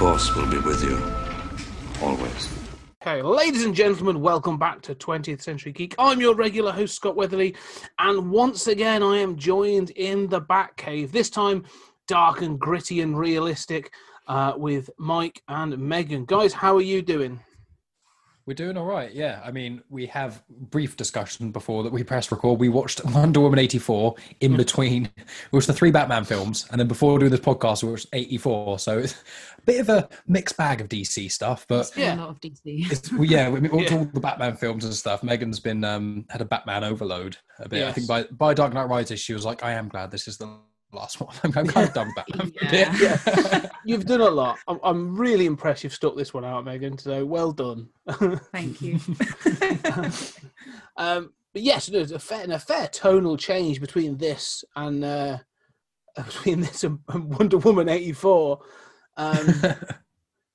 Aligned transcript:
Force 0.00 0.34
will 0.34 0.46
be 0.46 0.56
with 0.56 0.82
you. 0.82 0.98
Always. 2.02 2.48
Okay, 3.02 3.20
ladies 3.20 3.66
and 3.66 3.74
gentlemen, 3.74 4.22
welcome 4.22 4.56
back 4.56 4.80
to 4.80 4.94
20th 4.94 5.42
Century 5.42 5.72
Geek. 5.72 5.94
I'm 5.98 6.22
your 6.22 6.34
regular 6.34 6.72
host, 6.72 6.94
Scott 6.94 7.16
Weatherly, 7.16 7.54
and 7.98 8.30
once 8.30 8.66
again, 8.66 9.02
I 9.02 9.18
am 9.18 9.36
joined 9.36 9.90
in 9.90 10.26
the 10.26 10.40
Batcave. 10.40 11.12
This 11.12 11.28
time, 11.28 11.66
dark 12.08 12.40
and 12.40 12.58
gritty 12.58 13.02
and 13.02 13.18
realistic, 13.18 13.92
uh, 14.26 14.54
with 14.56 14.88
Mike 14.96 15.42
and 15.48 15.76
Megan. 15.76 16.24
Guys, 16.24 16.54
how 16.54 16.74
are 16.74 16.80
you 16.80 17.02
doing? 17.02 17.38
We're 18.46 18.54
doing 18.54 18.76
all 18.76 18.86
right, 18.86 19.12
yeah. 19.14 19.40
I 19.44 19.50
mean, 19.50 19.82
we 19.90 20.06
have 20.06 20.42
brief 20.48 20.96
discussion 20.96 21.52
before 21.52 21.82
that 21.84 21.92
we 21.92 22.02
press 22.02 22.32
record. 22.32 22.58
We 22.58 22.68
watched 22.68 23.04
Wonder 23.04 23.40
Woman 23.40 23.58
84 23.58 24.14
in 24.40 24.56
between. 24.56 25.08
We 25.16 25.56
watched 25.56 25.66
the 25.68 25.72
three 25.72 25.90
Batman 25.90 26.24
films, 26.24 26.66
and 26.70 26.80
then 26.80 26.88
before 26.88 27.18
doing 27.18 27.30
this 27.30 27.40
podcast, 27.40 27.84
we 27.84 27.90
watched 27.90 28.06
84. 28.12 28.78
So 28.80 28.98
it's 28.98 29.12
a 29.58 29.62
bit 29.62 29.80
of 29.80 29.88
a 29.90 30.08
mixed 30.26 30.56
bag 30.56 30.80
of 30.80 30.88
DC 30.88 31.30
stuff, 31.30 31.64
but 31.68 31.92
Yeah. 31.96 32.16
a 32.16 32.16
lot 32.16 32.28
of 32.30 32.40
DC. 32.40 32.90
it's, 32.90 33.12
well, 33.12 33.24
yeah, 33.24 33.48
we 33.50 33.60
watched 33.68 33.90
Yeah. 33.92 33.98
all 33.98 34.04
the 34.06 34.20
Batman 34.20 34.56
films 34.56 34.84
and 34.84 34.94
stuff. 34.94 35.22
Megan's 35.22 35.60
been 35.60 35.84
um, 35.84 36.24
had 36.30 36.40
a 36.40 36.44
Batman 36.46 36.82
overload 36.82 37.36
a 37.60 37.68
bit. 37.68 37.84
I 37.86 37.92
think 37.92 38.08
by 38.08 38.24
by 38.24 38.54
Dark 38.54 38.72
Knight 38.72 38.88
Rises, 38.88 39.20
she 39.20 39.34
was 39.34 39.44
like, 39.44 39.62
"I 39.62 39.72
am 39.72 39.88
glad 39.88 40.10
this 40.10 40.26
is 40.26 40.38
the 40.38 40.48
last 40.92 41.20
one. 41.20 41.34
I'm, 41.44 41.52
I'm 41.56 41.66
kind 41.66 41.88
of 41.88 41.94
done 41.94 42.08
with 42.08 42.16
Batman." 42.16 42.52
for 42.58 42.66
a 42.66 42.70
bit. 42.70 42.88
Yeah. 43.00 43.70
You've 43.84 44.06
done 44.06 44.20
a 44.20 44.30
lot. 44.30 44.58
I'm, 44.68 44.78
I'm 44.82 45.16
really 45.16 45.46
impressed 45.46 45.84
you've 45.84 45.94
stuck 45.94 46.16
this 46.16 46.34
one 46.34 46.44
out, 46.44 46.64
Megan. 46.64 46.98
So 46.98 47.24
well 47.24 47.52
done. 47.52 47.88
Thank 48.52 48.82
you. 48.82 48.98
um, 50.96 51.32
but 51.52 51.62
yes, 51.62 51.86
there's 51.86 52.12
a 52.12 52.18
fair, 52.18 52.50
a 52.50 52.58
fair 52.58 52.88
tonal 52.88 53.36
change 53.36 53.80
between 53.80 54.16
this 54.16 54.64
and 54.76 55.04
uh, 55.04 55.38
between 56.16 56.60
this 56.60 56.84
and 56.84 57.00
and 57.08 57.34
Wonder 57.34 57.58
Woman 57.58 57.88
'84. 57.88 58.60
Um, 59.16 59.54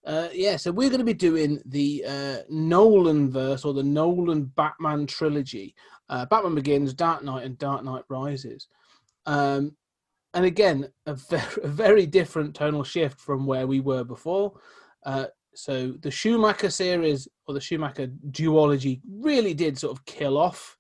uh, 0.06 0.30
yeah, 0.34 0.56
so 0.56 0.72
we're 0.72 0.90
going 0.90 1.00
to 1.00 1.06
be 1.06 1.14
doing 1.14 1.60
the 1.66 2.06
uh, 2.08 2.38
Nolan 2.50 3.32
verse 3.32 3.66
or 3.66 3.74
the 3.74 3.84
Nolan 3.84 4.46
Batman 4.46 5.08
trilogy. 5.08 5.76
Uh, 6.10 6.26
Batman 6.26 6.56
Begins, 6.56 6.94
Dark 6.94 7.24
Knight, 7.24 7.46
and 7.46 7.58
Dark 7.58 7.84
Knight 7.84 8.04
Rises. 8.08 8.68
Um, 9.26 9.76
and 10.36 10.46
again, 10.46 10.88
a 11.08 11.16
very, 11.16 11.44
a 11.64 11.68
very 11.68 12.06
different 12.06 12.54
tonal 12.54 12.84
shift 12.84 13.20
from 13.20 13.48
where 13.48 13.66
we 13.66 13.80
were 13.80 14.04
before. 14.04 14.54
Uh, 15.04 15.26
so 15.56 15.94
the 16.02 16.12
Schumacher 16.12 16.70
series 16.70 17.28
or 17.48 17.54
the 17.54 17.62
Schumacher 17.62 18.08
duology 18.30 19.02
really 19.10 19.54
did 19.54 19.80
sort 19.80 19.98
of 19.98 20.06
kill 20.06 20.38
off 20.38 20.78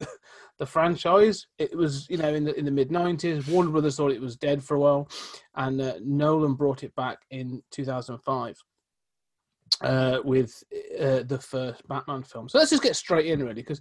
the 0.58 0.66
franchise. 0.66 1.46
It 1.58 1.76
was, 1.76 2.08
you 2.10 2.18
know, 2.18 2.34
in 2.34 2.44
the 2.44 2.54
in 2.58 2.66
the 2.66 2.70
mid 2.70 2.90
'90s. 2.90 3.48
Warner 3.48 3.70
Brothers 3.70 3.96
thought 3.96 4.12
it 4.12 4.20
was 4.20 4.36
dead 4.36 4.62
for 4.62 4.76
a 4.76 4.80
while, 4.80 5.08
and 5.56 5.80
uh, 5.80 5.94
Nolan 6.04 6.54
brought 6.54 6.84
it 6.84 6.94
back 6.94 7.18
in 7.30 7.62
2005 7.70 8.58
uh, 9.80 10.18
with 10.24 10.62
uh, 11.00 11.22
the 11.22 11.38
first 11.40 11.86
Batman 11.88 12.22
film. 12.22 12.48
So 12.48 12.58
let's 12.58 12.70
just 12.70 12.82
get 12.82 12.96
straight 12.96 13.26
in, 13.26 13.40
really, 13.40 13.54
because 13.54 13.80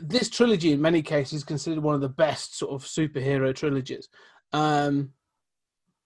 this 0.00 0.28
trilogy, 0.28 0.72
in 0.72 0.80
many 0.80 1.02
cases, 1.02 1.38
is 1.38 1.44
considered 1.44 1.82
one 1.82 1.94
of 1.94 2.00
the 2.00 2.08
best 2.08 2.58
sort 2.58 2.72
of 2.72 2.86
superhero 2.86 3.54
trilogies. 3.54 4.08
Um, 4.52 5.12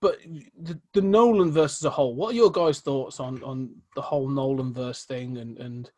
but 0.01 0.19
the, 0.63 0.81
the 0.95 1.03
Nolan 1.03 1.51
verse 1.51 1.79
as 1.79 1.85
a 1.85 1.91
whole, 1.91 2.15
what 2.15 2.33
are 2.33 2.37
your 2.37 2.51
guys' 2.51 2.81
thoughts 2.81 3.21
on 3.21 3.43
on 3.43 3.75
the 3.95 4.03
whole 4.03 4.29
Nolan 4.29 4.73
verse 4.73 5.05
thing, 5.05 5.39
and 5.39 5.59
and 5.59 5.91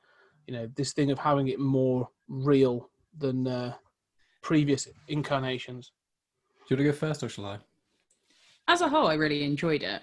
you 0.47 0.54
know 0.54 0.69
this 0.75 0.92
thing 0.92 1.10
of 1.10 1.19
having 1.19 1.48
it 1.48 1.60
more 1.60 2.09
real 2.28 2.91
than 3.16 3.47
uh, 3.47 3.75
previous 4.42 4.88
incarnations? 5.09 5.92
Do 6.69 6.75
you 6.75 6.76
want 6.76 6.86
to 6.86 6.92
go 6.92 6.98
first, 6.98 7.22
or 7.22 7.28
shall 7.28 7.47
I? 7.47 7.59
As 8.69 8.80
a 8.80 8.88
whole, 8.88 9.09
I 9.09 9.14
really 9.14 9.42
enjoyed 9.42 9.82
it. 9.82 10.03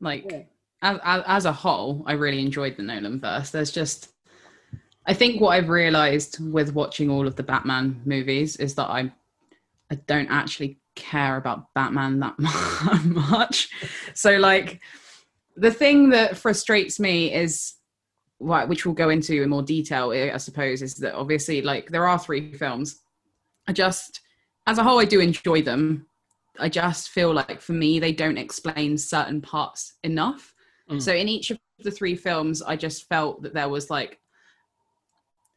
Like, 0.00 0.48
as, 0.82 0.98
as, 1.02 1.22
as 1.26 1.44
a 1.44 1.52
whole, 1.52 2.04
I 2.06 2.12
really 2.12 2.40
enjoyed 2.40 2.76
the 2.76 2.84
Nolan 2.84 3.18
verse. 3.20 3.50
There's 3.50 3.72
just, 3.72 4.12
I 5.06 5.14
think 5.14 5.40
what 5.40 5.50
I've 5.50 5.68
realized 5.68 6.38
with 6.52 6.74
watching 6.74 7.10
all 7.10 7.26
of 7.26 7.36
the 7.36 7.42
Batman 7.42 8.00
movies 8.04 8.56
is 8.56 8.74
that 8.76 8.88
I, 8.88 9.12
I 9.90 9.96
don't 10.06 10.28
actually 10.28 10.78
care 10.94 11.36
about 11.36 11.72
Batman 11.74 12.20
that 12.20 12.34
much. 13.04 13.68
So, 14.14 14.36
like, 14.36 14.80
the 15.56 15.70
thing 15.70 16.10
that 16.10 16.36
frustrates 16.36 17.00
me 17.00 17.32
is 17.32 17.74
which 18.38 18.84
we'll 18.84 18.94
go 18.94 19.10
into 19.10 19.42
in 19.42 19.50
more 19.50 19.62
detail, 19.62 20.10
I 20.10 20.36
suppose, 20.36 20.82
is 20.82 20.94
that 20.96 21.14
obviously, 21.14 21.62
like, 21.62 21.90
there 21.90 22.06
are 22.08 22.18
three 22.18 22.52
films. 22.54 23.00
I 23.68 23.72
just, 23.72 24.20
as 24.66 24.78
a 24.78 24.82
whole, 24.82 24.98
I 24.98 25.04
do 25.04 25.20
enjoy 25.20 25.62
them. 25.62 26.06
I 26.58 26.68
just 26.68 27.10
feel 27.10 27.32
like 27.32 27.60
for 27.60 27.72
me, 27.72 27.98
they 27.98 28.12
don't 28.12 28.38
explain 28.38 28.98
certain 28.98 29.40
parts 29.40 29.94
enough. 30.02 30.54
Mm. 30.90 31.00
So 31.00 31.14
in 31.14 31.28
each 31.28 31.50
of 31.50 31.58
the 31.78 31.90
three 31.90 32.16
films, 32.16 32.62
I 32.62 32.76
just 32.76 33.08
felt 33.08 33.42
that 33.42 33.54
there 33.54 33.68
was 33.68 33.90
like 33.90 34.18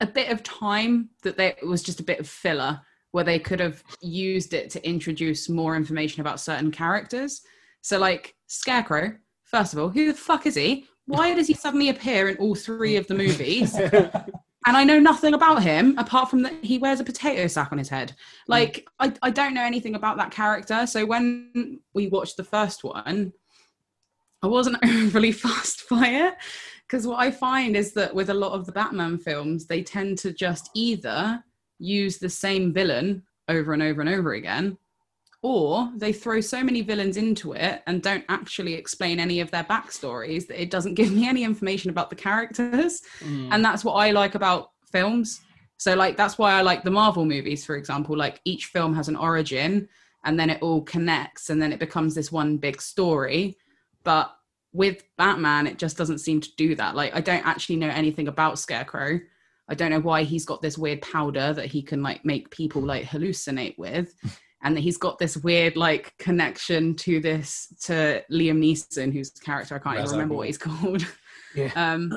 a 0.05 0.11
bit 0.11 0.31
of 0.31 0.43
time 0.43 1.09
that 1.23 1.37
they, 1.37 1.47
it 1.47 1.67
was 1.67 1.83
just 1.83 1.99
a 1.99 2.03
bit 2.03 2.19
of 2.19 2.27
filler 2.27 2.79
where 3.11 3.23
they 3.23 3.39
could 3.39 3.59
have 3.59 3.83
used 4.01 4.53
it 4.53 4.69
to 4.69 4.87
introduce 4.87 5.49
more 5.49 5.75
information 5.75 6.21
about 6.21 6.39
certain 6.39 6.71
characters. 6.71 7.41
So 7.81 7.97
like 7.97 8.35
Scarecrow, 8.47 9.15
first 9.43 9.73
of 9.73 9.79
all, 9.79 9.89
who 9.89 10.11
the 10.11 10.17
fuck 10.17 10.45
is 10.45 10.55
he? 10.55 10.85
Why 11.07 11.33
does 11.33 11.47
he 11.47 11.53
suddenly 11.53 11.89
appear 11.89 12.29
in 12.29 12.37
all 12.37 12.55
three 12.55 12.97
of 12.97 13.07
the 13.07 13.13
movies? 13.13 13.75
and 13.79 14.33
I 14.65 14.83
know 14.83 14.99
nothing 14.99 15.33
about 15.33 15.63
him 15.63 15.97
apart 15.97 16.29
from 16.29 16.41
that 16.43 16.53
he 16.63 16.77
wears 16.77 16.99
a 16.99 17.03
potato 17.03 17.47
sack 17.47 17.71
on 17.71 17.77
his 17.77 17.89
head. 17.89 18.13
Like 18.47 18.87
I, 18.99 19.13
I 19.21 19.29
don't 19.29 19.53
know 19.53 19.63
anything 19.63 19.95
about 19.95 20.17
that 20.17 20.31
character. 20.31 20.85
So 20.85 21.05
when 21.05 21.79
we 21.93 22.07
watched 22.07 22.37
the 22.37 22.43
first 22.43 22.83
one, 22.83 23.33
I 24.41 24.47
wasn't 24.47 24.77
overly 24.83 25.31
fussed 25.31 25.87
by 25.89 26.07
it 26.07 26.33
because 26.87 27.07
what 27.07 27.19
I 27.19 27.31
find 27.31 27.75
is 27.75 27.93
that 27.93 28.13
with 28.13 28.29
a 28.29 28.33
lot 28.33 28.53
of 28.53 28.65
the 28.65 28.71
Batman 28.71 29.17
films, 29.17 29.65
they 29.65 29.81
tend 29.81 30.17
to 30.19 30.31
just 30.31 30.69
either 30.75 31.43
use 31.79 32.17
the 32.17 32.29
same 32.29 32.71
villain 32.71 33.23
over 33.47 33.73
and 33.73 33.81
over 33.81 34.01
and 34.01 34.09
over 34.09 34.33
again, 34.33 34.77
or 35.41 35.91
they 35.95 36.11
throw 36.11 36.41
so 36.41 36.63
many 36.63 36.81
villains 36.81 37.17
into 37.17 37.53
it 37.53 37.83
and 37.85 38.01
don't 38.01 38.25
actually 38.29 38.73
explain 38.73 39.19
any 39.19 39.39
of 39.39 39.51
their 39.51 39.63
backstories 39.63 40.47
that 40.47 40.61
it 40.61 40.71
doesn't 40.71 40.93
give 40.99 41.11
me 41.11 41.27
any 41.27 41.43
information 41.43 41.89
about 41.89 42.09
the 42.09 42.15
characters. 42.15 43.01
Mm. 43.19 43.49
and 43.51 43.63
that's 43.63 43.83
what 43.83 43.93
i 43.93 44.11
like 44.11 44.35
about 44.35 44.71
films. 44.91 45.41
So 45.77 45.93
like 45.93 46.17
that's 46.17 46.37
why 46.37 46.53
i 46.53 46.61
like 46.61 46.83
the 46.83 46.91
marvel 46.91 47.25
movies 47.25 47.65
for 47.65 47.75
example. 47.75 48.15
Like 48.17 48.41
each 48.45 48.67
film 48.67 48.95
has 48.95 49.07
an 49.07 49.15
origin 49.15 49.87
and 50.23 50.39
then 50.39 50.49
it 50.49 50.61
all 50.61 50.81
connects 50.81 51.49
and 51.49 51.61
then 51.61 51.71
it 51.71 51.79
becomes 51.79 52.15
this 52.15 52.31
one 52.31 52.57
big 52.57 52.81
story. 52.81 53.57
But 54.03 54.35
with 54.75 55.03
batman 55.17 55.67
it 55.67 55.77
just 55.77 55.97
doesn't 55.97 56.19
seem 56.19 56.41
to 56.41 56.49
do 56.57 56.75
that. 56.75 56.95
Like 56.95 57.15
i 57.15 57.21
don't 57.21 57.45
actually 57.45 57.77
know 57.77 57.89
anything 57.89 58.27
about 58.27 58.59
scarecrow. 58.59 59.19
I 59.67 59.73
don't 59.73 59.89
know 59.89 59.99
why 59.99 60.23
he's 60.23 60.45
got 60.45 60.61
this 60.61 60.77
weird 60.77 61.01
powder 61.01 61.53
that 61.53 61.65
he 61.65 61.81
can 61.81 62.03
like 62.03 62.23
make 62.23 62.51
people 62.51 62.83
like 62.83 63.05
hallucinate 63.05 63.77
with 63.77 64.13
and 64.63 64.75
that 64.75 64.81
he's 64.81 64.97
got 64.97 65.17
this 65.17 65.37
weird 65.37 65.75
like 65.75 66.13
connection 66.19 66.95
to 66.95 67.19
this 67.19 67.67
to 67.85 68.23
liam 68.31 68.59
neeson 68.59 69.13
whose 69.13 69.31
character 69.31 69.75
i 69.75 69.79
can't 69.79 69.97
Ra's 69.97 70.09
even 70.09 70.17
remember 70.17 70.35
what 70.35 70.47
he's 70.47 70.57
called. 70.67 71.05
Yeah. 71.55 71.71
um 71.75 72.11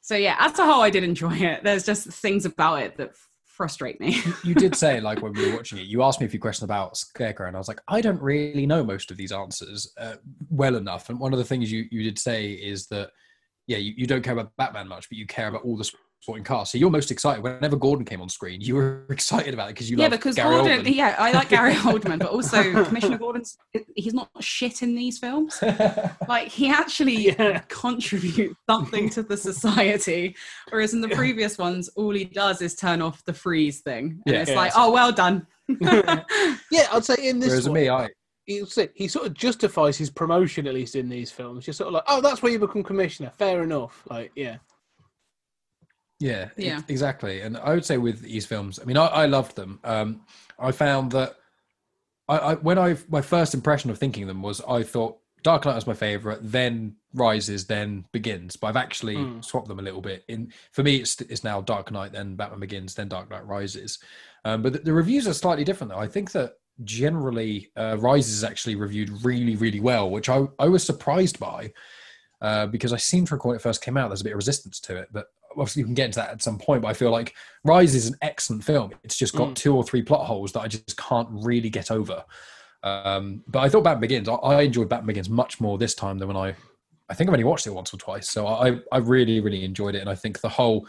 so 0.00 0.14
yeah 0.16 0.36
as 0.38 0.58
a 0.58 0.64
whole 0.64 0.82
i 0.82 0.90
did 0.90 1.04
enjoy 1.04 1.34
it. 1.34 1.64
There's 1.64 1.84
just 1.84 2.06
things 2.06 2.46
about 2.46 2.82
it 2.82 2.96
that 2.98 3.10
frustrate 3.54 4.00
me. 4.00 4.20
You 4.42 4.54
did 4.54 4.74
say 4.74 5.00
like 5.00 5.22
when 5.22 5.32
we 5.32 5.48
were 5.48 5.56
watching 5.56 5.78
it 5.78 5.86
you 5.86 6.02
asked 6.02 6.20
me 6.20 6.26
a 6.26 6.28
few 6.28 6.40
questions 6.40 6.64
about 6.64 6.96
scarecrow 6.96 7.46
and 7.46 7.56
i 7.56 7.58
was 7.58 7.68
like 7.68 7.80
i 7.88 8.00
don't 8.00 8.20
really 8.20 8.66
know 8.66 8.82
most 8.82 9.10
of 9.10 9.16
these 9.16 9.32
answers 9.32 9.92
uh, 9.98 10.16
well 10.50 10.76
enough. 10.76 11.08
And 11.08 11.20
one 11.20 11.32
of 11.32 11.38
the 11.38 11.44
things 11.44 11.70
you, 11.70 11.86
you 11.90 12.02
did 12.02 12.18
say 12.18 12.50
is 12.50 12.86
that 12.88 13.10
yeah 13.66 13.78
you, 13.78 13.94
you 13.96 14.06
don't 14.06 14.22
care 14.22 14.32
about 14.32 14.52
batman 14.56 14.88
much 14.88 15.08
but 15.08 15.16
you 15.16 15.26
care 15.26 15.48
about 15.48 15.62
all 15.62 15.76
the 15.76 15.90
supporting 16.24 16.42
cast 16.42 16.72
so 16.72 16.78
you're 16.78 16.90
most 16.90 17.10
excited 17.10 17.42
whenever 17.42 17.76
gordon 17.76 18.02
came 18.04 18.22
on 18.22 18.28
screen 18.30 18.58
you 18.60 18.74
were 18.74 19.04
excited 19.10 19.52
about 19.52 19.68
it 19.68 19.74
because 19.74 19.90
you 19.90 19.96
yeah 19.98 20.04
love 20.04 20.12
because 20.12 20.34
Gary 20.34 20.56
gordon 20.56 20.80
Oldman. 20.84 20.94
yeah 20.94 21.14
i 21.18 21.32
like 21.32 21.50
gary 21.50 21.74
oldman 21.90 22.18
but 22.18 22.28
also 22.30 22.84
commissioner 22.84 23.18
gordon's 23.18 23.58
he's 23.94 24.14
not 24.14 24.30
shit 24.40 24.82
in 24.82 24.94
these 24.94 25.18
films 25.18 25.62
like 26.26 26.48
he 26.48 26.70
actually 26.70 27.14
Yeah. 27.14 27.58
contributes 27.68 28.54
something 28.68 29.10
to 29.10 29.22
the 29.22 29.36
society 29.36 30.34
whereas 30.70 30.94
in 30.94 31.02
the 31.02 31.08
previous 31.10 31.58
ones 31.58 31.88
all 31.90 32.12
he 32.14 32.24
does 32.24 32.62
is 32.62 32.74
turn 32.74 33.02
off 33.02 33.22
the 33.26 33.34
freeze 33.34 33.80
thing 33.82 34.22
and 34.24 34.34
Yeah. 34.34 34.40
it's 34.40 34.50
Yeah, 34.50 34.56
like 34.56 34.72
oh 34.76 34.92
well 34.92 35.12
done 35.12 35.46
yeah, 35.68 36.88
I'd 36.92 37.04
say 37.04 37.16
in 37.28 37.38
this 37.38 37.50
whereas 37.50 37.68
one, 37.68 37.74
me 37.80 37.88
i 37.90 38.08
he 38.46 38.62
he 38.94 39.08
sort 39.08 39.26
of 39.26 39.34
justifies 39.34 39.96
his 39.96 40.10
promotion 40.10 40.66
at 40.66 40.74
least 40.74 40.96
in 40.96 41.08
these 41.08 41.30
films. 41.30 41.66
You're 41.66 41.72
sort 41.74 41.88
of 41.88 41.94
like, 41.94 42.02
oh, 42.08 42.20
that's 42.20 42.42
where 42.42 42.52
you 42.52 42.58
become 42.58 42.82
commissioner. 42.82 43.32
Fair 43.38 43.62
enough. 43.62 44.02
Like, 44.10 44.32
yeah. 44.36 44.58
Yeah, 46.24 46.48
e- 46.58 46.66
Yeah. 46.66 46.80
exactly. 46.88 47.42
And 47.42 47.56
I 47.58 47.74
would 47.74 47.84
say 47.84 47.98
with 47.98 48.20
these 48.22 48.46
films, 48.46 48.78
I 48.80 48.84
mean, 48.84 48.96
I, 48.96 49.06
I 49.06 49.26
loved 49.26 49.56
them. 49.56 49.78
Um, 49.84 50.22
I 50.58 50.72
found 50.72 51.12
that 51.12 51.36
I, 52.28 52.38
I 52.38 52.54
when 52.54 52.78
I 52.78 52.96
my 53.08 53.20
first 53.20 53.52
impression 53.52 53.90
of 53.90 53.98
thinking 53.98 54.26
them 54.26 54.40
was 54.40 54.62
I 54.66 54.82
thought 54.82 55.18
Dark 55.42 55.66
Knight 55.66 55.74
was 55.74 55.86
my 55.86 55.92
favorite, 55.92 56.38
then 56.42 56.96
Rises, 57.12 57.66
then 57.66 58.06
Begins. 58.12 58.56
But 58.56 58.68
I've 58.68 58.76
actually 58.86 59.16
Mm. 59.16 59.44
swapped 59.44 59.68
them 59.68 59.78
a 59.78 59.82
little 59.82 60.00
bit. 60.00 60.24
In 60.28 60.50
for 60.72 60.82
me, 60.82 60.96
it's 60.96 61.20
it's 61.20 61.44
now 61.44 61.60
Dark 61.60 61.90
Knight, 61.90 62.12
then 62.12 62.36
Batman 62.36 62.60
Begins, 62.60 62.94
then 62.94 63.08
Dark 63.08 63.28
Knight 63.30 63.46
Rises. 63.46 63.98
Um, 64.46 64.62
but 64.62 64.72
the, 64.72 64.78
the 64.78 64.92
reviews 64.94 65.28
are 65.28 65.34
slightly 65.34 65.64
different 65.64 65.92
though. 65.92 65.98
I 65.98 66.08
think 66.08 66.32
that 66.32 66.54
generally 66.84 67.70
uh, 67.76 67.96
Rises 67.98 68.32
is 68.34 68.44
actually 68.44 68.76
reviewed 68.76 69.10
really, 69.24 69.56
really 69.56 69.80
well, 69.80 70.08
which 70.08 70.30
I 70.30 70.46
I 70.58 70.68
was 70.68 70.82
surprised 70.84 71.38
by. 71.38 71.72
Uh, 72.40 72.66
because 72.66 72.92
I 72.92 72.98
seem 72.98 73.24
to 73.26 73.34
recall 73.34 73.50
when 73.50 73.56
it 73.56 73.62
first 73.62 73.82
came 73.82 73.96
out, 73.96 74.08
there's 74.08 74.20
a 74.20 74.24
bit 74.24 74.32
of 74.34 74.36
resistance 74.36 74.78
to 74.80 74.96
it, 74.96 75.08
but 75.12 75.26
obviously 75.56 75.80
you 75.80 75.86
can 75.86 75.94
get 75.94 76.06
into 76.06 76.20
that 76.20 76.30
at 76.30 76.42
some 76.42 76.58
point. 76.58 76.82
But 76.82 76.88
I 76.88 76.92
feel 76.94 77.10
like 77.10 77.34
Rise 77.64 77.94
is 77.94 78.06
an 78.06 78.16
excellent 78.22 78.64
film. 78.64 78.92
It's 79.02 79.16
just 79.16 79.34
got 79.34 79.50
Mm. 79.50 79.54
two 79.54 79.74
or 79.76 79.84
three 79.84 80.02
plot 80.02 80.26
holes 80.26 80.52
that 80.52 80.60
I 80.60 80.68
just 80.68 80.96
can't 80.96 81.28
really 81.30 81.70
get 81.70 81.90
over. 81.90 82.24
Um, 82.82 83.42
but 83.48 83.60
I 83.60 83.68
thought 83.68 83.84
Batman 83.84 84.00
Begins. 84.00 84.28
I, 84.28 84.34
I 84.34 84.62
enjoyed 84.62 84.88
Batman 84.88 85.06
Begins 85.08 85.30
much 85.30 85.60
more 85.60 85.78
this 85.78 85.94
time 85.94 86.18
than 86.18 86.28
when 86.28 86.36
I. 86.36 86.54
I 87.08 87.14
think 87.14 87.28
I've 87.28 87.34
only 87.34 87.44
watched 87.44 87.66
it 87.66 87.70
once 87.70 87.92
or 87.92 87.98
twice, 87.98 88.30
so 88.30 88.46
I 88.46 88.78
I 88.90 88.98
really 88.98 89.40
really 89.40 89.64
enjoyed 89.64 89.94
it, 89.94 90.00
and 90.00 90.08
I 90.08 90.14
think 90.14 90.40
the 90.40 90.48
whole 90.48 90.86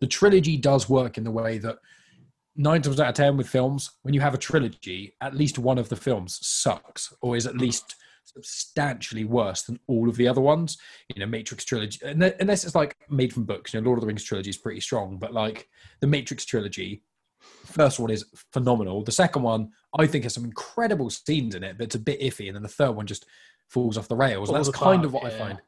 the 0.00 0.06
trilogy 0.06 0.56
does 0.56 0.88
work 0.88 1.16
in 1.16 1.24
the 1.24 1.30
way 1.30 1.58
that 1.58 1.78
nine 2.56 2.82
times 2.82 2.98
out 3.00 3.08
of 3.08 3.14
ten 3.14 3.36
with 3.36 3.48
films, 3.48 3.90
when 4.02 4.14
you 4.14 4.20
have 4.20 4.34
a 4.34 4.38
trilogy, 4.38 5.14
at 5.20 5.34
least 5.34 5.58
one 5.58 5.78
of 5.78 5.88
the 5.88 5.96
films 5.96 6.38
sucks 6.42 7.12
or 7.20 7.36
is 7.36 7.46
at 7.46 7.56
least 7.56 7.94
substantially 8.24 9.24
worse 9.24 9.62
than 9.62 9.78
all 9.86 10.08
of 10.08 10.16
the 10.16 10.28
other 10.28 10.40
ones. 10.40 10.76
You 11.14 11.20
know, 11.20 11.26
Matrix 11.26 11.64
trilogy, 11.64 12.00
unless 12.04 12.64
it's 12.64 12.74
like 12.74 12.96
made 13.08 13.32
from 13.32 13.44
books. 13.44 13.72
You 13.72 13.80
know, 13.80 13.86
Lord 13.86 13.98
of 13.98 14.02
the 14.02 14.06
Rings 14.06 14.24
trilogy 14.24 14.50
is 14.50 14.56
pretty 14.56 14.80
strong, 14.80 15.18
but 15.18 15.32
like 15.32 15.68
the 16.00 16.06
Matrix 16.06 16.44
trilogy, 16.44 17.02
first 17.40 18.00
one 18.00 18.10
is 18.10 18.24
phenomenal. 18.52 19.02
The 19.02 19.12
second 19.12 19.42
one, 19.42 19.70
I 19.98 20.06
think, 20.06 20.24
has 20.24 20.34
some 20.34 20.44
incredible 20.44 21.10
scenes 21.10 21.54
in 21.54 21.62
it, 21.62 21.78
but 21.78 21.84
it's 21.84 21.94
a 21.94 22.00
bit 22.00 22.20
iffy, 22.20 22.46
and 22.46 22.56
then 22.56 22.62
the 22.62 22.68
third 22.68 22.92
one 22.92 23.06
just 23.06 23.26
falls 23.68 23.98
off 23.98 24.08
the 24.08 24.16
rails. 24.16 24.50
That's 24.50 24.70
kind 24.70 25.04
of 25.04 25.12
what 25.12 25.24
I 25.24 25.30
find. 25.30 25.60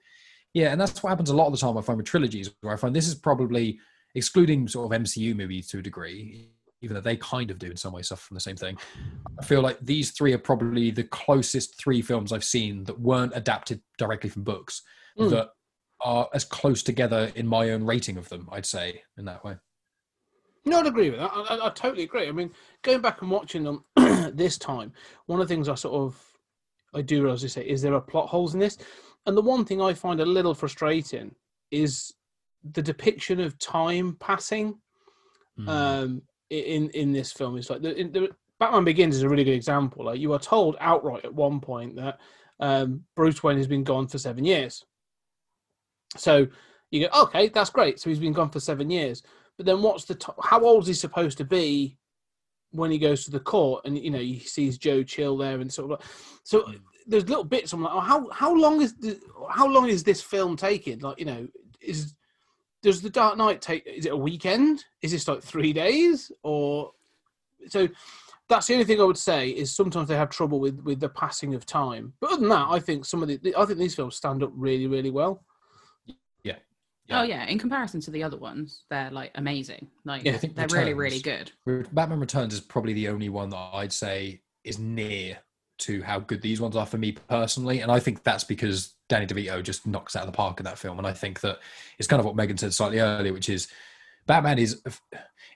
Yeah, 0.55 0.73
and 0.73 0.81
that's 0.81 1.03
what 1.03 1.11
happens 1.11 1.31
a 1.31 1.37
lot 1.37 1.47
of 1.47 1.53
the 1.53 1.59
time. 1.59 1.77
I 1.77 1.83
find 1.83 1.99
with 1.99 2.07
trilogies, 2.07 2.51
where 2.63 2.73
I 2.73 2.77
find 2.77 2.97
this 2.97 3.09
is 3.09 3.15
probably 3.15 3.79
excluding 4.15 4.67
sort 4.69 4.91
of 4.91 5.03
MCU 5.03 5.37
movies 5.37 5.69
to 5.69 5.79
a 5.81 5.83
degree, 5.83 6.51
even 6.83 6.95
though 6.95 7.01
they 7.01 7.17
kind 7.17 7.51
of 7.51 7.59
do 7.59 7.71
in 7.71 7.77
some 7.77 7.93
way 7.93 8.03
suffer 8.03 8.23
from 8.23 8.35
the 8.35 8.41
same 8.41 8.57
thing. 8.57 8.77
I 9.41 9.45
feel 9.45 9.63
like 9.63 9.79
these 9.81 10.11
three 10.11 10.33
are 10.33 10.39
probably 10.39 10.91
the 10.91 11.05
closest 11.05 11.79
three 11.81 12.03
films 12.03 12.33
I've 12.33 12.45
seen 12.45 12.85
that 12.85 13.01
weren't 13.01 13.33
adapted 13.35 13.81
directly 13.99 14.31
from 14.31 14.45
books 14.45 14.83
Mm. 15.19 15.31
that 15.31 15.49
are 16.03 16.29
as 16.35 16.45
close 16.45 16.83
together 16.83 17.33
in 17.37 17.47
my 17.47 17.71
own 17.71 17.83
rating 17.85 18.19
of 18.19 18.29
them. 18.29 18.47
I'd 18.53 18.67
say 18.67 19.03
in 19.17 19.25
that 19.25 19.43
way. 19.43 19.57
No, 20.67 20.81
I'd 20.81 20.87
agree 20.87 21.09
with 21.09 21.19
that. 21.21 21.31
I, 21.33 21.41
I, 21.57 21.67
I 21.67 21.71
totally 21.71 22.03
agree. 22.03 22.29
I 22.29 22.33
mean, 22.33 22.51
going 22.83 23.01
back 23.01 23.23
and 23.23 23.31
watching 23.31 23.65
them 23.65 23.83
this 24.37 24.59
time, 24.59 24.93
one 25.25 25.41
of 25.41 25.49
the 25.49 25.55
things 25.55 25.71
I 25.71 25.75
sort 25.75 25.95
of 25.95 26.23
I 26.95 27.01
do 27.01 27.23
realize 27.23 27.43
you 27.43 27.49
say 27.49 27.67
is 27.67 27.81
there 27.81 27.95
are 27.95 28.01
plot 28.03 28.29
holes 28.29 28.53
in 28.53 28.61
this, 28.61 28.77
and 29.25 29.35
the 29.35 29.41
one 29.43 29.65
thing 29.65 29.81
I 29.81 29.95
find 29.95 30.21
a 30.21 30.27
little 30.27 30.55
frustrating 30.55 31.35
is 31.71 32.13
the 32.73 32.83
depiction 32.83 33.41
of 33.41 33.59
time 33.59 34.17
passing 34.21 34.79
Mm. 35.59 35.69
um, 35.71 36.23
in 36.51 36.91
in 36.91 37.13
this 37.13 37.33
film. 37.33 37.57
Is 37.57 37.71
like 37.71 37.83
the, 37.83 37.95
the 37.95 38.31
Batman 38.59 38.85
Begins 38.85 39.17
is 39.17 39.23
a 39.23 39.29
really 39.29 39.45
good 39.45 39.55
example. 39.55 40.05
Like 40.05 40.21
you 40.21 40.33
are 40.33 40.39
told 40.39 40.77
outright 40.81 41.25
at 41.25 41.35
one 41.35 41.61
point 41.61 41.97
that 41.97 42.19
um, 42.61 43.05
Bruce 43.15 43.43
Wayne 43.43 43.59
has 43.59 43.67
been 43.67 43.85
gone 43.85 44.09
for 44.09 44.19
seven 44.19 44.45
years. 44.45 44.85
So 46.17 46.47
you 46.91 47.09
go, 47.09 47.23
okay, 47.23 47.49
that's 47.49 47.71
great. 47.71 48.01
So 48.01 48.11
he's 48.11 48.19
been 48.19 48.33
gone 48.33 48.51
for 48.51 48.61
seven 48.61 48.91
years. 48.91 49.23
But 49.57 49.67
then 49.67 49.83
what's 49.83 50.05
the 50.05 50.15
t- 50.15 50.33
how 50.43 50.65
old 50.65 50.83
is 50.83 50.89
he 50.89 50.95
supposed 50.95 51.39
to 51.39 51.45
be 51.45 51.99
when 52.73 52.91
he 52.91 52.99
goes 52.99 53.25
to 53.25 53.31
the 53.31 53.41
court 53.41 53.85
and 53.85 53.97
you 53.99 54.11
know 54.11 54.19
he 54.19 54.39
sees 54.39 54.79
Joe 54.79 55.03
Chill 55.03 55.37
there 55.37 55.61
and 55.61 55.73
sort 55.73 55.85
of 55.85 55.91
like 55.99 56.09
so 56.43 56.71
there's 57.07 57.29
little 57.29 57.45
bits 57.45 57.73
I'm 57.73 57.83
like 57.83 57.95
oh, 57.95 58.01
how 58.01 58.29
how 58.31 58.55
long 58.55 58.83
is 58.83 58.95
the, 58.97 59.19
how 59.51 59.67
long 59.67 59.89
is 59.89 60.03
this 60.03 60.21
film 60.21 60.57
taking 60.57 60.99
like 60.99 61.19
you 61.19 61.25
know 61.25 61.49
is 61.81 62.15
does 62.83 63.03
the 63.03 63.11
Dark 63.11 63.37
Knight 63.37 63.61
take 63.61 63.87
is 63.87 64.07
it 64.07 64.13
a 64.13 64.17
weekend? 64.17 64.85
Is 65.03 65.13
this 65.13 65.29
like 65.29 65.43
three 65.43 65.73
days? 65.73 66.31
Or 66.43 66.93
so 67.69 67.89
that's 68.49 68.67
the 68.67 68.75
only 68.75 68.85
thing 68.85 69.01
I 69.01 69.05
would 69.05 69.19
say 69.19 69.51
is 69.51 69.75
sometimes 69.75 70.09
they 70.09 70.17
have 70.17 70.31
trouble 70.31 70.61
with 70.61 70.81
with 70.83 71.01
the 71.01 71.09
passing 71.09 71.55
of 71.55 71.67
time. 71.67 72.13
But 72.21 72.33
other 72.33 72.41
than 72.41 72.51
that 72.51 72.69
I 72.71 72.79
think 72.79 73.05
some 73.05 73.23
of 73.23 73.29
the 73.29 73.55
I 73.57 73.65
think 73.65 73.79
these 73.79 73.95
films 73.95 74.17
stand 74.17 74.43
up 74.43 74.53
really 74.55 74.87
really 74.87 75.11
well. 75.11 75.45
Yeah. 77.09 77.21
Oh 77.21 77.23
yeah, 77.23 77.47
in 77.47 77.59
comparison 77.59 78.01
to 78.01 78.11
the 78.11 78.23
other 78.23 78.37
ones, 78.37 78.83
they're 78.91 79.11
like 79.11 79.31
amazing. 79.37 79.89
Like 80.05 80.25
Yeah, 80.25 80.33
I 80.33 80.39
think 80.39 80.57
they're 80.57 80.67
really, 80.69 80.95
really 80.95 81.21
good. 81.21 81.53
Batman 81.93 82.19
Returns 82.19 82.53
is 82.53 82.61
probably 82.61 82.95
the 82.95 83.09
only 83.09 83.29
one 83.29 83.51
that 83.51 83.71
I'd 83.73 83.93
say 83.93 84.43
is 84.65 84.81
near 84.81 85.39
to 85.79 86.03
how 86.03 86.19
good 86.19 86.43
these 86.43 86.61
ones 86.61 86.75
are 86.75 86.87
for 86.87 86.99
me 86.99 87.13
personally, 87.13 87.81
and 87.81 87.93
I 87.93 88.01
think 88.01 88.25
that's 88.25 88.43
because 88.43 88.96
Danny 89.09 89.27
DeVito 89.27 89.63
just 89.63 89.87
knocks 89.87 90.17
out 90.17 90.23
of 90.25 90.27
the 90.33 90.37
park 90.37 90.59
in 90.61 90.65
that 90.65 90.79
film, 90.79 90.99
and 90.99 91.07
I 91.07 91.13
think 91.13 91.41
that 91.41 91.59
it's 91.99 92.09
kind 92.09 92.21
of 92.21 92.27
what 92.27 92.37
Megan 92.37 92.59
said 92.59 92.75
slightly 92.75 92.99
earlier, 92.99 93.33
which 93.33 93.49
is 93.49 93.69
Batman 94.27 94.59
is 94.59 94.83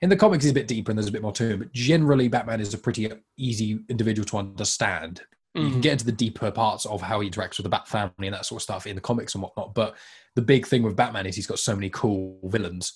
in 0.00 0.08
the 0.08 0.17
comics 0.17 0.44
he's 0.44 0.52
a 0.52 0.55
bit 0.55 0.69
deeper 0.69 0.93
and 0.93 0.99
there's 0.99 1.08
a 1.08 1.12
bit 1.12 1.23
more 1.23 1.32
to 1.32 1.49
him, 1.50 1.58
but 1.58 1.73
generally 1.73 2.29
Batman 2.29 2.61
is 2.61 2.73
a 2.73 2.79
pretty 2.79 3.11
easy 3.37 3.81
individual 3.88 4.25
to 4.26 4.37
understand. 4.38 5.23
You 5.55 5.69
can 5.70 5.79
Mhm. 5.81 5.82
get 5.82 5.93
into 5.93 6.05
the 6.06 6.12
deeper 6.12 6.50
parts 6.52 6.87
of 6.87 7.02
how 7.02 7.19
he 7.19 7.29
interacts 7.29 7.56
with 7.56 7.64
the 7.64 7.70
Bat 7.70 7.88
family 7.88 8.29
and 8.29 8.35
that 8.35 8.47
sort 8.47 8.61
of 8.61 8.62
stuff 8.62 8.87
in 8.87 8.94
the 8.94 9.00
comics 9.00 9.35
and 9.35 9.43
whatnot, 9.43 9.75
but 9.75 9.97
the 10.37 10.43
big 10.43 10.64
thing 10.67 10.85
with 10.85 10.94
Batman 10.94 11.26
is 11.26 11.35
he's 11.35 11.49
got 11.49 11.58
so 11.58 11.75
many 11.75 11.91
cool 11.91 12.38
villains, 12.44 12.93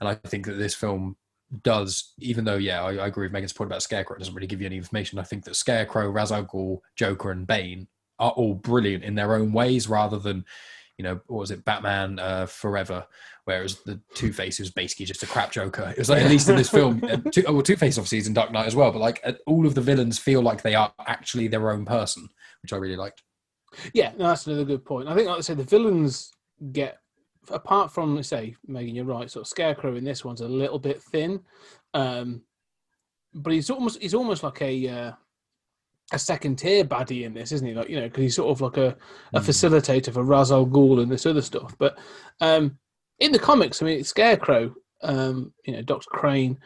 and 0.00 0.08
I 0.08 0.14
think 0.14 0.44
that 0.44 0.58
this 0.58 0.74
film 0.74 1.16
does, 1.62 2.12
even 2.18 2.44
though, 2.44 2.56
yeah, 2.56 2.82
I, 2.82 2.96
I 2.96 3.06
agree 3.06 3.24
with 3.24 3.32
Megan's 3.32 3.54
point 3.54 3.68
about 3.70 3.82
Scarecrow, 3.82 4.16
it 4.16 4.18
doesn't 4.18 4.34
really 4.34 4.46
give 4.46 4.60
you 4.60 4.66
any 4.66 4.76
information. 4.76 5.18
I 5.18 5.22
think 5.22 5.44
that 5.44 5.56
Scarecrow, 5.56 6.10
Ra's 6.10 6.30
al 6.30 6.82
Joker, 6.96 7.30
and 7.30 7.46
Bane 7.46 7.88
are 8.18 8.30
all 8.32 8.54
brilliant 8.54 9.04
in 9.04 9.14
their 9.14 9.34
own 9.34 9.52
ways 9.52 9.88
rather 9.88 10.18
than, 10.18 10.44
you 10.98 11.02
know, 11.02 11.20
what 11.26 11.40
was 11.40 11.50
it, 11.50 11.64
Batman 11.64 12.18
uh, 12.18 12.46
Forever, 12.46 13.06
whereas 13.44 13.80
the 13.82 14.00
Two 14.14 14.32
Face 14.32 14.58
was 14.58 14.70
basically 14.70 15.06
just 15.06 15.22
a 15.22 15.26
crap 15.26 15.52
Joker. 15.52 15.90
It 15.90 15.98
was 15.98 16.10
like, 16.10 16.22
at 16.22 16.30
least 16.30 16.48
in 16.48 16.56
this 16.56 16.70
film, 16.70 17.02
uh, 17.04 17.16
two, 17.32 17.44
oh, 17.46 17.54
well, 17.54 17.62
Two 17.62 17.76
Face 17.76 17.98
obviously 17.98 18.18
is 18.18 18.26
in 18.26 18.34
Dark 18.34 18.52
Knight 18.52 18.66
as 18.66 18.76
well, 18.76 18.92
but 18.92 19.00
like 19.00 19.20
uh, 19.24 19.32
all 19.46 19.66
of 19.66 19.74
the 19.74 19.80
villains 19.80 20.18
feel 20.18 20.42
like 20.42 20.62
they 20.62 20.74
are 20.74 20.92
actually 21.06 21.48
their 21.48 21.70
own 21.70 21.84
person, 21.84 22.28
which 22.62 22.72
I 22.72 22.76
really 22.76 22.96
liked. 22.96 23.22
Yeah, 23.92 24.12
no, 24.16 24.28
that's 24.28 24.46
another 24.46 24.64
good 24.64 24.84
point. 24.84 25.08
I 25.08 25.14
think, 25.14 25.28
like 25.28 25.38
I 25.38 25.40
said, 25.40 25.58
the 25.58 25.64
villains 25.64 26.30
get 26.72 26.98
apart 27.50 27.92
from 27.92 28.16
i 28.16 28.22
say 28.22 28.54
Megan, 28.66 28.94
you're 28.94 29.04
right. 29.04 29.30
Sort 29.30 29.42
of 29.42 29.48
Scarecrow 29.48 29.96
in 29.96 30.04
this 30.04 30.24
one's 30.24 30.40
a 30.40 30.48
little 30.48 30.78
bit 30.78 31.02
thin, 31.02 31.40
um, 31.92 32.42
but 33.34 33.52
he's 33.52 33.70
almost 33.70 34.00
he's 34.00 34.14
almost 34.14 34.42
like 34.42 34.62
a 34.62 34.88
uh, 34.88 35.12
a 36.14 36.18
second 36.18 36.56
tier 36.56 36.84
baddie 36.84 37.24
in 37.24 37.34
this, 37.34 37.52
isn't 37.52 37.66
he? 37.66 37.74
Like 37.74 37.88
you 37.88 37.96
know, 37.96 38.06
because 38.08 38.22
he's 38.22 38.36
sort 38.36 38.50
of 38.50 38.60
like 38.60 38.76
a, 38.76 38.96
a 39.34 39.40
Mm. 39.40 39.44
facilitator 39.46 40.12
for 40.12 40.22
Ra's 40.22 40.52
al 40.52 40.66
Ghul 40.66 41.02
and 41.02 41.10
this 41.10 41.26
other 41.26 41.42
stuff. 41.42 41.74
But 41.78 41.98
um, 42.40 42.78
in 43.20 43.32
the 43.32 43.38
comics, 43.38 43.82
I 43.82 43.86
mean, 43.86 44.04
Scarecrow, 44.04 44.74
um, 45.02 45.52
you 45.64 45.72
know, 45.74 45.82
Doctor 45.82 46.08
Crane, 46.10 46.58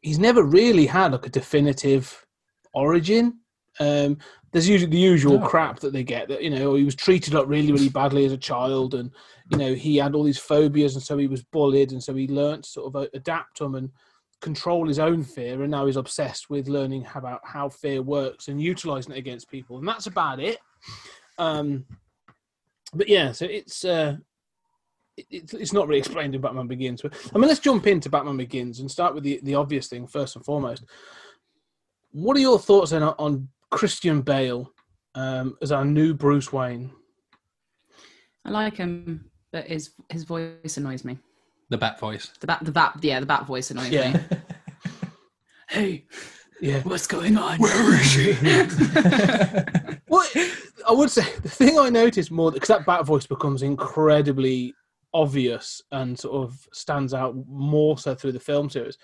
he's 0.00 0.18
never 0.18 0.42
really 0.42 0.86
had 0.86 1.12
like 1.12 1.26
a 1.26 1.30
definitive 1.30 2.24
origin. 2.72 3.38
Um, 3.80 4.18
there's 4.52 4.68
usually 4.68 4.90
the 4.90 4.96
usual 4.98 5.40
No. 5.40 5.46
crap 5.46 5.80
that 5.80 5.92
they 5.92 6.04
get 6.04 6.28
that 6.28 6.40
you 6.42 6.50
know 6.50 6.74
he 6.74 6.84
was 6.84 6.94
treated 6.94 7.34
up 7.34 7.48
really 7.48 7.72
really 7.72 7.88
badly 7.88 8.24
as 8.24 8.30
a 8.30 8.36
child 8.38 8.94
and 8.94 9.10
you 9.50 9.58
know 9.58 9.74
he 9.74 9.96
had 9.96 10.14
all 10.14 10.22
these 10.22 10.38
phobias 10.38 10.94
and 10.94 11.02
so 11.02 11.18
he 11.18 11.26
was 11.26 11.42
bullied 11.42 11.90
and 11.90 12.00
so 12.00 12.14
he 12.14 12.28
learned 12.28 12.62
to 12.62 12.70
sort 12.70 12.94
of 12.94 13.08
adapt 13.14 13.58
them 13.58 13.74
and 13.74 13.90
control 14.40 14.86
his 14.86 14.98
own 14.98 15.22
fear 15.22 15.62
and 15.62 15.70
now 15.70 15.86
he's 15.86 15.96
obsessed 15.96 16.50
with 16.50 16.68
learning 16.68 17.06
about 17.14 17.40
how 17.44 17.68
fear 17.68 18.02
works 18.02 18.48
and 18.48 18.60
utilizing 18.60 19.12
it 19.12 19.18
against 19.18 19.50
people 19.50 19.78
and 19.78 19.88
that's 19.88 20.06
about 20.06 20.38
it 20.40 20.58
um 21.38 21.84
but 22.92 23.08
yeah 23.08 23.32
so 23.32 23.46
it's 23.46 23.84
uh 23.84 24.16
it- 25.16 25.54
it's, 25.54 25.72
not 25.72 25.86
really 25.86 25.98
explained 26.00 26.34
in 26.34 26.40
Batman 26.40 26.66
Begins. 26.66 27.02
But, 27.02 27.14
I 27.34 27.38
mean, 27.38 27.48
let's 27.48 27.60
jump 27.60 27.86
into 27.86 28.10
Batman 28.10 28.36
Begins 28.36 28.80
and 28.80 28.90
start 28.90 29.14
with 29.14 29.22
the, 29.22 29.40
the 29.42 29.54
obvious 29.54 29.86
thing 29.86 30.06
first 30.06 30.34
and 30.36 30.44
foremost. 30.44 30.84
What 32.10 32.36
are 32.36 32.40
your 32.40 32.58
thoughts 32.58 32.90
then 32.90 33.02
on, 33.02 33.14
on 33.18 33.48
Christian 33.70 34.22
Bale 34.22 34.72
um, 35.14 35.56
as 35.62 35.72
our 35.72 35.84
new 35.84 36.14
Bruce 36.14 36.52
Wayne? 36.52 36.90
I 38.44 38.50
like 38.50 38.76
him, 38.76 39.30
but 39.52 39.66
his 39.66 39.92
his 40.10 40.24
voice 40.24 40.76
annoys 40.76 41.04
me. 41.04 41.18
The 41.70 41.78
Bat 41.78 41.98
voice. 42.00 42.30
The 42.40 42.46
bat, 42.46 42.58
the 42.62 42.72
bat, 42.72 42.96
yeah, 43.02 43.20
the 43.20 43.26
bat 43.26 43.46
voice 43.46 43.70
annoys 43.70 43.90
Yeah. 43.90 44.12
me. 44.12 44.20
Hey, 45.68 46.04
Yeah. 46.60 46.80
what's 46.82 47.06
going 47.06 47.36
on? 47.36 47.58
Where 47.58 47.94
is 47.94 48.06
she? 48.12 48.32
what 50.08 50.30
I 50.88 50.92
would 50.92 51.10
say 51.10 51.22
the 51.42 51.48
thing 51.48 51.78
I 51.78 51.88
noticed 51.88 52.30
more 52.30 52.52
because 52.52 52.68
that 52.68 52.86
bat 52.86 53.04
voice 53.06 53.26
becomes 53.26 53.62
incredibly 53.62 54.74
obvious 55.14 55.80
and 55.90 56.18
sort 56.18 56.44
of 56.44 56.68
stands 56.72 57.14
out 57.14 57.34
more 57.48 57.96
so 57.98 58.14
through 58.14 58.32
the 58.32 58.40
film 58.40 58.68
series. 58.68 58.98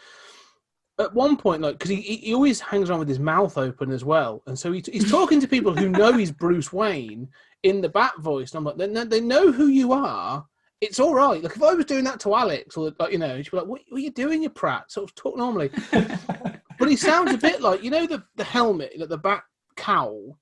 at 0.98 1.14
one 1.14 1.36
point, 1.36 1.62
like, 1.62 1.78
because 1.78 1.88
he, 1.90 2.00
he 2.02 2.34
always 2.34 2.60
hangs 2.60 2.90
around 2.90 2.98
with 2.98 3.08
his 3.08 3.18
mouth 3.18 3.56
open 3.56 3.90
as 3.90 4.04
well, 4.04 4.42
and 4.46 4.58
so 4.58 4.70
he, 4.70 4.82
he's 4.92 5.10
talking 5.10 5.40
to 5.40 5.48
people 5.48 5.74
who 5.74 5.88
know 5.88 6.12
he's 6.12 6.30
Bruce 6.32 6.72
Wayne 6.72 7.26
in 7.62 7.80
the 7.80 7.88
Bat 7.88 8.18
voice, 8.18 8.52
and 8.52 8.58
I'm 8.58 8.64
like, 8.64 8.76
they, 8.76 9.04
they 9.04 9.20
know 9.20 9.50
who 9.50 9.68
you 9.68 9.92
are. 9.92 10.44
It's 10.80 10.99
all 10.99 11.14
right. 11.14 11.42
Like 11.42 11.56
if 11.56 11.62
I 11.62 11.75
was 11.75 11.84
doing 11.84 12.04
that 12.04 12.20
to 12.20 12.34
Alex, 12.34 12.76
or 12.76 12.92
like 12.99 13.12
you 13.12 13.18
know, 13.18 13.42
she'd 13.42 13.50
be 13.50 13.58
like, 13.58 13.66
"What, 13.66 13.82
what 13.88 13.99
are 13.99 14.02
you 14.02 14.10
doing, 14.10 14.42
you 14.42 14.50
prat?" 14.50 14.90
Sort 14.90 15.10
of 15.10 15.14
talk 15.14 15.37
normally, 15.37 15.70
but 15.92 16.88
he 16.88 16.96
sounds 16.96 17.32
a 17.32 17.38
bit 17.38 17.60
like 17.60 17.82
you 17.82 17.90
know 17.90 18.06
the 18.06 18.22
the 18.37 18.44
helmet, 18.44 18.99
like 18.99 19.10
the 19.10 19.18
Bat 19.18 19.42
cowl. 19.76 20.38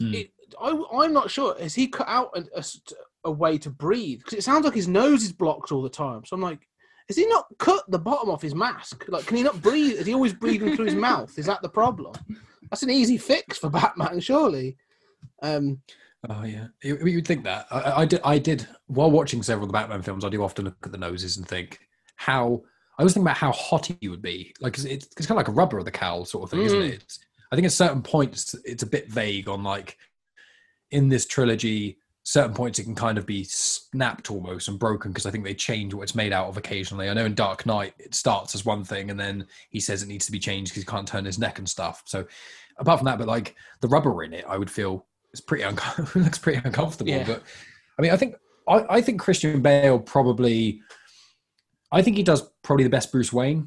Mm. 0.00 0.14
It, 0.14 0.30
I, 0.60 0.82
I'm 0.92 1.12
not 1.12 1.30
sure. 1.30 1.58
Has 1.58 1.74
he 1.74 1.88
cut 1.88 2.08
out 2.08 2.36
a 3.24 3.30
way 3.30 3.58
to 3.58 3.70
breathe? 3.70 4.20
Because 4.20 4.34
it 4.34 4.44
sounds 4.44 4.64
like 4.64 4.74
his 4.74 4.88
nose 4.88 5.24
is 5.24 5.32
blocked 5.32 5.72
all 5.72 5.82
the 5.82 5.88
time. 5.88 6.24
So 6.24 6.36
I'm 6.36 6.42
like, 6.42 6.68
has 7.08 7.16
he 7.16 7.26
not 7.26 7.46
cut 7.58 7.84
the 7.88 7.98
bottom 7.98 8.30
off 8.30 8.42
his 8.42 8.54
mask? 8.54 9.04
Like, 9.08 9.26
can 9.26 9.36
he 9.36 9.42
not 9.42 9.60
breathe? 9.60 9.98
Is 9.98 10.06
he 10.06 10.14
always 10.14 10.32
breathing 10.32 10.76
through 10.76 10.86
his 10.86 10.94
mouth? 10.94 11.36
Is 11.38 11.46
that 11.46 11.62
the 11.62 11.68
problem? 11.68 12.14
That's 12.70 12.82
an 12.82 12.90
easy 12.90 13.18
fix 13.18 13.58
for 13.58 13.70
Batman, 13.70 14.20
surely. 14.20 14.76
Um, 15.42 15.80
Oh 16.30 16.44
yeah, 16.44 16.68
you, 16.82 16.98
you'd 17.06 17.26
think 17.26 17.44
that. 17.44 17.66
I, 17.70 18.02
I- 18.02 18.06
did. 18.06 18.20
I 18.24 18.38
did 18.38 18.66
while 18.86 19.10
watching 19.10 19.42
several 19.42 19.64
of 19.64 19.68
the 19.68 19.78
Batman 19.78 20.02
films. 20.02 20.24
I 20.24 20.28
do 20.30 20.42
often 20.42 20.64
look 20.64 20.76
at 20.84 20.92
the 20.92 20.98
noses 20.98 21.36
and 21.36 21.46
think 21.46 21.78
how. 22.16 22.62
I 22.96 23.02
always 23.02 23.12
think 23.14 23.24
about 23.24 23.36
how 23.36 23.50
hot 23.50 23.90
he 24.00 24.08
would 24.08 24.22
be. 24.22 24.54
Like 24.60 24.74
it's, 24.78 24.84
it's 24.84 25.26
kind 25.26 25.32
of 25.32 25.36
like 25.38 25.48
a 25.48 25.52
rubber 25.52 25.78
of 25.78 25.84
the 25.84 25.90
cowl 25.90 26.24
sort 26.24 26.44
of 26.44 26.50
thing, 26.50 26.60
isn't 26.62 26.78
Mm. 26.80 26.88
it? 26.90 26.94
It's, 27.02 27.18
I 27.50 27.56
think 27.56 27.66
at 27.66 27.72
certain 27.72 28.02
points 28.02 28.54
it's 28.64 28.84
a 28.84 28.86
bit 28.86 29.10
vague 29.10 29.48
on 29.48 29.62
like 29.64 29.98
in 30.92 31.08
this 31.08 31.26
trilogy. 31.26 31.98
Certain 32.22 32.54
points 32.54 32.78
it 32.78 32.84
can 32.84 32.94
kind 32.94 33.18
of 33.18 33.26
be 33.26 33.44
snapped 33.44 34.30
almost 34.30 34.68
and 34.68 34.78
broken 34.78 35.10
because 35.10 35.26
I 35.26 35.30
think 35.30 35.44
they 35.44 35.52
change 35.54 35.92
what 35.92 36.04
it's 36.04 36.14
made 36.14 36.32
out 36.32 36.46
of 36.48 36.56
occasionally. 36.56 37.10
I 37.10 37.14
know 37.14 37.26
in 37.26 37.34
Dark 37.34 37.66
Knight 37.66 37.92
it 37.98 38.14
starts 38.14 38.54
as 38.54 38.64
one 38.64 38.82
thing 38.82 39.10
and 39.10 39.20
then 39.20 39.46
he 39.68 39.78
says 39.80 40.02
it 40.02 40.08
needs 40.08 40.24
to 40.26 40.32
be 40.32 40.38
changed 40.38 40.70
because 40.70 40.84
he 40.84 40.86
can't 40.86 41.06
turn 41.06 41.26
his 41.26 41.38
neck 41.38 41.58
and 41.58 41.68
stuff. 41.68 42.02
So 42.06 42.24
apart 42.78 43.00
from 43.00 43.06
that, 43.06 43.18
but 43.18 43.26
like 43.28 43.56
the 43.82 43.88
rubber 43.88 44.22
in 44.22 44.32
it, 44.32 44.46
I 44.48 44.56
would 44.56 44.70
feel 44.70 45.04
it's 45.34 45.40
pretty 45.40 45.64
it 45.98 46.14
looks 46.16 46.38
pretty 46.38 46.60
uncomfortable. 46.64 47.10
Yeah. 47.10 47.24
But 47.26 47.42
I 47.98 48.02
mean, 48.02 48.12
I 48.12 48.16
think 48.16 48.36
I, 48.68 48.84
I 48.88 49.00
think 49.00 49.20
Christian 49.20 49.60
Bale 49.60 49.98
probably, 49.98 50.80
I 51.90 52.02
think 52.02 52.16
he 52.16 52.22
does 52.22 52.48
probably 52.62 52.84
the 52.84 52.90
best 52.90 53.10
Bruce 53.10 53.32
Wayne. 53.32 53.66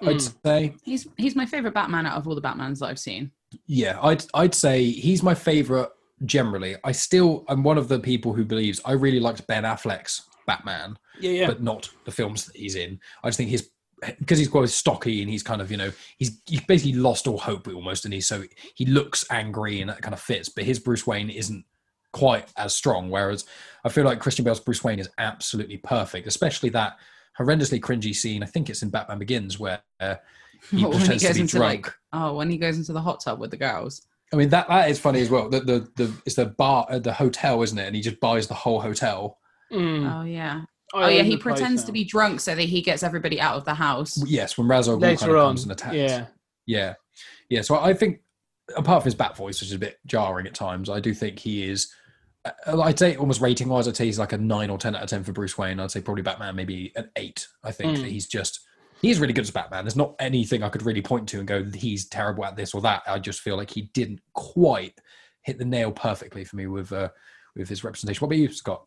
I'd 0.00 0.16
Mm. 0.16 0.34
say, 0.44 0.74
He's 0.82 1.06
he's 1.18 1.36
my 1.36 1.44
favorite 1.46 1.74
Batman 1.74 2.06
out 2.06 2.16
of 2.16 2.26
all 2.26 2.34
the 2.34 2.40
Batmans 2.42 2.78
that 2.80 2.86
I've 2.86 2.98
seen. 2.98 3.30
yeah, 3.66 3.98
I'd 4.02 4.24
I'd 4.34 4.54
say 4.54 4.84
he's 4.90 5.22
my 5.22 5.34
favorite 5.34 5.90
generally. 6.24 6.76
I 6.82 6.92
still 6.92 7.44
I'm 7.48 7.62
one 7.62 7.76
of 7.78 7.88
the 7.88 8.00
people 8.00 8.32
who 8.32 8.44
believes 8.44 8.80
I 8.84 8.92
really 8.92 9.20
liked 9.20 9.46
Ben 9.46 9.64
Affleck's 9.64 10.22
Batman, 10.46 10.96
yeah, 11.20 11.30
yeah. 11.30 11.46
but 11.46 11.62
not 11.62 11.88
the 12.04 12.10
films 12.10 12.46
that 12.46 12.56
he's 12.56 12.74
in. 12.74 12.98
I 13.22 13.28
just 13.28 13.36
think 13.36 13.50
his 13.50 13.70
because 14.18 14.38
he's 14.38 14.48
quite 14.48 14.68
stocky 14.68 15.22
and 15.22 15.30
he's 15.30 15.42
kind 15.42 15.60
of 15.60 15.70
you 15.70 15.76
know 15.76 15.92
he's 16.18 16.40
he's 16.46 16.64
basically 16.64 16.94
lost 16.94 17.26
all 17.26 17.38
hope 17.38 17.68
almost, 17.68 18.04
and 18.04 18.12
he's 18.14 18.26
so 18.26 18.42
he 18.74 18.86
looks 18.86 19.24
angry 19.30 19.80
and 19.80 19.90
that 19.90 20.02
kind 20.02 20.14
of 20.14 20.20
fits. 20.20 20.48
But 20.48 20.64
his 20.64 20.78
Bruce 20.78 21.06
Wayne 21.06 21.30
isn't 21.30 21.64
quite 22.12 22.48
as 22.56 22.74
strong. 22.74 23.10
Whereas 23.10 23.44
I 23.84 23.88
feel 23.88 24.04
like 24.04 24.20
Christian 24.20 24.44
Bale's 24.44 24.60
Bruce 24.60 24.84
Wayne 24.84 24.98
is 24.98 25.08
absolutely 25.18 25.78
perfect, 25.78 26.26
especially 26.26 26.68
that 26.70 26.96
horrendously 27.38 27.80
cringy 27.80 28.14
scene. 28.14 28.42
I 28.42 28.46
think 28.46 28.68
it's 28.68 28.82
in 28.82 28.90
Batman 28.90 29.18
Begins 29.18 29.58
where 29.58 29.80
uh, 30.00 30.16
he 30.70 30.84
What, 30.84 30.92
when 30.94 31.00
he 31.00 31.18
to 31.18 31.26
goes 31.26 31.34
be 31.34 31.40
into 31.40 31.56
drunk. 31.56 31.86
like 31.86 31.94
oh 32.12 32.34
when 32.34 32.50
he 32.50 32.58
goes 32.58 32.76
into 32.76 32.92
the 32.92 33.00
hot 33.00 33.20
tub 33.22 33.38
with 33.38 33.50
the 33.50 33.56
girls. 33.56 34.02
I 34.32 34.36
mean 34.36 34.48
that 34.48 34.68
that 34.68 34.90
is 34.90 34.98
funny 34.98 35.20
as 35.20 35.30
well. 35.30 35.48
The 35.48 35.60
the, 35.60 35.88
the 35.96 36.12
it's 36.26 36.36
the 36.36 36.46
bar 36.46 36.86
uh, 36.90 36.98
the 36.98 37.12
hotel, 37.12 37.62
isn't 37.62 37.78
it? 37.78 37.86
And 37.86 37.94
he 37.96 38.02
just 38.02 38.20
buys 38.20 38.46
the 38.48 38.54
whole 38.54 38.80
hotel. 38.80 39.38
Mm. 39.72 40.12
Oh 40.20 40.24
yeah. 40.24 40.62
I 40.94 41.04
Oh 41.04 41.08
yeah, 41.08 41.22
he 41.22 41.36
pretends 41.36 41.82
now. 41.82 41.86
to 41.86 41.92
be 41.92 42.04
drunk 42.04 42.40
so 42.40 42.54
that 42.54 42.62
he 42.62 42.82
gets 42.82 43.02
everybody 43.02 43.40
out 43.40 43.56
of 43.56 43.64
the 43.64 43.74
house. 43.74 44.22
Yes, 44.26 44.56
when 44.58 44.68
Ra's 44.68 44.88
al 44.88 44.98
kind 45.00 45.14
of 45.20 45.22
on. 45.28 45.28
comes 45.28 45.62
and 45.62 45.72
attacks. 45.72 45.94
Yeah, 45.96 46.26
Yeah, 46.66 46.94
yeah. 47.48 47.62
So 47.62 47.76
I 47.76 47.94
think, 47.94 48.20
apart 48.76 49.02
from 49.02 49.06
his 49.06 49.14
bat 49.14 49.36
voice, 49.36 49.60
which 49.60 49.68
is 49.70 49.74
a 49.74 49.78
bit 49.78 49.98
jarring 50.06 50.46
at 50.46 50.54
times, 50.54 50.88
I 50.90 51.00
do 51.00 51.14
think 51.14 51.38
he 51.38 51.68
is. 51.68 51.92
uh, 52.44 52.80
I'd 52.82 52.98
say 52.98 53.16
almost 53.16 53.40
rating 53.40 53.68
wise, 53.68 53.86
I'd 53.88 53.96
say 53.96 54.06
he's 54.06 54.18
like 54.18 54.32
a 54.32 54.38
nine 54.38 54.68
or 54.70 54.78
ten 54.78 54.94
out 54.96 55.02
of 55.04 55.08
ten 55.10 55.22
for 55.24 55.32
Bruce 55.32 55.56
Wayne. 55.56 55.78
I'd 55.80 55.90
say 55.90 56.00
probably 56.00 56.22
Batman 56.22 56.56
maybe 56.56 56.92
an 56.96 57.10
eight. 57.16 57.46
I 57.64 57.70
think 57.72 57.96
Mm. 57.98 58.02
that 58.02 58.10
he's 58.10 58.26
just 58.26 58.60
he's 59.00 59.18
really 59.18 59.32
good 59.32 59.42
as 59.44 59.50
Batman. 59.50 59.84
There's 59.84 59.96
not 59.96 60.14
anything 60.20 60.62
I 60.62 60.68
could 60.68 60.82
really 60.82 61.02
point 61.02 61.28
to 61.30 61.38
and 61.38 61.46
go 61.48 61.64
he's 61.64 62.06
terrible 62.08 62.44
at 62.44 62.54
this 62.56 62.74
or 62.74 62.80
that. 62.82 63.02
I 63.06 63.18
just 63.18 63.40
feel 63.40 63.56
like 63.56 63.70
he 63.70 63.82
didn't 63.94 64.20
quite 64.34 64.98
hit 65.42 65.58
the 65.58 65.64
nail 65.64 65.90
perfectly 65.90 66.44
for 66.44 66.56
me 66.56 66.66
with 66.66 66.92
uh, 66.92 67.08
with 67.56 67.68
his 67.68 67.82
representation. 67.84 68.20
What 68.20 68.28
about 68.34 68.38
you, 68.42 68.52
Scott? 68.52 68.86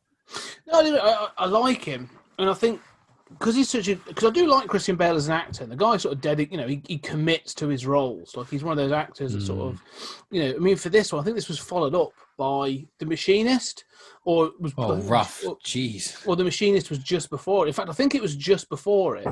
No, 0.68 0.80
I, 0.80 1.00
I, 1.00 1.30
I 1.38 1.46
like 1.46 1.84
him, 1.84 2.10
and 2.38 2.50
I 2.50 2.54
think 2.54 2.82
because 3.30 3.56
he's 3.56 3.70
such 3.70 3.88
a 3.88 3.96
because 3.96 4.24
I 4.26 4.30
do 4.30 4.48
like 4.48 4.68
Christian 4.68 4.96
Bale 4.96 5.16
as 5.16 5.28
an 5.28 5.34
actor. 5.34 5.64
And 5.64 5.72
the 5.72 5.76
guy 5.76 5.98
sort 5.98 6.16
of 6.16 6.22
dedic, 6.22 6.52
you 6.52 6.58
know, 6.58 6.68
he, 6.68 6.82
he 6.88 6.98
commits 6.98 7.54
to 7.56 7.68
his 7.68 7.86
roles. 7.86 8.36
Like 8.36 8.50
he's 8.50 8.64
one 8.64 8.72
of 8.72 8.78
those 8.78 8.92
actors 8.92 9.34
that 9.34 9.42
sort 9.42 9.74
of, 9.74 9.80
hmm. 9.80 10.36
you 10.36 10.44
know, 10.44 10.56
I 10.56 10.60
mean, 10.60 10.76
for 10.76 10.90
this 10.90 11.12
one, 11.12 11.22
I 11.22 11.24
think 11.24 11.36
this 11.36 11.48
was 11.48 11.60
followed 11.60 11.96
up 11.96 12.12
by 12.38 12.86
The 13.00 13.06
Machinist, 13.06 13.86
or 14.26 14.52
was 14.60 14.74
Oh, 14.78 14.98
rough. 15.02 15.44
or, 15.46 15.58
Jeez. 15.60 16.28
or 16.28 16.36
The 16.36 16.44
Machinist 16.44 16.90
was 16.90 17.00
just 17.00 17.30
before. 17.30 17.66
it. 17.66 17.70
In 17.70 17.74
fact, 17.74 17.90
I 17.90 17.94
think 17.94 18.14
it 18.14 18.22
was 18.22 18.36
just 18.36 18.70
before 18.70 19.18
it. 19.18 19.28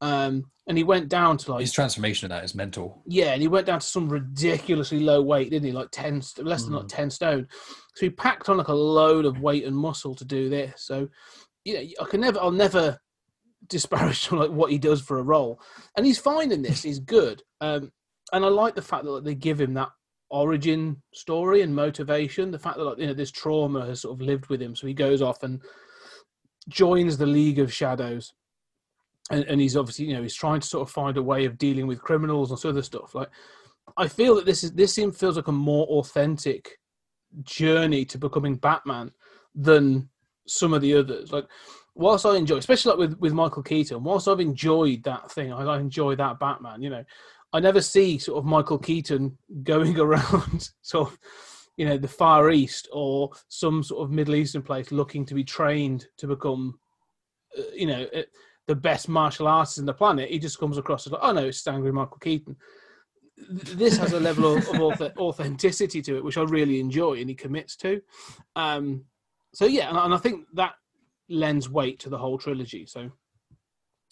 Um, 0.00 0.44
and 0.68 0.76
he 0.78 0.84
went 0.84 1.08
down 1.08 1.38
to 1.38 1.52
like 1.52 1.60
His 1.62 1.72
transformation 1.72 2.26
of 2.26 2.30
that 2.30 2.44
is 2.44 2.54
mental. 2.54 3.02
Yeah, 3.06 3.32
and 3.32 3.42
he 3.42 3.48
went 3.48 3.66
down 3.66 3.80
to 3.80 3.86
some 3.86 4.08
ridiculously 4.08 5.00
low 5.00 5.22
weight, 5.22 5.50
didn't 5.50 5.66
he? 5.66 5.72
Like 5.72 5.88
ten, 5.90 6.22
less 6.38 6.64
than 6.64 6.74
like 6.74 6.84
Mm. 6.84 6.88
ten 6.88 7.10
stone. 7.10 7.48
So 7.94 8.06
he 8.06 8.10
packed 8.10 8.48
on 8.48 8.58
like 8.58 8.68
a 8.68 8.74
load 8.74 9.24
of 9.24 9.40
weight 9.40 9.64
and 9.64 9.76
muscle 9.76 10.14
to 10.14 10.24
do 10.24 10.48
this. 10.48 10.82
So, 10.84 11.08
you 11.64 11.74
know, 11.74 11.88
I 12.00 12.04
can 12.04 12.20
never, 12.20 12.38
I'll 12.38 12.50
never 12.52 12.98
disparage 13.68 14.30
like 14.32 14.50
what 14.50 14.70
he 14.70 14.78
does 14.78 15.00
for 15.00 15.18
a 15.18 15.22
role, 15.22 15.60
and 15.96 16.06
he's 16.06 16.18
fine 16.18 16.52
in 16.52 16.62
this. 16.62 16.82
He's 16.82 17.00
good, 17.00 17.42
um, 17.60 17.90
and 18.32 18.44
I 18.44 18.48
like 18.48 18.74
the 18.74 18.82
fact 18.82 19.04
that 19.04 19.10
like, 19.10 19.24
they 19.24 19.34
give 19.34 19.60
him 19.60 19.74
that 19.74 19.88
origin 20.30 21.02
story 21.14 21.62
and 21.62 21.74
motivation. 21.74 22.50
The 22.50 22.58
fact 22.58 22.76
that 22.76 22.84
like, 22.84 22.98
you 22.98 23.06
know 23.06 23.14
this 23.14 23.30
trauma 23.32 23.86
has 23.86 24.02
sort 24.02 24.14
of 24.14 24.20
lived 24.20 24.48
with 24.48 24.60
him, 24.62 24.76
so 24.76 24.86
he 24.86 24.94
goes 24.94 25.22
off 25.22 25.42
and 25.42 25.60
joins 26.68 27.16
the 27.16 27.26
League 27.26 27.58
of 27.58 27.72
Shadows 27.72 28.32
and, 29.30 29.44
and 29.44 29.60
he's 29.60 29.76
obviously 29.76 30.06
you 30.06 30.14
know 30.14 30.22
he's 30.22 30.34
trying 30.34 30.60
to 30.60 30.66
sort 30.66 30.88
of 30.88 30.92
find 30.92 31.16
a 31.16 31.22
way 31.22 31.44
of 31.44 31.58
dealing 31.58 31.86
with 31.86 32.02
criminals 32.02 32.50
and 32.50 32.58
sort 32.58 32.70
of 32.70 32.76
other 32.76 32.84
stuff. 32.84 33.14
Like 33.14 33.30
i 33.96 34.06
feel 34.06 34.34
that 34.34 34.44
this 34.44 34.64
is 34.64 34.72
this 34.72 34.94
seems 34.94 35.16
feels 35.16 35.36
like 35.36 35.48
a 35.48 35.52
more 35.52 35.86
authentic 35.86 36.78
journey 37.42 38.04
to 38.04 38.18
becoming 38.18 38.56
batman 38.56 39.10
than 39.54 40.08
some 40.46 40.72
of 40.72 40.82
the 40.82 40.94
others. 40.94 41.32
Like 41.32 41.46
whilst 41.94 42.24
i 42.24 42.36
enjoy 42.36 42.56
especially 42.56 42.90
like 42.90 42.98
with 42.98 43.18
with 43.18 43.32
michael 43.32 43.62
keaton 43.62 44.04
whilst 44.04 44.28
i've 44.28 44.38
enjoyed 44.38 45.02
that 45.02 45.30
thing 45.32 45.52
i, 45.52 45.64
I 45.64 45.80
enjoy 45.80 46.14
that 46.14 46.38
batman 46.38 46.80
you 46.80 46.90
know 46.90 47.04
i 47.52 47.58
never 47.58 47.80
see 47.80 48.18
sort 48.18 48.38
of 48.38 48.44
michael 48.44 48.78
keaton 48.78 49.36
going 49.64 49.98
around 49.98 50.70
sort 50.82 51.10
of 51.10 51.18
you 51.76 51.84
know 51.84 51.98
the 51.98 52.08
far 52.08 52.50
east 52.50 52.88
or 52.92 53.30
some 53.48 53.82
sort 53.82 54.04
of 54.04 54.12
middle 54.12 54.36
eastern 54.36 54.62
place 54.62 54.92
looking 54.92 55.26
to 55.26 55.34
be 55.34 55.42
trained 55.42 56.06
to 56.18 56.28
become 56.28 56.78
uh, 57.58 57.62
you 57.74 57.86
know 57.86 58.06
the 58.68 58.74
best 58.76 59.08
martial 59.08 59.48
artist 59.48 59.78
in 59.78 59.86
the 59.86 59.94
planet, 59.94 60.30
he 60.30 60.38
just 60.38 60.60
comes 60.60 60.78
across 60.78 61.06
as 61.06 61.12
like, 61.12 61.22
oh 61.24 61.32
no, 61.32 61.46
it's 61.46 61.66
angry 61.66 61.90
Michael 61.90 62.18
Keaton. 62.18 62.54
This 63.50 63.96
has 63.96 64.12
a 64.12 64.20
level 64.20 64.56
of, 64.56 64.68
of 64.68 65.00
authenticity 65.18 66.02
to 66.02 66.16
it, 66.18 66.24
which 66.24 66.36
I 66.36 66.42
really 66.42 66.78
enjoy, 66.78 67.14
and 67.14 67.28
he 67.30 67.34
commits 67.34 67.76
to. 67.76 68.00
Um, 68.56 69.04
so 69.54 69.64
yeah, 69.64 69.88
and, 69.88 69.96
I- 69.98 70.04
and 70.04 70.14
I 70.14 70.18
think 70.18 70.44
that 70.54 70.74
lends 71.30 71.68
weight 71.68 71.98
to 72.00 72.10
the 72.10 72.18
whole 72.18 72.36
trilogy. 72.38 72.84
So 72.86 73.10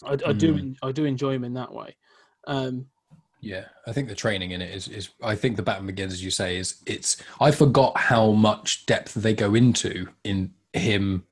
I, 0.03 0.13
I 0.25 0.33
do, 0.33 0.73
I 0.81 0.91
do 0.91 1.05
enjoy 1.05 1.33
him 1.35 1.43
in 1.43 1.53
that 1.53 1.71
way. 1.71 1.95
Um, 2.47 2.87
Yeah, 3.41 3.65
I 3.85 3.91
think 3.93 4.07
the 4.07 4.15
training 4.15 4.51
in 4.51 4.61
it 4.63 4.73
is 4.73 4.87
is 4.87 5.09
I 5.21 5.35
think 5.35 5.55
the 5.55 5.61
Batman 5.63 5.87
Begins, 5.87 6.13
as 6.13 6.23
you 6.23 6.31
say, 6.31 6.57
is 6.57 6.81
it's 6.87 7.21
I 7.39 7.51
forgot 7.51 7.95
how 7.97 8.31
much 8.31 8.87
depth 8.87 9.13
they 9.13 9.35
go 9.35 9.53
into 9.53 10.07
in 10.23 10.53
him. 10.73 11.25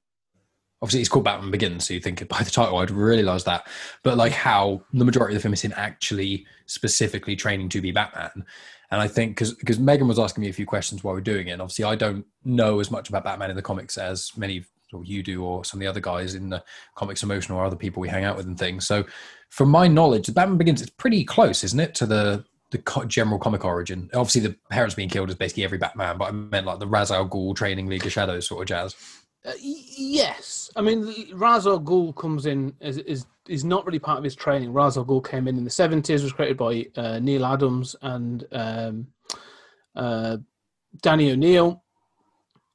Obviously, 0.85 0.99
it's 0.99 1.09
called 1.09 1.25
Batman 1.25 1.49
Begins, 1.49 1.87
so 1.87 1.95
you 1.95 1.99
think 1.99 2.27
by 2.27 2.43
the 2.43 2.51
title 2.51 2.77
I'd 2.77 2.91
realise 2.91 3.41
that, 3.45 3.67
but 4.03 4.17
like 4.17 4.31
how 4.31 4.83
the 4.93 5.03
majority 5.03 5.33
of 5.35 5.39
the 5.39 5.41
film 5.41 5.55
is 5.55 5.65
in 5.65 5.73
actually 5.73 6.45
specifically 6.67 7.35
training 7.35 7.69
to 7.69 7.81
be 7.81 7.89
Batman. 7.89 8.45
And 8.91 9.01
I 9.01 9.07
think 9.07 9.31
because 9.31 9.55
because 9.55 9.79
Megan 9.79 10.07
was 10.07 10.19
asking 10.19 10.43
me 10.43 10.49
a 10.49 10.53
few 10.53 10.67
questions 10.67 11.03
while 11.03 11.15
we 11.15 11.21
are 11.21 11.23
doing 11.23 11.47
it, 11.47 11.53
and 11.53 11.61
obviously 11.63 11.85
I 11.85 11.95
don't 11.95 12.23
know 12.43 12.79
as 12.79 12.91
much 12.91 13.09
about 13.09 13.23
Batman 13.23 13.49
in 13.49 13.55
the 13.55 13.63
comics 13.63 13.97
as 13.97 14.31
many 14.37 14.63
or 14.93 15.03
you 15.03 15.23
do 15.23 15.43
or 15.43 15.65
some 15.65 15.79
of 15.79 15.81
the 15.81 15.87
other 15.87 15.99
guys 15.99 16.35
in 16.35 16.51
the 16.51 16.63
comics 16.93 17.23
emotional 17.23 17.57
or 17.57 17.65
other 17.65 17.75
people 17.75 17.99
we 17.99 18.07
hang 18.07 18.23
out 18.23 18.37
with 18.37 18.45
and 18.45 18.59
things. 18.59 18.85
So 18.85 19.05
from 19.49 19.69
my 19.69 19.87
knowledge, 19.87 20.31
Batman 20.35 20.59
Begins 20.59 20.83
it's 20.83 20.91
pretty 20.91 21.23
close, 21.23 21.63
isn't 21.63 21.79
it, 21.79 21.95
to 21.95 22.05
the 22.05 22.45
the 22.69 23.05
general 23.07 23.39
comic 23.39 23.65
origin? 23.65 24.07
Obviously, 24.13 24.41
the 24.41 24.55
parents 24.69 24.93
being 24.93 25.09
killed 25.09 25.29
is 25.29 25.35
basically 25.35 25.63
every 25.63 25.79
Batman, 25.79 26.19
but 26.19 26.25
I 26.25 26.31
meant 26.31 26.67
like 26.67 26.77
the 26.77 26.85
Ra's 26.85 27.09
al 27.09 27.27
Ghul 27.27 27.55
training 27.55 27.87
League 27.87 28.05
of 28.05 28.11
Shadows 28.11 28.47
sort 28.47 28.61
of 28.61 28.67
jazz. 28.67 28.95
Uh, 29.45 29.51
y- 29.63 29.83
yes, 29.97 30.71
I 30.75 30.81
mean 30.81 31.13
Ra's 31.33 31.67
al 31.67 31.79
Ghul 31.79 32.15
comes 32.15 32.45
in 32.45 32.73
as 32.81 32.97
is 32.97 33.25
is 33.47 33.63
not 33.63 33.85
really 33.85 33.99
part 33.99 34.17
of 34.17 34.23
his 34.23 34.35
training. 34.35 34.73
Ra's 34.73 34.97
al 34.97 35.05
Ghul 35.05 35.27
came 35.27 35.47
in 35.47 35.57
in 35.57 35.63
the 35.63 35.69
seventies, 35.69 36.23
was 36.23 36.33
created 36.33 36.57
by 36.57 36.87
uh, 36.95 37.19
Neal 37.19 37.45
Adams 37.45 37.95
and 38.01 38.45
um, 38.51 39.07
uh, 39.95 40.37
Danny 41.01 41.31
O'Neil 41.31 41.83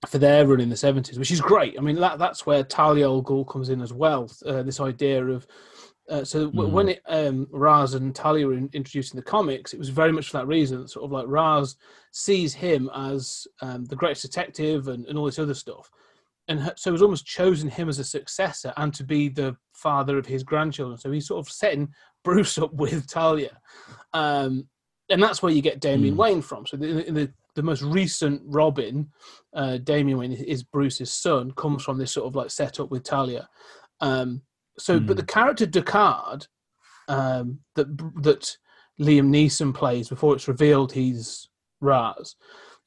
for 0.07 0.19
their 0.19 0.47
run 0.47 0.61
in 0.61 0.71
the 0.71 0.77
seventies, 0.77 1.19
which 1.19 1.31
is 1.33 1.41
great. 1.41 1.77
I 1.79 1.83
mean 1.83 1.97
that 1.97 2.19
that's 2.19 2.47
where 2.47 2.63
Talia 2.63 3.07
al 3.07 3.23
Ghul 3.23 3.49
comes 3.49 3.69
in 3.69 3.81
as 3.83 3.93
well. 3.93 4.31
Uh, 4.47 4.63
this 4.63 4.81
idea 4.81 5.25
of 5.27 5.47
Uh, 6.11 6.25
so 6.25 6.39
w- 6.51 6.73
when 6.77 6.89
it, 6.89 7.01
um, 7.07 7.47
Ra's 7.53 7.95
and 7.95 8.13
Talia 8.15 8.47
were 8.47 8.59
in, 8.59 8.69
introduced 8.73 9.13
in 9.15 9.19
the 9.21 9.31
comics, 9.37 9.73
it 9.73 9.79
was 9.79 9.91
very 10.01 10.13
much 10.13 10.27
for 10.29 10.39
that 10.39 10.49
reason. 10.49 10.89
Sort 10.89 11.05
of 11.05 11.13
like 11.13 11.27
Ra's 11.29 11.77
sees 12.11 12.53
him 12.55 12.91
as 13.11 13.47
um, 13.61 13.85
the 13.85 13.95
greatest 14.01 14.23
detective 14.23 14.89
and, 14.89 15.07
and 15.07 15.17
all 15.17 15.27
this 15.27 15.39
other 15.39 15.55
stuff, 15.55 15.89
and 16.51 16.73
so 16.77 16.91
has 16.91 17.01
almost 17.01 17.25
chosen 17.25 17.71
him 17.71 17.89
as 17.89 18.01
a 18.01 18.05
successor 18.05 18.75
and 18.77 18.93
to 18.93 19.05
be 19.05 19.29
the 19.29 19.57
father 19.73 20.19
of 20.19 20.27
his 20.27 20.43
grandchildren. 20.43 20.99
So 20.99 21.13
he's 21.13 21.29
sort 21.29 21.47
of 21.47 21.51
setting 21.51 21.95
Bruce 22.25 22.59
up 22.59 22.75
with 22.75 23.07
Talia, 23.07 23.59
um, 24.13 24.69
and 25.09 25.23
that's 25.23 25.43
where 25.43 25.53
you 25.53 25.63
get 25.63 25.81
Damian 25.81 26.17
Wayne 26.17 26.43
from. 26.43 26.67
So 26.67 26.77
the, 26.77 27.07
in 27.07 27.15
the 27.15 27.33
the 27.57 27.63
most 27.63 27.83
recent 27.83 28.43
Robin, 28.45 29.09
uh, 29.55 29.79
Damian 29.79 30.19
Wayne 30.19 30.33
is 30.33 30.63
Bruce's 30.63 31.11
son, 31.11 31.53
comes 31.53 31.83
from 31.83 31.99
this 31.99 32.13
sort 32.13 32.27
of 32.27 32.37
like 32.37 32.51
setup 32.51 32.91
with 32.91 33.05
Talia. 33.05 33.49
Um, 34.01 34.43
so, 34.79 35.01
but 35.01 35.17
the 35.17 35.25
character 35.25 35.67
Ducard 35.67 36.47
um, 37.09 37.61
that 37.77 37.97
that 38.23 38.57
Liam 39.01 39.29
Neeson 39.29 39.75
plays 39.75 40.09
before 40.09 40.35
it's 40.35 40.49
revealed 40.49 40.93
he's 40.93 41.49
Ra's 41.81 42.37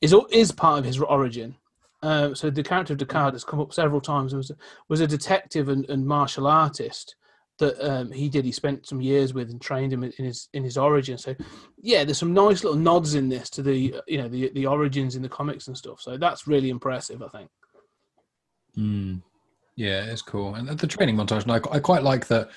is 0.02 0.16
is 0.32 0.52
part 0.52 0.80
of 0.80 0.86
his 0.86 1.00
origin. 1.00 1.56
Uh, 2.04 2.36
so 2.36 2.50
the 2.50 2.62
character 2.62 2.94
of 2.94 3.00
Ducard 3.00 3.32
has 3.32 3.46
come 3.46 3.62
up 3.62 3.74
several 3.74 4.02
times. 4.02 4.36
Was 4.36 4.52
was 4.90 5.00
a 5.00 5.08
detective 5.08 5.70
and, 5.70 5.90
and 5.90 6.06
martial 6.06 6.48
artist 6.48 7.16
that 7.60 7.80
um, 7.80 8.12
he 8.12 8.28
did. 8.28 8.44
He 8.44 8.52
spent 8.52 8.86
some 8.86 9.00
years 9.00 9.34
with 9.34 9.50
and 9.50 9.62
trained 9.62 9.94
him 9.94 10.04
in 10.04 10.12
his 10.18 10.50
in 10.54 10.66
his 10.66 10.78
origin. 10.78 11.18
So 11.18 11.34
yeah, 11.82 12.04
there's 12.04 12.18
some 12.18 12.34
nice 12.34 12.64
little 12.64 12.78
nods 12.78 13.16
in 13.16 13.30
this 13.30 13.50
to 13.52 13.64
the 13.64 13.96
you 14.06 14.18
know 14.18 14.28
the 14.28 14.52
the 14.54 14.68
origins 14.68 15.16
in 15.16 15.22
the 15.22 15.30
comics 15.30 15.68
and 15.68 15.78
stuff. 15.78 16.02
So 16.02 16.18
that's 16.18 16.46
really 16.46 16.70
impressive, 16.70 17.24
I 17.24 17.30
think. 17.30 17.50
Mm. 18.78 19.22
Yeah, 19.76 20.04
it's 20.04 20.22
cool. 20.22 20.56
And 20.56 20.68
the 20.68 20.88
training 20.88 21.16
montage, 21.16 21.44
and 21.44 21.52
I, 21.54 21.62
I 21.72 21.80
quite 21.80 22.04
like 22.04 22.28
that 22.28 22.50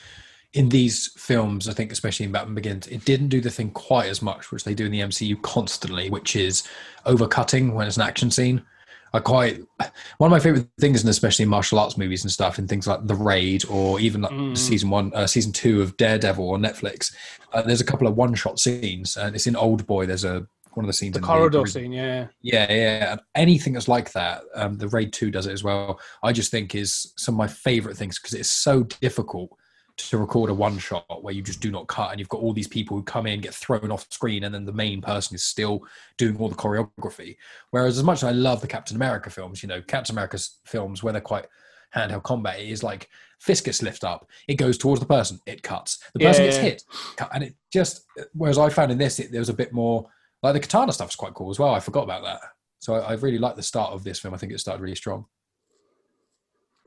in 0.53 0.69
these 0.71 1.13
films, 1.17 1.69
I 1.69 1.73
think, 1.73 1.93
especially 1.93 2.27
in 2.27 2.33
Batman 2.33 2.55
Begins, 2.55 2.89
it 2.89 3.05
didn't 3.05 3.29
do 3.29 3.41
the 3.41 3.51
thing 3.51 3.71
quite 3.71 4.09
as 4.09 4.21
much, 4.21 4.51
which 4.51 4.65
they 4.65 4.75
do 4.75 4.87
in 4.87 4.93
the 4.93 5.01
MCU 5.01 5.41
constantly, 5.43 6.11
which 6.11 6.35
is 6.35 6.67
overcutting 7.07 7.73
when 7.75 7.87
it's 7.87 7.97
an 7.97 8.03
action 8.03 8.31
scene. 8.31 8.65
I 9.13 9.21
quite 9.21 9.63
one 10.19 10.29
of 10.29 10.31
my 10.31 10.41
favorite 10.41 10.69
things, 10.79 11.01
and 11.03 11.09
especially 11.11 11.45
in 11.45 11.49
martial 11.49 11.79
arts 11.79 11.97
movies 11.97 12.25
and 12.25 12.31
stuff, 12.31 12.59
in 12.59 12.67
things 12.69 12.87
like 12.87 13.07
The 13.07 13.15
Raid 13.15 13.65
or 13.69 13.99
even 14.01 14.23
like 14.23 14.57
season 14.57 14.91
one, 14.91 15.13
uh, 15.15 15.27
season 15.27 15.53
two 15.53 15.81
of 15.83 15.97
Daredevil 15.97 16.51
on 16.51 16.61
Netflix. 16.63 17.15
Uh, 17.53 17.63
there's 17.63 17.81
a 17.81 17.85
couple 17.85 18.07
of 18.07 18.17
one-shot 18.17 18.59
scenes, 18.59 19.17
and 19.17 19.35
it's 19.35 19.47
in 19.47 19.57
Old 19.57 19.87
Boy. 19.87 20.07
There's 20.07 20.25
a 20.25 20.47
one 20.75 20.85
of 20.85 20.89
the 20.89 20.93
scenes 20.93 21.15
The 21.15 21.21
in 21.21 21.25
corridor 21.25 21.61
ori- 21.61 21.71
scene, 21.71 21.93
yeah. 21.93 22.27
yeah, 22.43 22.71
yeah. 22.71 23.13
and 23.13 23.21
Anything 23.35 23.73
that's 23.73 23.89
like 23.89 24.13
that, 24.13 24.43
um, 24.55 24.77
the 24.77 24.89
Raid 24.89 25.11
2 25.15 25.31
does 25.31 25.47
it 25.47 25.53
as 25.53 25.65
well. 25.65 25.99
I 26.23 26.33
just 26.33 26.51
think 26.51 26.75
is 26.75 27.15
some 27.17 27.35
of 27.35 27.39
my 27.39 27.47
favorite 27.47 27.97
things 27.97 28.19
because 28.19 28.35
it's 28.35 28.51
so 28.51 28.83
difficult 28.83 29.57
to 29.99 30.19
record 30.19 30.51
a 30.51 30.55
one 30.55 30.79
shot 30.79 31.23
where 31.23 31.33
you 31.35 31.43
just 31.43 31.61
do 31.61 31.71
not 31.71 31.87
cut 31.87 32.11
and 32.11 32.21
you've 32.21 32.29
got 32.29 32.41
all 32.41 32.53
these 32.53 32.69
people 32.69 32.97
who 32.97 33.03
come 33.03 33.27
in, 33.27 33.41
get 33.41 33.55
thrown 33.55 33.91
off 33.91 34.07
screen, 34.11 34.45
and 34.45 34.55
then 34.55 34.65
the 34.65 34.73
main 34.73 35.01
person 35.01 35.35
is 35.35 35.43
still 35.45 35.83
doing 36.19 36.37
all 36.37 36.49
the 36.49 36.55
choreography. 36.55 37.37
Whereas, 37.71 37.97
as 37.99 38.05
much 38.05 38.19
as 38.19 38.25
I 38.25 38.33
love 38.33 38.61
the 38.61 38.67
Captain 38.67 38.97
America 38.97 39.31
films, 39.31 39.63
you 39.63 39.69
know, 39.69 39.81
Captain 39.83 40.15
America's 40.15 40.61
films 40.67 41.03
where 41.03 41.13
they're 41.13 41.23
quite 41.23 41.47
handheld 41.95 42.25
combat, 42.25 42.61
it 42.61 42.69
is 42.69 42.83
like 42.83 43.09
fist 43.41 43.65
gets 43.65 43.83
lift 43.83 44.05
up, 44.05 44.29
it 44.49 44.55
goes 44.57 44.77
towards 44.77 45.01
the 45.01 45.07
person, 45.07 45.41
it 45.47 45.63
cuts. 45.63 45.99
The 46.15 46.21
person 46.21 46.43
Yeah, 46.43 46.49
gets 46.49 46.57
yeah. 46.57 46.63
hit, 46.63 46.83
cut, 47.17 47.31
and 47.35 47.45
it 47.45 47.55
just. 47.73 48.05
Whereas 48.33 48.59
I 48.59 48.69
found 48.69 48.93
in 48.93 48.99
this, 48.99 49.19
it, 49.19 49.31
there 49.33 49.41
was 49.41 49.49
a 49.49 49.55
bit 49.55 49.73
more 49.73 50.09
like 50.43 50.55
the 50.55 50.61
katana 50.61 50.93
stuff's 50.93 51.17
quite 51.17 51.35
cool 51.35 51.51
as 51.51 51.59
well. 51.59 51.75
I 51.75 51.81
forgot 51.81 52.05
about 52.05 52.23
that. 52.25 52.41
So 52.81 52.95
I, 52.95 52.99
I 52.99 53.13
really 53.15 53.39
like 53.39 53.57
the 53.57 53.63
start 53.63 53.93
of 53.93 54.05
this 54.05 54.19
film. 54.19 54.35
I 54.35 54.37
think 54.37 54.53
it 54.53 54.61
started 54.61 54.83
really 54.83 54.95
strong. 54.95 55.25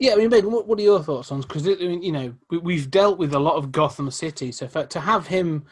Yeah, 0.00 0.14
I 0.14 0.16
mean, 0.16 0.30
Ben, 0.30 0.50
what, 0.50 0.66
what 0.66 0.78
are 0.78 0.82
your 0.82 1.02
thoughts 1.02 1.30
on? 1.30 1.42
Because 1.42 1.68
I 1.68 1.74
mean, 1.74 2.02
you 2.02 2.10
know, 2.10 2.34
we, 2.48 2.56
we've 2.58 2.90
dealt 2.90 3.18
with 3.18 3.34
a 3.34 3.38
lot 3.38 3.56
of 3.56 3.70
Gotham 3.70 4.10
City, 4.10 4.50
so 4.50 4.66
for, 4.66 4.86
to 4.86 4.98
have 4.98 5.26
him, 5.26 5.66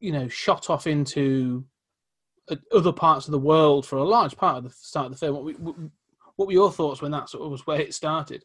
you 0.00 0.10
know, 0.10 0.26
shot 0.26 0.70
off 0.70 0.86
into 0.86 1.62
uh, 2.50 2.56
other 2.74 2.92
parts 2.92 3.26
of 3.28 3.32
the 3.32 3.38
world 3.38 3.86
for 3.86 3.96
a 3.98 4.04
large 4.04 4.36
part 4.38 4.56
of 4.56 4.64
the 4.64 4.70
start 4.70 5.06
of 5.06 5.12
the 5.12 5.18
film, 5.18 5.34
what, 5.36 5.44
we- 5.44 5.90
what 6.36 6.46
were 6.46 6.52
your 6.52 6.72
thoughts 6.72 7.02
when 7.02 7.12
that 7.12 7.28
sort 7.28 7.44
of 7.44 7.50
was 7.50 7.66
where 7.66 7.78
it 7.78 7.92
started? 7.92 8.42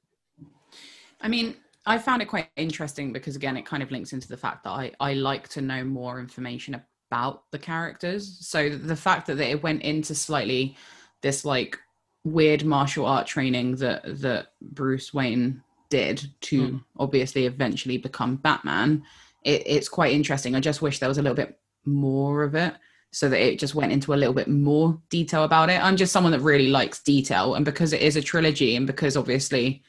I 1.21 1.29
mean, 1.29 1.55
I 1.85 1.97
found 1.97 2.21
it 2.21 2.25
quite 2.25 2.49
interesting 2.57 3.13
because 3.13 3.37
again, 3.37 3.55
it 3.55 3.65
kind 3.65 3.81
of 3.81 3.91
links 3.91 4.11
into 4.11 4.27
the 4.27 4.35
fact 4.35 4.65
that 4.65 4.71
I, 4.71 4.91
I 4.99 5.13
like 5.13 5.47
to 5.49 5.61
know 5.61 5.85
more 5.85 6.19
information 6.19 6.79
about 7.09 7.43
the 7.51 7.57
characters. 7.57 8.45
So 8.45 8.67
the 8.69 8.95
fact 8.95 9.25
that 9.27 9.39
it 9.39 9.63
went 9.63 9.83
into 9.83 10.13
slightly 10.13 10.75
this 11.21 11.45
like 11.45 11.79
weird 12.27 12.63
martial 12.65 13.05
art 13.05 13.27
training 13.27 13.75
that 13.77 14.01
that 14.21 14.53
Bruce 14.61 15.13
Wayne 15.13 15.61
did 15.89 16.29
to 16.41 16.61
Mm. 16.61 16.83
obviously 16.97 17.45
eventually 17.45 17.97
become 17.97 18.35
Batman, 18.35 19.03
it, 19.43 19.63
it's 19.65 19.89
quite 19.89 20.13
interesting. 20.13 20.55
I 20.55 20.59
just 20.59 20.81
wish 20.81 20.99
there 20.99 21.09
was 21.09 21.17
a 21.17 21.21
little 21.21 21.35
bit 21.35 21.57
more 21.85 22.43
of 22.43 22.55
it 22.55 22.73
so 23.11 23.29
that 23.29 23.39
it 23.39 23.57
just 23.57 23.73
went 23.75 23.93
into 23.93 24.13
a 24.13 24.19
little 24.21 24.33
bit 24.33 24.49
more 24.49 25.01
detail 25.09 25.43
about 25.45 25.69
it. 25.69 25.81
I'm 25.83 25.95
just 25.95 26.11
someone 26.11 26.33
that 26.33 26.41
really 26.41 26.67
likes 26.67 27.01
detail, 27.01 27.55
and 27.55 27.63
because 27.63 27.93
it 27.93 28.01
is 28.01 28.15
a 28.17 28.21
trilogy, 28.21 28.75
and 28.75 28.85
because 28.85 29.15
obviously 29.15 29.81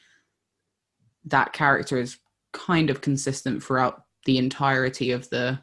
that 1.25 1.51
character 1.53 1.97
is 1.99 2.17
kind 2.53 2.89
of 2.89 3.01
consistent 3.01 3.61
throughout 3.63 4.05
the 4.25 4.37
entirety 4.37 5.11
of 5.11 5.29
the 5.29 5.59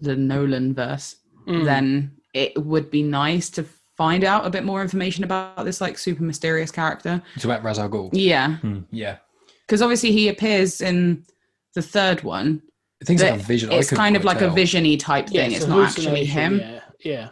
the 0.00 0.16
Nolan 0.16 0.74
verse, 0.74 1.16
Mm. 1.46 1.64
then 1.64 2.12
it 2.34 2.52
would 2.62 2.90
be 2.90 3.02
nice 3.02 3.48
to 3.50 3.62
find 3.96 4.24
out 4.24 4.46
a 4.46 4.50
bit 4.50 4.64
more 4.64 4.82
information 4.82 5.24
about 5.24 5.64
this 5.64 5.80
like 5.80 5.96
super 5.98 6.22
mysterious 6.22 6.70
character. 6.70 7.22
It's 7.34 7.44
about 7.44 7.62
Ra's 7.62 7.78
al 7.78 7.88
Ghul. 7.88 8.10
Yeah, 8.12 8.56
Hmm, 8.58 8.80
yeah. 8.90 9.16
because 9.66 9.82
obviously 9.82 10.12
he 10.12 10.28
appears 10.28 10.80
in 10.80 11.24
the 11.74 11.82
third 11.82 12.22
one. 12.22 12.62
Things 13.04 13.22
but 13.22 13.32
like 13.32 13.40
a 13.40 13.44
vision. 13.44 13.72
It's 13.72 13.90
kind 13.90 14.16
of 14.16 14.24
like 14.24 14.38
tell. 14.38 14.50
a 14.50 14.54
visiony 14.54 14.98
type 14.98 15.26
thing. 15.28 15.50
Yeah, 15.50 15.56
it's 15.56 15.64
a 15.66 15.68
not 15.68 15.88
actually 15.90 16.24
him. 16.24 16.58
Yeah, 16.60 16.80
yeah. 17.00 17.28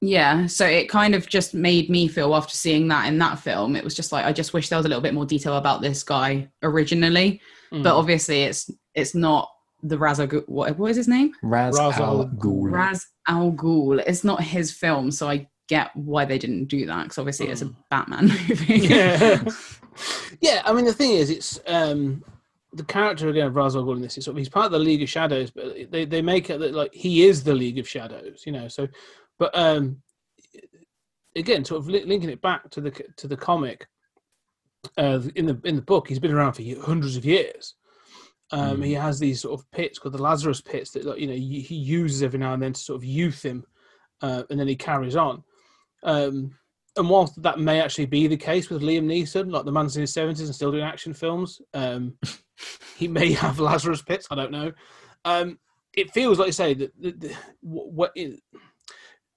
Yeah, 0.00 0.46
so 0.46 0.64
it 0.64 0.88
kind 0.88 1.16
of 1.16 1.26
just 1.28 1.54
made 1.54 1.90
me 1.90 2.06
feel 2.06 2.32
after 2.36 2.54
seeing 2.54 2.86
that 2.88 3.06
in 3.08 3.18
that 3.18 3.40
film, 3.40 3.74
it 3.74 3.82
was 3.82 3.94
just 3.96 4.12
like 4.12 4.24
I 4.24 4.32
just 4.32 4.52
wish 4.52 4.68
there 4.68 4.76
was 4.78 4.86
a 4.86 4.88
little 4.88 5.02
bit 5.02 5.12
more 5.14 5.26
detail 5.26 5.56
about 5.56 5.80
this 5.82 6.02
guy 6.04 6.48
originally, 6.62 7.40
Mm. 7.72 7.82
but 7.82 7.96
obviously 7.96 8.44
it's 8.44 8.70
it's 8.94 9.14
not 9.14 9.50
the 9.82 9.98
Ra's 9.98 10.20
Al 10.20 10.26
Ghul. 10.28 10.48
What, 10.48 10.78
what 10.78 10.90
is 10.90 10.96
his 10.96 11.08
name? 11.08 11.32
Raz, 11.42 11.76
Ra's 11.76 11.98
al 11.98 12.20
al 12.22 12.28
Ghul. 12.28 12.70
Ra's 12.72 13.06
Al 13.26 13.52
Ghul. 13.52 14.02
It's 14.06 14.24
not 14.24 14.42
his 14.42 14.72
film, 14.72 15.10
so 15.10 15.28
I 15.28 15.48
get 15.68 15.94
why 15.94 16.24
they 16.24 16.38
didn't 16.38 16.64
do 16.64 16.86
that 16.86 17.04
because 17.04 17.18
obviously 17.18 17.48
it's 17.48 17.62
a 17.62 17.70
Batman 17.90 18.28
movie. 18.48 18.78
yeah, 18.78 19.44
yeah. 20.40 20.62
I 20.64 20.72
mean, 20.72 20.84
the 20.84 20.92
thing 20.92 21.12
is, 21.12 21.30
it's 21.30 21.60
um, 21.66 22.24
the 22.72 22.84
character 22.84 23.28
again 23.28 23.46
of 23.46 23.56
Ra's 23.56 23.76
al 23.76 23.84
Ghul 23.84 23.96
in 23.96 24.02
this. 24.02 24.18
Is 24.18 24.24
sort 24.24 24.34
of, 24.34 24.38
he's 24.38 24.48
part 24.48 24.66
of 24.66 24.72
the 24.72 24.78
League 24.78 25.02
of 25.02 25.08
Shadows, 25.08 25.50
but 25.50 25.90
they, 25.90 26.04
they 26.04 26.22
make 26.22 26.50
it 26.50 26.58
that 26.60 26.74
like 26.74 26.92
he 26.94 27.26
is 27.26 27.44
the 27.44 27.54
League 27.54 27.78
of 27.78 27.88
Shadows, 27.88 28.42
you 28.46 28.52
know. 28.52 28.68
So, 28.68 28.88
but 29.38 29.56
um, 29.56 30.02
again, 31.36 31.64
sort 31.64 31.80
of 31.80 31.88
li- 31.88 32.04
linking 32.04 32.30
it 32.30 32.42
back 32.42 32.70
to 32.70 32.80
the 32.80 32.90
to 33.16 33.28
the 33.28 33.36
comic, 33.36 33.86
uh, 34.96 35.20
in 35.34 35.46
the 35.46 35.60
in 35.64 35.76
the 35.76 35.82
book, 35.82 36.08
he's 36.08 36.18
been 36.18 36.32
around 36.32 36.54
for 36.54 36.62
hundreds 36.82 37.16
of 37.16 37.24
years. 37.24 37.74
Um, 38.50 38.80
He 38.80 38.94
has 38.94 39.18
these 39.18 39.42
sort 39.42 39.60
of 39.60 39.70
pits 39.72 39.98
called 39.98 40.14
the 40.14 40.22
Lazarus 40.22 40.62
pits 40.62 40.92
that 40.92 41.04
like, 41.04 41.18
you 41.18 41.26
know 41.26 41.34
he 41.34 41.60
he 41.60 41.74
uses 41.74 42.22
every 42.22 42.38
now 42.38 42.54
and 42.54 42.62
then 42.62 42.72
to 42.72 42.80
sort 42.80 42.96
of 42.96 43.04
youth 43.04 43.44
him, 43.44 43.64
uh, 44.22 44.44
and 44.50 44.58
then 44.58 44.68
he 44.68 44.76
carries 44.76 45.16
on. 45.16 45.44
Um, 46.02 46.56
and 46.96 47.08
whilst 47.08 47.40
that 47.42 47.60
may 47.60 47.80
actually 47.80 48.06
be 48.06 48.26
the 48.26 48.36
case 48.36 48.70
with 48.70 48.82
Liam 48.82 49.04
Neeson, 49.04 49.52
like 49.52 49.64
the 49.64 49.72
man's 49.72 49.96
in 49.96 50.00
his 50.00 50.12
seventies 50.12 50.46
and 50.46 50.54
still 50.54 50.72
doing 50.72 50.84
action 50.84 51.14
films, 51.14 51.60
um, 51.74 52.14
he 52.96 53.08
may 53.08 53.32
have 53.34 53.60
Lazarus 53.60 54.02
pits. 54.02 54.26
I 54.30 54.34
don't 54.34 54.52
know. 54.52 54.72
Um, 55.24 55.58
it 55.94 56.10
feels 56.12 56.38
like 56.38 56.46
you 56.46 56.52
say 56.52 56.74
that. 56.74 57.02
that, 57.02 57.20
that 57.20 57.36
what 57.60 58.12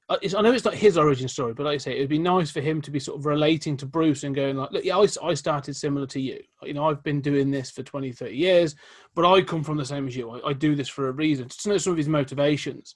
I 0.09 0.41
know 0.41 0.51
it's 0.51 0.65
not 0.65 0.73
his 0.73 0.97
origin 0.97 1.29
story, 1.29 1.53
but 1.53 1.65
like 1.65 1.75
I 1.75 1.77
say, 1.77 1.95
it 1.95 2.01
would 2.01 2.09
be 2.09 2.19
nice 2.19 2.51
for 2.51 2.59
him 2.59 2.81
to 2.81 2.91
be 2.91 2.99
sort 2.99 3.17
of 3.17 3.25
relating 3.25 3.77
to 3.77 3.85
Bruce 3.85 4.23
and 4.23 4.35
going 4.35 4.57
like, 4.57 4.71
look, 4.71 4.83
yeah, 4.83 4.97
I, 4.97 5.07
I 5.23 5.33
started 5.33 5.73
similar 5.73 6.05
to 6.07 6.19
you. 6.19 6.41
You 6.63 6.73
know, 6.73 6.89
I've 6.89 7.01
been 7.01 7.21
doing 7.21 7.49
this 7.49 7.71
for 7.71 7.81
20, 7.81 8.11
30 8.11 8.35
years, 8.35 8.75
but 9.15 9.25
I 9.25 9.41
come 9.41 9.63
from 9.63 9.77
the 9.77 9.85
same 9.85 10.07
as 10.07 10.15
you. 10.15 10.29
I, 10.29 10.49
I 10.49 10.53
do 10.53 10.75
this 10.75 10.89
for 10.89 11.07
a 11.07 11.13
reason. 11.13 11.47
To 11.47 11.69
know 11.69 11.77
some 11.77 11.91
of 11.91 11.97
his 11.97 12.09
motivations, 12.09 12.95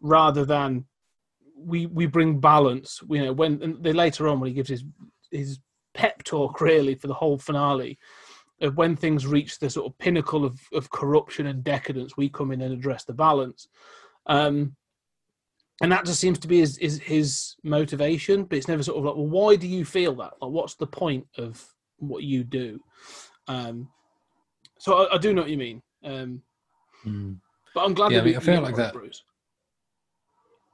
rather 0.00 0.44
than 0.44 0.86
we 1.56 1.86
we 1.86 2.06
bring 2.06 2.38
balance. 2.40 3.00
You 3.08 3.24
know, 3.24 3.32
when 3.32 3.62
and 3.62 3.82
they 3.82 3.92
later 3.92 4.28
on 4.28 4.40
when 4.40 4.48
he 4.48 4.54
gives 4.54 4.68
his 4.68 4.84
his 5.30 5.58
pep 5.94 6.22
talk 6.24 6.60
really 6.60 6.94
for 6.94 7.06
the 7.06 7.14
whole 7.14 7.38
finale 7.38 7.98
of 8.60 8.76
when 8.76 8.96
things 8.96 9.26
reach 9.26 9.58
the 9.58 9.68
sort 9.68 9.86
of 9.86 9.98
pinnacle 9.98 10.44
of, 10.44 10.58
of 10.72 10.90
corruption 10.90 11.46
and 11.46 11.62
decadence, 11.64 12.16
we 12.16 12.28
come 12.28 12.52
in 12.52 12.62
and 12.62 12.72
address 12.72 13.04
the 13.04 13.12
balance. 13.12 13.68
Um, 14.26 14.74
and 15.82 15.92
that 15.92 16.06
just 16.06 16.20
seems 16.20 16.38
to 16.38 16.48
be 16.48 16.60
his, 16.60 16.78
his 16.78 16.98
his 17.00 17.56
motivation, 17.62 18.44
but 18.44 18.56
it's 18.56 18.68
never 18.68 18.82
sort 18.82 18.98
of 18.98 19.04
like, 19.04 19.14
well, 19.16 19.26
why 19.26 19.56
do 19.56 19.66
you 19.68 19.84
feel 19.84 20.14
that? 20.16 20.32
Like, 20.40 20.50
what's 20.50 20.74
the 20.74 20.86
point 20.86 21.26
of 21.36 21.62
what 21.98 22.22
you 22.22 22.44
do? 22.44 22.80
Um, 23.48 23.88
so 24.78 25.04
I, 25.06 25.14
I 25.14 25.18
do 25.18 25.34
know 25.34 25.42
what 25.42 25.50
you 25.50 25.58
mean. 25.58 25.82
Um, 26.04 26.42
Mm. 27.06 27.36
but 27.74 27.84
I'm 27.84 27.92
glad 27.94 28.10
Yeah, 28.10 28.18
that 28.18 28.22
I 28.24 28.26
mean, 28.26 28.36
I 28.36 28.40
feel 28.40 28.62
like 28.62 28.74
that- 28.76 28.92
Bruce. 28.94 29.22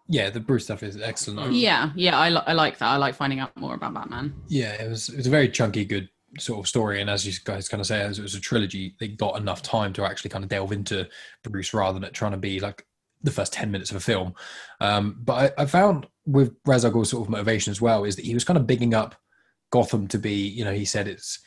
Yeah, 0.09 0.31
the 0.31 0.41
Bruce 0.41 0.65
stuff 0.65 0.83
is 0.83 1.01
excellent. 1.01 1.53
yeah, 1.53 1.91
yeah, 1.95 2.19
I, 2.19 2.29
li- 2.29 2.43
I 2.47 2.53
like 2.53 2.79
that. 2.79 2.89
I 2.89 2.97
like 2.97 3.15
finding 3.15 3.41
out 3.41 3.57
more 3.57 3.75
about 3.75 3.95
Batman. 3.95 4.35
Yeah, 4.49 4.73
it 4.83 4.89
was 4.89 5.09
it 5.09 5.17
was 5.17 5.27
a 5.27 5.31
very 5.31 5.49
chunky, 5.49 5.85
good 5.85 6.09
sort 6.39 6.61
of 6.61 6.69
story, 6.69 7.01
and 7.01 7.09
as 7.09 7.27
you 7.27 7.33
guys 7.45 7.69
kind 7.69 7.81
of 7.81 7.87
say, 7.87 8.01
as 8.01 8.19
it 8.19 8.23
was 8.23 8.35
a 8.35 8.41
trilogy, 8.41 8.95
they 8.99 9.09
got 9.09 9.39
enough 9.39 9.63
time 9.63 9.93
to 9.95 10.05
actually 10.05 10.31
kind 10.31 10.45
of 10.45 10.51
delve 10.51 10.73
into 10.73 11.09
Bruce 11.45 11.73
rather 11.73 11.95
than 11.95 12.05
it 12.05 12.15
trying 12.15 12.33
to 12.33 12.39
be 12.39 12.59
like 12.61 12.85
the 13.23 13.31
first 13.31 13.53
10 13.53 13.71
minutes 13.71 13.91
of 13.91 13.97
a 13.97 14.01
film. 14.01 14.35
Um, 14.81 15.17
but 15.23 15.55
I, 15.59 15.63
I 15.63 15.67
found 15.67 16.09
with 16.27 16.55
Ra's 16.67 16.85
al 16.85 16.91
Ghul's 16.91 17.11
sort 17.11 17.25
of 17.25 17.31
motivation 17.31 17.71
as 17.71 17.81
well 17.81 18.05
is 18.05 18.17
that 18.17 18.25
he 18.25 18.35
was 18.35 18.45
kind 18.45 18.57
of 18.57 18.67
bigging 18.67 18.95
up 18.95 19.15
Gotham 19.71 20.09
to 20.09 20.19
be, 20.19 20.35
you 20.49 20.65
know, 20.65 20.73
he 20.73 20.85
said 20.85 21.07
it's, 21.07 21.39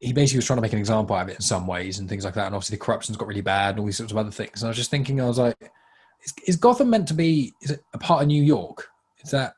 he 0.00 0.12
basically 0.12 0.38
was 0.38 0.46
trying 0.46 0.56
to 0.56 0.62
make 0.62 0.72
an 0.72 0.78
example 0.80 1.14
out 1.14 1.22
of 1.22 1.28
it 1.28 1.36
in 1.36 1.40
some 1.40 1.66
ways 1.68 1.98
and 2.00 2.08
things 2.08 2.24
like 2.24 2.34
that. 2.34 2.46
And 2.46 2.54
obviously 2.54 2.76
the 2.76 2.84
corruption's 2.84 3.16
got 3.16 3.28
really 3.28 3.40
bad 3.42 3.70
and 3.70 3.78
all 3.80 3.86
these 3.86 3.96
sorts 3.96 4.12
of 4.12 4.18
other 4.18 4.32
things. 4.32 4.62
And 4.62 4.66
I 4.66 4.70
was 4.70 4.76
just 4.76 4.90
thinking, 4.90 5.20
I 5.20 5.26
was 5.26 5.38
like, 5.38 5.70
is, 6.24 6.34
is 6.46 6.56
Gotham 6.56 6.90
meant 6.90 7.06
to 7.08 7.14
be, 7.14 7.52
is 7.60 7.70
it 7.70 7.80
a 7.92 7.98
part 7.98 8.22
of 8.22 8.28
New 8.28 8.42
York? 8.42 8.88
Is 9.22 9.30
that, 9.30 9.54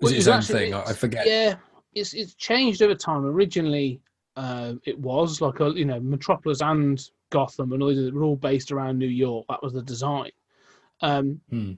is 0.00 0.02
Well, 0.02 0.12
it 0.12 0.16
it's 0.18 0.26
own 0.28 0.38
actually- 0.38 0.58
thing? 0.70 0.74
I, 0.74 0.92
forget. 0.92 1.26
Yeah, 1.26 1.56
it's 1.94 2.12
it's 2.14 2.34
changed 2.34 2.82
over 2.82 2.94
time. 2.94 3.24
Originally, 3.24 4.00
uh, 4.36 4.74
it 4.84 4.98
was 4.98 5.40
like 5.40 5.60
a 5.60 5.70
you 5.70 5.84
know 5.84 6.00
Metropolis 6.00 6.60
and 6.60 7.00
Gotham 7.30 7.72
and 7.72 7.82
all 7.82 7.88
these 7.88 8.12
were 8.12 8.24
all 8.24 8.36
based 8.36 8.72
around 8.72 8.98
New 8.98 9.06
York. 9.08 9.46
That 9.48 9.62
was 9.62 9.72
the 9.72 9.82
design. 9.82 10.30
Um, 11.00 11.40
Hmm. 11.50 11.72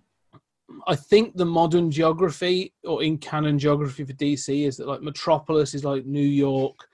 I 0.88 0.96
think 0.96 1.36
the 1.36 1.44
modern 1.46 1.92
geography 1.92 2.72
or 2.84 3.02
in 3.02 3.18
canon 3.18 3.56
geography 3.58 4.04
for 4.04 4.12
DC 4.14 4.66
is 4.66 4.76
that 4.78 4.88
like 4.88 5.00
Metropolis 5.00 5.74
is 5.74 5.84
like 5.84 6.04
New 6.06 6.20
York, 6.26 6.88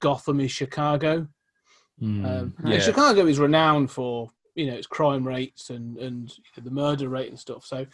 Gotham 0.00 0.40
is 0.40 0.52
Chicago. 0.52 1.26
Hmm. 1.98 2.24
Um, 2.26 2.54
yeah. 2.64 2.80
Chicago 2.80 3.26
is 3.26 3.38
renowned 3.38 3.90
for 3.90 4.30
you 4.54 4.66
know 4.66 4.74
its 4.74 4.86
crime 4.86 5.26
rates 5.26 5.70
and 5.70 5.96
and 5.98 6.32
the 6.62 6.70
murder 6.70 7.08
rate 7.08 7.30
and 7.30 7.38
stuff. 7.38 7.64
So 7.64 7.86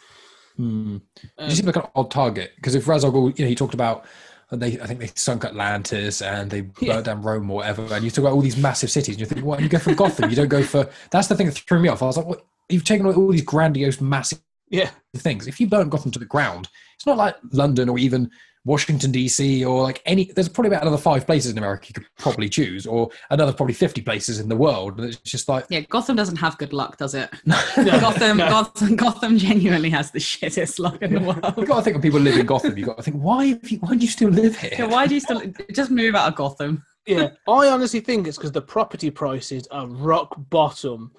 Hmm. 0.57 0.97
um, 1.37 1.49
you 1.49 1.55
seem 1.55 1.65
like 1.65 1.77
an 1.77 1.87
odd 1.95 2.11
target 2.11 2.51
because 2.57 2.75
if 2.75 2.85
Ghul, 2.85 3.37
you 3.37 3.45
know, 3.45 3.49
he 3.49 3.55
talked 3.55 3.73
about 3.73 4.05
uh, 4.51 4.57
they, 4.57 4.79
I 4.79 4.85
think 4.85 4.99
they 4.99 5.09
sunk 5.15 5.45
Atlantis 5.45 6.21
and 6.21 6.51
they 6.51 6.61
burnt 6.85 7.05
down 7.05 7.21
Rome 7.21 7.49
or 7.49 7.57
whatever, 7.57 7.87
and 7.93 8.03
you 8.03 8.11
talk 8.11 8.19
about 8.19 8.33
all 8.33 8.41
these 8.41 8.57
massive 8.57 8.91
cities, 8.91 9.15
and 9.15 9.21
you 9.21 9.25
think, 9.25 9.45
well, 9.45 9.61
you 9.61 9.69
go 9.69 9.79
for 9.79 9.95
Gotham, 9.95 10.29
you 10.29 10.35
don't 10.35 10.49
go 10.49 10.63
for. 10.63 10.89
That's 11.09 11.27
the 11.27 11.35
thing 11.35 11.47
that 11.47 11.57
threw 11.57 11.79
me 11.79 11.89
off. 11.89 12.03
I 12.03 12.07
was 12.07 12.17
like, 12.17 12.25
what? 12.25 12.45
You've 12.69 12.83
taken 12.83 13.05
all, 13.05 13.13
all 13.13 13.31
these 13.31 13.41
grandiose, 13.41 14.01
massive 14.01 14.39
yeah, 14.69 14.91
things. 15.15 15.47
If 15.47 15.59
you 15.59 15.67
burn 15.67 15.89
Gotham 15.89 16.11
to 16.11 16.19
the 16.19 16.25
ground, 16.25 16.69
it's 16.95 17.05
not 17.05 17.17
like 17.17 17.35
London 17.51 17.89
or 17.89 17.97
even 17.97 18.29
Washington 18.63 19.11
DC 19.11 19.67
or 19.67 19.81
like 19.81 20.01
any. 20.05 20.25
There's 20.25 20.49
probably 20.49 20.69
about 20.69 20.83
another 20.83 20.97
five 20.97 21.25
places 21.25 21.51
in 21.51 21.57
America 21.57 21.87
you 21.87 21.93
could 21.93 22.05
probably 22.19 22.49
choose, 22.49 22.85
or 22.85 23.09
another 23.29 23.53
probably 23.53 23.73
fifty 23.73 24.01
places 24.01 24.39
in 24.39 24.49
the 24.49 24.55
world. 24.55 24.99
And 24.99 25.09
it's 25.09 25.17
just 25.17 25.49
like 25.49 25.65
Yeah, 25.69 25.81
Gotham 25.81 26.15
doesn't 26.15 26.35
have 26.37 26.57
good 26.57 26.73
luck, 26.73 26.97
does 26.97 27.15
it? 27.15 27.29
No, 27.45 27.55
Gotham, 27.75 28.37
no. 28.37 28.49
Gotham, 28.49 28.95
Gotham 28.95 29.37
genuinely 29.37 29.89
has 29.89 30.11
the 30.11 30.19
shittest 30.19 30.79
luck 30.79 31.01
in 31.01 31.13
the 31.13 31.19
world 31.19 31.53
you've 31.57 31.67
got 31.67 31.77
to 31.77 31.81
think 31.81 31.95
when 31.95 32.01
people 32.01 32.19
live 32.19 32.37
in 32.37 32.45
Gotham. 32.45 32.77
You've 32.77 32.87
got 32.87 32.97
to 32.97 33.03
think 33.03 33.17
why? 33.17 33.47
Have 33.47 33.69
you, 33.69 33.79
why 33.79 33.95
do 33.95 34.01
you 34.01 34.07
still 34.07 34.29
live 34.29 34.57
here? 34.57 34.71
Yeah, 34.77 34.85
why 34.85 35.07
do 35.07 35.15
you 35.15 35.19
still 35.19 35.41
just 35.73 35.91
move 35.91 36.15
out 36.15 36.27
of 36.27 36.35
Gotham? 36.35 36.83
yeah. 37.07 37.29
I 37.47 37.67
honestly 37.67 37.99
think 37.99 38.27
it's 38.27 38.37
because 38.37 38.51
the 38.51 38.61
property 38.61 39.09
prices 39.09 39.67
are 39.71 39.87
rock 39.87 40.35
bottom. 40.49 41.11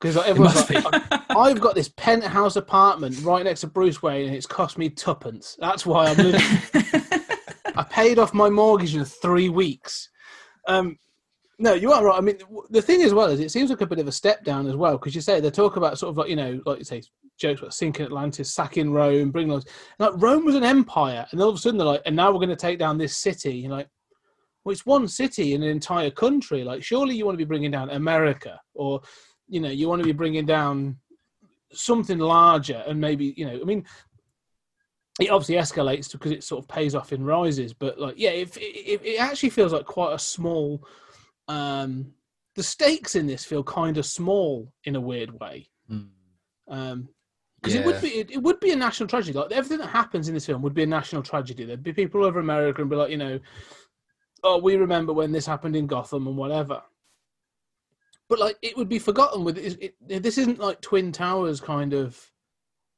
Because 0.00 0.16
like, 0.16 0.28
everyone's 0.28 0.70
like, 0.70 0.84
"I- 1.10 1.24
I've 1.30 1.60
got 1.60 1.74
this 1.74 1.88
penthouse 1.96 2.56
apartment 2.56 3.20
right 3.22 3.44
next 3.44 3.62
to 3.62 3.66
Bruce 3.66 4.02
Wayne, 4.02 4.26
and 4.26 4.34
it's 4.36 4.46
cost 4.46 4.78
me 4.78 4.90
tuppence. 4.90 5.56
That's 5.58 5.84
why 5.84 6.06
I'm 6.06 6.16
living. 6.16 6.40
I 7.76 7.82
paid 7.82 8.18
off 8.18 8.32
my 8.32 8.48
mortgage 8.48 8.94
in 8.94 9.04
three 9.04 9.48
weeks. 9.48 10.08
Um, 10.68 10.98
no, 11.58 11.74
you 11.74 11.92
are 11.92 12.04
right. 12.04 12.16
I 12.16 12.20
mean, 12.20 12.38
the 12.70 12.82
thing 12.82 13.02
as 13.02 13.12
well 13.12 13.28
is 13.28 13.40
it 13.40 13.50
seems 13.50 13.70
like 13.70 13.80
a 13.80 13.86
bit 13.86 13.98
of 13.98 14.06
a 14.06 14.12
step 14.12 14.44
down 14.44 14.68
as 14.68 14.76
well 14.76 14.92
because 14.92 15.14
you 15.14 15.20
say 15.20 15.40
they 15.40 15.50
talk 15.50 15.76
about 15.76 15.98
sort 15.98 16.10
of 16.10 16.16
like 16.16 16.28
you 16.28 16.36
know, 16.36 16.60
like 16.64 16.78
you 16.78 16.84
say, 16.84 17.02
jokes 17.36 17.60
about 17.60 17.74
sinking 17.74 18.06
Atlantis, 18.06 18.54
sacking 18.54 18.92
Rome, 18.92 19.30
bringing 19.30 19.50
those. 19.50 19.66
Like 19.98 20.12
Rome 20.16 20.44
was 20.44 20.54
an 20.54 20.64
empire, 20.64 21.26
and 21.30 21.40
all 21.40 21.48
of 21.48 21.56
a 21.56 21.58
sudden 21.58 21.78
they're 21.78 21.86
like, 21.86 22.02
and 22.06 22.14
now 22.14 22.30
we're 22.30 22.38
going 22.38 22.48
to 22.50 22.56
take 22.56 22.78
down 22.78 22.98
this 22.98 23.16
city. 23.16 23.54
You're 23.56 23.72
like, 23.72 23.88
well, 24.64 24.72
it's 24.72 24.86
one 24.86 25.08
city 25.08 25.54
in 25.54 25.62
an 25.62 25.68
entire 25.68 26.10
country. 26.10 26.62
Like, 26.62 26.84
surely 26.84 27.16
you 27.16 27.24
want 27.24 27.34
to 27.34 27.44
be 27.44 27.48
bringing 27.48 27.70
down 27.70 27.90
America, 27.90 28.60
or 28.74 29.00
you 29.48 29.60
know, 29.60 29.68
you 29.68 29.88
want 29.88 30.00
to 30.00 30.06
be 30.06 30.12
bringing 30.12 30.46
down 30.46 30.96
something 31.72 32.18
larger, 32.18 32.82
and 32.86 33.00
maybe 33.00 33.34
you 33.36 33.46
know, 33.46 33.58
I 33.60 33.64
mean, 33.64 33.84
it 35.20 35.30
obviously 35.30 35.56
escalates 35.56 36.12
because 36.12 36.32
it 36.32 36.44
sort 36.44 36.64
of 36.64 36.68
pays 36.68 36.94
off 36.94 37.12
in 37.12 37.24
rises. 37.24 37.72
But 37.72 37.98
like, 37.98 38.14
yeah, 38.16 38.30
if 38.30 38.56
it, 38.56 39.00
it 39.04 39.20
actually 39.20 39.50
feels 39.50 39.72
like 39.72 39.86
quite 39.86 40.14
a 40.14 40.18
small. 40.18 40.86
Um, 41.48 42.12
the 42.54 42.62
stakes 42.62 43.14
in 43.14 43.26
this 43.26 43.44
feel 43.44 43.62
kind 43.62 43.98
of 43.98 44.04
small 44.04 44.72
in 44.84 44.96
a 44.96 45.00
weird 45.00 45.38
way. 45.38 45.68
Hmm. 45.88 46.00
Um, 46.66 47.08
because 47.60 47.74
it 47.74 47.84
would 47.84 48.00
be 48.00 48.08
it, 48.08 48.30
it 48.30 48.42
would 48.42 48.60
be 48.60 48.70
a 48.70 48.76
national 48.76 49.08
tragedy. 49.08 49.36
Like 49.36 49.50
everything 49.52 49.78
that 49.78 49.88
happens 49.88 50.28
in 50.28 50.34
this 50.34 50.46
film 50.46 50.62
would 50.62 50.74
be 50.74 50.84
a 50.84 50.86
national 50.86 51.22
tragedy. 51.22 51.64
There'd 51.64 51.82
be 51.82 51.92
people 51.92 52.24
over 52.24 52.38
America 52.38 52.80
and 52.80 52.90
be 52.90 52.96
like, 52.96 53.10
you 53.10 53.16
know, 53.16 53.40
oh, 54.44 54.58
we 54.58 54.76
remember 54.76 55.12
when 55.12 55.32
this 55.32 55.46
happened 55.46 55.74
in 55.74 55.86
Gotham 55.86 56.26
and 56.26 56.36
whatever. 56.36 56.82
But 58.28 58.38
like, 58.38 58.56
it 58.62 58.76
would 58.76 58.88
be 58.88 58.98
forgotten. 58.98 59.44
With 59.44 59.58
it, 59.58 59.94
it, 60.08 60.22
this 60.22 60.38
isn't 60.38 60.58
like 60.58 60.80
Twin 60.80 61.12
Towers 61.12 61.60
kind 61.60 61.94
of 61.94 62.20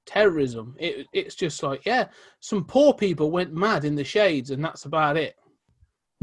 terrorism. 0.07 0.77
It, 0.79 1.07
it's 1.13 1.35
just 1.35 1.63
like, 1.63 1.87
yeah, 1.87 2.09
some 2.41 2.65
poor 2.65 2.93
people 2.93 3.31
went 3.31 3.55
mad 3.55 3.85
in 3.85 3.95
the 3.95 4.05
shades, 4.05 4.51
and 4.51 4.65
that's 4.65 4.85
about 4.85 5.17
it. 5.17 5.37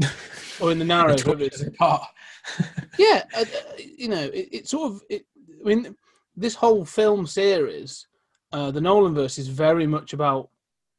or 0.60 0.70
in 0.70 0.78
the 0.78 0.84
narrows. 0.84 1.24
whatever 1.24 1.44
it 1.44 1.54
is 1.54 1.66
apart. 1.66 2.06
yeah, 2.98 3.24
uh, 3.36 3.40
uh, 3.40 3.44
you 3.78 4.08
know, 4.08 4.24
it, 4.24 4.48
it 4.52 4.68
sort 4.68 4.92
of. 4.92 5.02
It, 5.08 5.24
I 5.60 5.68
mean, 5.68 5.96
this 6.36 6.54
whole 6.54 6.84
film 6.84 7.26
series, 7.26 8.06
uh, 8.52 8.70
the 8.70 8.80
Nolan 8.80 9.14
verse, 9.14 9.38
is 9.38 9.48
very 9.48 9.86
much 9.86 10.12
about 10.12 10.50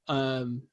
um, 0.07 0.63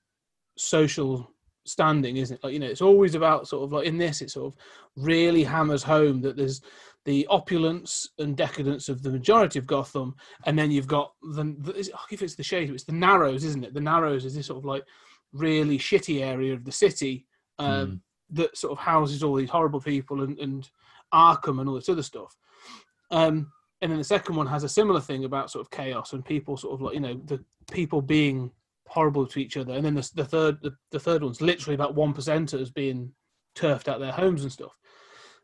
social 0.56 1.30
standing, 1.64 2.16
isn't 2.16 2.36
it? 2.36 2.44
Like, 2.44 2.52
you 2.52 2.58
know, 2.58 2.66
it's 2.66 2.82
always 2.82 3.14
about 3.14 3.48
sort 3.48 3.64
of 3.64 3.72
like 3.72 3.86
in 3.86 3.98
this, 3.98 4.22
it 4.22 4.30
sort 4.30 4.52
of 4.52 4.58
really 4.96 5.44
hammers 5.44 5.82
home 5.82 6.20
that 6.22 6.36
there's 6.36 6.62
the 7.06 7.26
opulence 7.28 8.10
and 8.18 8.36
decadence 8.36 8.90
of 8.90 9.02
the 9.02 9.10
majority 9.10 9.58
of 9.58 9.66
Gotham, 9.66 10.14
and 10.44 10.58
then 10.58 10.70
you've 10.70 10.86
got 10.88 11.12
the, 11.22 11.56
the 11.60 11.72
is 11.74 11.88
it- 11.88 11.94
if 12.10 12.20
it's 12.20 12.34
the 12.34 12.42
shade, 12.42 12.68
it's 12.68 12.84
the 12.84 12.92
Narrows, 12.92 13.44
isn't 13.44 13.64
it? 13.64 13.72
The 13.72 13.80
Narrows 13.80 14.26
is 14.26 14.34
this 14.34 14.46
sort 14.48 14.58
of 14.58 14.64
like 14.66 14.84
really 15.32 15.78
shitty 15.78 16.22
area 16.22 16.52
of 16.52 16.64
the 16.64 16.72
city. 16.72 17.24
Um, 17.58 18.02
that 18.30 18.56
sort 18.56 18.72
of 18.72 18.78
houses 18.78 19.22
all 19.22 19.36
these 19.36 19.48
horrible 19.48 19.80
people 19.80 20.22
and, 20.22 20.36
and 20.40 20.68
Arkham 21.14 21.60
and 21.60 21.68
all 21.68 21.76
this 21.76 21.88
other 21.88 22.02
stuff. 22.02 22.36
Um, 23.12 23.52
and 23.80 23.90
then 23.90 23.98
the 23.98 24.04
second 24.04 24.34
one 24.34 24.48
has 24.48 24.64
a 24.64 24.68
similar 24.68 25.00
thing 25.00 25.24
about 25.24 25.50
sort 25.50 25.64
of 25.64 25.70
chaos 25.70 26.12
and 26.12 26.24
people 26.24 26.56
sort 26.56 26.74
of 26.74 26.82
like 26.82 26.94
you 26.94 27.00
know 27.00 27.14
the 27.26 27.42
people 27.70 28.02
being 28.02 28.50
horrible 28.88 29.26
to 29.26 29.38
each 29.38 29.56
other. 29.56 29.74
And 29.74 29.84
then 29.84 29.94
the, 29.94 30.10
the 30.16 30.24
third 30.24 30.58
the, 30.62 30.72
the 30.90 30.98
third 30.98 31.22
one's 31.22 31.40
literally 31.40 31.74
about 31.76 31.94
one 31.94 32.12
percenters 32.12 32.74
being 32.74 33.12
turfed 33.54 33.88
out 33.88 34.00
their 34.00 34.12
homes 34.12 34.42
and 34.42 34.50
stuff. 34.52 34.76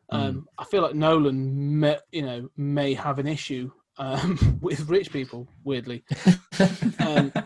Um, 0.09 0.47
I 0.57 0.65
feel 0.65 0.81
like 0.81 0.95
Nolan, 0.95 1.79
may, 1.79 1.97
you 2.11 2.21
know, 2.23 2.49
may 2.57 2.93
have 2.93 3.19
an 3.19 3.27
issue 3.27 3.71
um, 3.97 4.57
with 4.61 4.87
rich 4.89 5.11
people. 5.11 5.47
Weirdly, 5.63 6.03
um, 6.99 7.31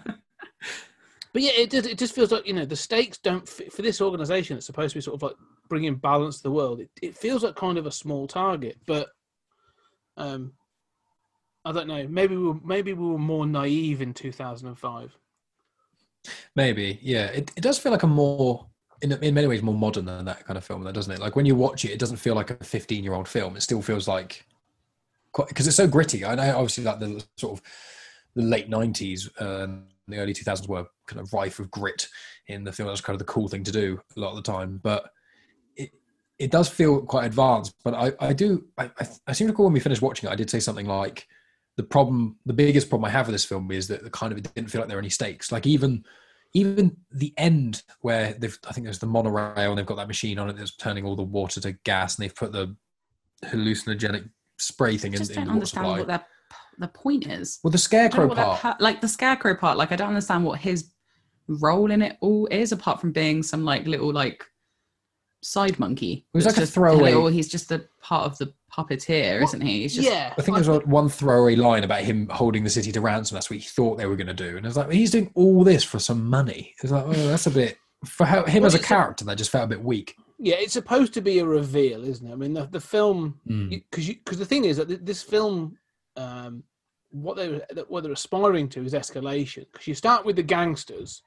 but 1.34 1.42
yeah, 1.42 1.52
it, 1.56 1.72
just- 1.72 1.88
it 1.88 1.98
just 1.98 2.16
feels 2.16 2.32
like 2.32 2.46
you 2.48 2.54
know 2.54 2.66
the 2.66 2.76
stakes 2.76 3.18
don't 3.20 3.48
fit 3.48 3.72
for 3.72 3.82
this 3.82 4.02
organization 4.02 4.56
that's 4.56 4.66
supposed 4.66 4.94
to 4.94 4.98
be 4.98 5.02
sort 5.02 5.16
of 5.16 5.22
like 5.24 5.36
bringing 5.70 5.96
balance 5.96 6.38
to 6.38 6.44
the 6.44 6.52
world. 6.52 6.80
It, 6.82 6.90
it 7.02 7.18
feels 7.18 7.44
like 7.44 7.56
kind 7.56 7.78
of 7.78 7.86
a 7.86 7.92
small 7.92 8.28
target, 8.28 8.78
but 8.86 9.08
um, 10.18 10.54
I 11.64 11.72
don't 11.72 11.88
know. 11.88 12.08
Maybe 12.08 12.36
we 12.36 12.44
were, 12.48 12.60
maybe 12.64 12.94
we 12.94 13.08
were 13.08 13.18
more 13.20 13.46
naive 13.46 14.02
in 14.02 14.14
2005. 14.14 15.16
Maybe, 16.56 17.00
yeah. 17.02 17.26
It, 17.28 17.52
it 17.56 17.62
does 17.62 17.78
feel 17.78 17.92
like 17.92 18.04
a 18.04 18.08
more, 18.08 18.66
in, 19.02 19.12
in 19.12 19.34
many 19.34 19.48
ways, 19.48 19.62
more 19.62 19.76
modern 19.76 20.06
than 20.06 20.26
that 20.26 20.46
kind 20.46 20.58
of 20.58 20.64
film, 20.66 20.84
doesn't 20.92 21.14
it? 21.14 21.20
Like 21.20 21.36
when 21.36 21.46
you 21.46 21.56
watch 21.56 21.86
it, 21.86 21.92
it 21.92 22.00
doesn't 22.00 22.18
feel 22.18 22.36
like 22.36 22.50
a 22.50 22.64
15 22.64 23.04
year 23.04 23.14
old 23.14 23.28
film. 23.28 23.56
It 23.56 23.62
still 23.62 23.82
feels 23.82 24.08
like, 24.08 24.46
because 25.36 25.68
it's 25.68 25.76
so 25.76 25.88
gritty. 25.88 26.26
I 26.26 26.36
know, 26.36 26.56
obviously, 26.56 26.84
like 26.84 27.00
the 27.00 27.24
sort 27.38 27.60
of 27.60 27.66
the 28.36 28.44
late 28.44 28.70
90s 28.70 29.30
uh, 29.42 29.64
and 29.64 29.88
the 30.08 30.18
early 30.18 30.34
2000s 30.34 30.68
were 30.68 30.86
kind 31.06 31.22
of 31.22 31.32
rife 31.34 31.60
with 31.60 31.72
grit 31.72 32.08
in 32.48 32.64
the 32.64 32.72
film. 32.72 32.88
That 32.88 32.92
was 32.92 33.02
kind 33.02 33.16
of 33.16 33.20
the 33.20 33.32
cool 33.32 33.48
thing 33.48 33.64
to 33.64 33.72
do 33.72 34.02
a 34.16 34.20
lot 34.20 34.32
of 34.32 34.36
the 34.38 34.52
time. 34.52 34.80
But 34.82 35.12
it, 35.76 35.92
it 36.40 36.52
does 36.52 36.70
feel 36.70 37.02
quite 37.02 37.26
advanced. 37.26 37.76
But 37.84 37.94
I, 37.94 38.14
I 38.20 38.34
do, 38.34 38.66
I, 38.78 38.86
I, 39.00 39.08
I 39.28 39.32
seem 39.34 39.48
to 39.48 39.54
recall 39.54 39.66
when 39.66 39.74
we 39.74 39.80
finished 39.80 40.02
watching 40.02 40.30
it, 40.30 40.32
I 40.32 40.36
did 40.36 40.50
say 40.50 40.60
something 40.60 40.88
like, 40.88 41.28
the 41.76 41.84
problem, 41.84 42.38
the 42.48 42.54
biggest 42.54 42.90
problem 42.90 43.06
I 43.06 43.12
have 43.12 43.28
with 43.28 43.36
this 43.36 43.46
film 43.46 43.70
is 43.70 43.88
that 43.90 44.04
the 44.04 44.10
kind 44.10 44.32
of 44.32 44.40
it 44.40 44.52
didn't 44.56 44.72
feel 44.72 44.82
like 44.82 44.88
there 44.88 44.98
were 44.98 45.02
any 45.02 45.12
stakes. 45.12 45.52
Like 45.52 45.68
even, 45.68 46.04
even 46.54 46.96
the 47.12 47.34
end 47.38 47.84
where 48.02 48.34
they've, 48.34 48.58
I 48.68 48.74
think 48.74 48.86
there's 48.86 49.00
the 49.00 49.06
monorail 49.06 49.70
and 49.70 49.78
they've 49.78 49.86
got 49.86 49.98
that 49.98 50.08
machine 50.08 50.40
on 50.40 50.50
it 50.50 50.58
that's 50.58 50.76
turning 50.76 51.06
all 51.06 51.16
the 51.16 51.24
water 51.24 51.60
to 51.62 51.74
gas, 51.84 52.18
and 52.18 52.24
they've 52.24 52.36
put 52.36 52.52
the 52.52 52.76
hallucinogenic 53.46 54.30
spray 54.58 54.98
thing 54.98 55.14
I 55.14 55.18
just 55.18 55.32
in 55.32 55.36
don't 55.36 55.46
the 55.46 55.50
water 55.50 55.54
understand 55.56 55.86
supply. 55.86 55.98
what 56.00 56.08
their 56.08 56.26
the 56.80 56.88
point 56.90 57.28
is. 57.28 57.60
well, 57.64 57.72
the 57.72 57.76
I 57.76 58.08
don't 58.08 58.20
know 58.20 58.28
scarecrow 58.28 58.28
what 58.28 58.36
that 58.38 58.60
part. 58.60 58.82
like 58.82 59.02
the 59.02 59.08
scarecrow 59.08 59.56
part. 59.56 59.78
Like 59.78 59.92
I 59.92 59.96
don't 59.96 60.10
understand 60.10 60.44
what 60.44 60.60
his 60.60 60.92
role 61.48 61.92
in 61.92 62.02
it 62.02 62.18
all 62.22 62.48
is, 62.48 62.72
apart 62.72 63.02
from 63.02 63.12
being 63.12 63.42
some 63.44 63.64
like 63.66 63.86
little 63.88 64.12
like 64.14 64.44
side 65.42 65.80
monkey. 65.80 66.26
It 66.34 66.38
was 66.38 66.46
that's 66.46 66.58
like 66.58 66.64
a 66.64 66.68
throwaway- 66.72 67.14
little- 67.14 67.28
he's 67.30 67.48
just 67.50 67.72
a 67.72 67.86
part 68.02 68.26
of 68.26 68.38
the 68.38 68.54
puppeteer, 68.76 69.42
isn't 69.44 69.62
he? 69.62 69.82
He's 69.82 69.96
just 69.96 70.10
yeah, 70.10 70.34
I 70.38 70.42
think 70.42 70.58
there's 70.58 70.86
one 70.86 71.10
throwaway 71.10 71.56
line 71.56 71.84
about 71.84 72.02
him 72.02 72.28
holding 72.30 72.64
the 72.64 72.70
city 72.70 72.92
to 72.92 73.02
ransom. 73.02 73.36
That's 73.36 73.50
what 73.50 73.60
he 73.60 73.66
thought 73.66 73.98
they 73.98 74.06
were 74.06 74.16
going 74.16 74.28
to 74.28 74.34
do, 74.34 74.58
and 74.58 74.66
it's 74.66 74.76
like 74.78 74.92
he's 74.92 75.12
doing 75.12 75.32
all 75.36 75.64
this 75.64 75.84
for 75.84 76.00
some 76.00 76.26
money. 76.30 76.74
It's 76.84 76.92
like, 76.92 77.06
oh, 77.06 77.12
that's 77.28 77.48
a 77.48 77.52
bit 77.52 77.78
for 78.06 78.26
how, 78.26 78.44
him 78.46 78.62
Well, 78.62 78.68
as 78.68 78.74
a 78.74 78.78
it's 78.78 78.86
a- 78.86 78.88
character. 78.88 79.26
That 79.26 79.38
just 79.38 79.50
felt 79.52 79.66
a 79.66 79.68
bit 79.68 79.84
weak. 79.84 80.16
Yeah, 80.40 80.56
it's 80.60 80.74
supposed 80.74 81.14
to 81.16 81.22
be 81.22 81.40
a 81.40 81.46
reveal, 81.46 82.04
isn't 82.04 82.28
it? 82.28 82.32
I 82.32 82.36
mean, 82.36 82.54
the, 82.54 82.68
the 82.68 82.80
film 82.80 83.40
Mm. 83.50 83.70
because 83.90 84.08
because 84.08 84.38
the 84.38 84.46
thing 84.46 84.66
is 84.66 84.78
that 84.78 85.04
this 85.06 85.24
film, 85.24 85.78
um, 86.16 86.64
what 87.10 87.38
they 87.38 87.60
what 87.88 88.04
they're 88.04 88.12
aspiring 88.12 88.70
to 88.70 88.84
is 88.84 88.94
escalation. 88.94 89.66
Because 89.72 89.88
you 89.88 89.96
start 89.96 90.26
with 90.26 90.36
the 90.36 90.44
gangsters, 90.44 91.24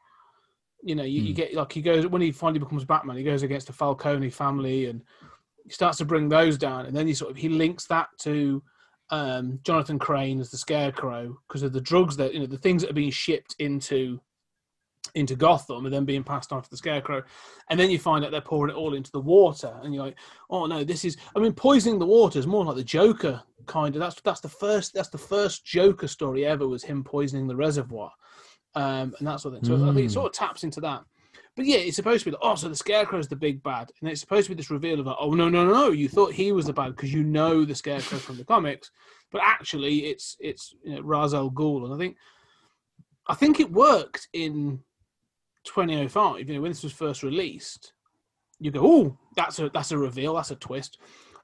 you 0.84 0.94
know, 0.94 1.02
you, 1.02 1.22
you 1.22 1.32
Mm. 1.32 1.36
get 1.36 1.54
like 1.54 1.72
he 1.72 1.82
goes 1.82 2.06
when 2.06 2.22
he 2.22 2.30
finally 2.30 2.60
becomes 2.60 2.84
Batman, 2.84 3.16
he 3.16 3.24
goes 3.24 3.42
against 3.42 3.66
the 3.66 3.72
Falcone 3.72 4.30
family 4.30 4.86
and 4.86 5.02
he 5.64 5.70
starts 5.70 5.98
to 5.98 6.04
bring 6.04 6.28
those 6.28 6.58
down, 6.58 6.86
and 6.86 6.96
then 6.96 7.06
he 7.06 7.14
sort 7.14 7.30
of 7.30 7.36
he 7.36 7.48
links 7.48 7.86
that 7.86 8.08
to 8.20 8.62
um, 9.10 9.58
Jonathan 9.64 9.98
Crane 9.98 10.40
as 10.40 10.50
the 10.50 10.56
Scarecrow 10.56 11.36
because 11.48 11.62
of 11.62 11.72
the 11.72 11.80
drugs 11.80 12.16
that 12.16 12.32
you 12.32 12.40
know 12.40 12.46
the 12.46 12.58
things 12.58 12.82
that 12.82 12.90
are 12.90 12.94
being 12.94 13.10
shipped 13.10 13.56
into 13.58 14.20
into 15.14 15.34
Gotham 15.34 15.86
and 15.86 15.94
then 15.94 16.04
being 16.04 16.22
passed 16.22 16.52
on 16.52 16.62
to 16.62 16.70
the 16.70 16.76
Scarecrow, 16.76 17.22
and 17.68 17.80
then 17.80 17.90
you 17.90 17.98
find 17.98 18.24
out 18.24 18.30
they're 18.30 18.40
pouring 18.40 18.70
it 18.74 18.76
all 18.78 18.94
into 18.94 19.10
the 19.10 19.20
water, 19.20 19.74
and 19.82 19.94
you're 19.94 20.04
like, 20.04 20.18
oh 20.50 20.66
no, 20.66 20.84
this 20.84 21.04
is. 21.04 21.16
I 21.34 21.40
mean, 21.40 21.52
poisoning 21.52 21.98
the 21.98 22.06
water 22.06 22.38
is 22.38 22.46
more 22.46 22.64
like 22.64 22.76
the 22.76 22.84
Joker 22.84 23.42
kind 23.66 23.94
of. 23.96 24.00
That's 24.00 24.20
that's 24.20 24.40
the 24.40 24.48
first 24.48 24.94
that's 24.94 25.08
the 25.08 25.18
first 25.18 25.64
Joker 25.64 26.06
story 26.06 26.44
ever 26.46 26.68
was 26.68 26.84
him 26.84 27.02
poisoning 27.02 27.46
the 27.48 27.56
reservoir, 27.56 28.12
um, 28.74 29.14
and 29.18 29.26
that 29.26 29.40
sort 29.40 29.54
of 29.54 29.60
thing. 29.62 29.68
So 29.68 29.82
I 29.84 29.92
think 29.92 30.06
it 30.06 30.10
Mm. 30.10 30.12
sort 30.12 30.26
of 30.26 30.32
taps 30.32 30.64
into 30.64 30.80
that. 30.82 31.02
But 31.60 31.66
yeah, 31.66 31.76
it's 31.76 31.96
supposed 31.96 32.24
to 32.24 32.30
be 32.30 32.34
like, 32.34 32.40
oh, 32.42 32.54
so 32.54 32.70
the 32.70 32.74
Scarecrow's 32.74 33.28
the 33.28 33.36
big 33.36 33.62
bad, 33.62 33.92
and 34.00 34.08
it's 34.08 34.22
supposed 34.22 34.46
to 34.46 34.52
be 34.52 34.56
this 34.56 34.70
reveal 34.70 34.98
of 34.98 35.04
like, 35.04 35.16
oh 35.20 35.34
no, 35.34 35.50
no, 35.50 35.62
no, 35.62 35.74
no, 35.74 35.90
you 35.90 36.08
thought 36.08 36.32
he 36.32 36.52
was 36.52 36.64
the 36.64 36.72
bad 36.72 36.96
because 36.96 37.12
you 37.12 37.22
know 37.22 37.66
the 37.66 37.74
Scarecrow 37.74 38.16
from 38.16 38.38
the 38.38 38.46
comics, 38.46 38.90
but 39.30 39.42
actually 39.44 40.06
it's 40.06 40.38
it's 40.40 40.74
you 40.82 40.94
know, 40.94 41.02
Ra's 41.02 41.34
Ghul, 41.34 41.84
and 41.84 41.92
I 41.92 41.98
think 41.98 42.16
I 43.26 43.34
think 43.34 43.60
it 43.60 43.70
worked 43.70 44.28
in 44.32 44.80
2005. 45.64 46.48
You 46.48 46.54
know, 46.54 46.62
when 46.62 46.70
this 46.70 46.82
was 46.82 46.94
first 46.94 47.22
released, 47.22 47.92
you 48.58 48.70
go, 48.70 48.80
oh, 48.82 49.18
that's 49.36 49.58
a 49.58 49.68
that's 49.68 49.92
a 49.92 49.98
reveal, 49.98 50.36
that's 50.36 50.52
a 50.52 50.56
twist. 50.56 50.96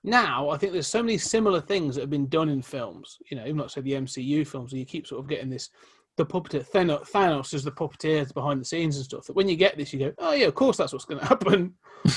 Now 0.03 0.49
I 0.49 0.57
think 0.57 0.73
there's 0.73 0.87
so 0.87 1.03
many 1.03 1.19
similar 1.19 1.61
things 1.61 1.95
that 1.95 2.01
have 2.01 2.09
been 2.09 2.29
done 2.29 2.49
in 2.49 2.63
films. 2.63 3.19
You 3.31 3.37
know, 3.37 3.43
even 3.43 3.59
not 3.59 3.71
say 3.71 3.83
the 3.83 3.93
MCU 3.93 4.47
films, 4.47 4.73
where 4.73 4.79
you 4.79 4.87
keep 4.87 5.07
sort 5.07 5.21
of 5.21 5.29
getting 5.29 5.51
this. 5.51 5.69
The 6.17 6.25
puppeteer 6.27 6.67
Thanos, 6.69 7.11
Thanos 7.11 7.53
is 7.53 7.63
the 7.65 7.71
puppeteer 7.73 8.33
behind 8.33 8.61
the 8.61 8.65
scenes 8.65 8.97
and 8.97 9.05
stuff. 9.05 9.27
That 9.27 9.37
when 9.37 9.49
you 9.49 9.57
get 9.57 9.77
this, 9.77 9.93
you 9.93 9.99
go, 9.99 10.13
"Oh 10.19 10.33
yeah, 10.33 10.47
of 10.47 10.55
course 10.55 10.77
that's 10.79 10.93
what's 10.93 11.05
going 11.05 11.21
to 11.21 11.27
happen." 11.27 11.75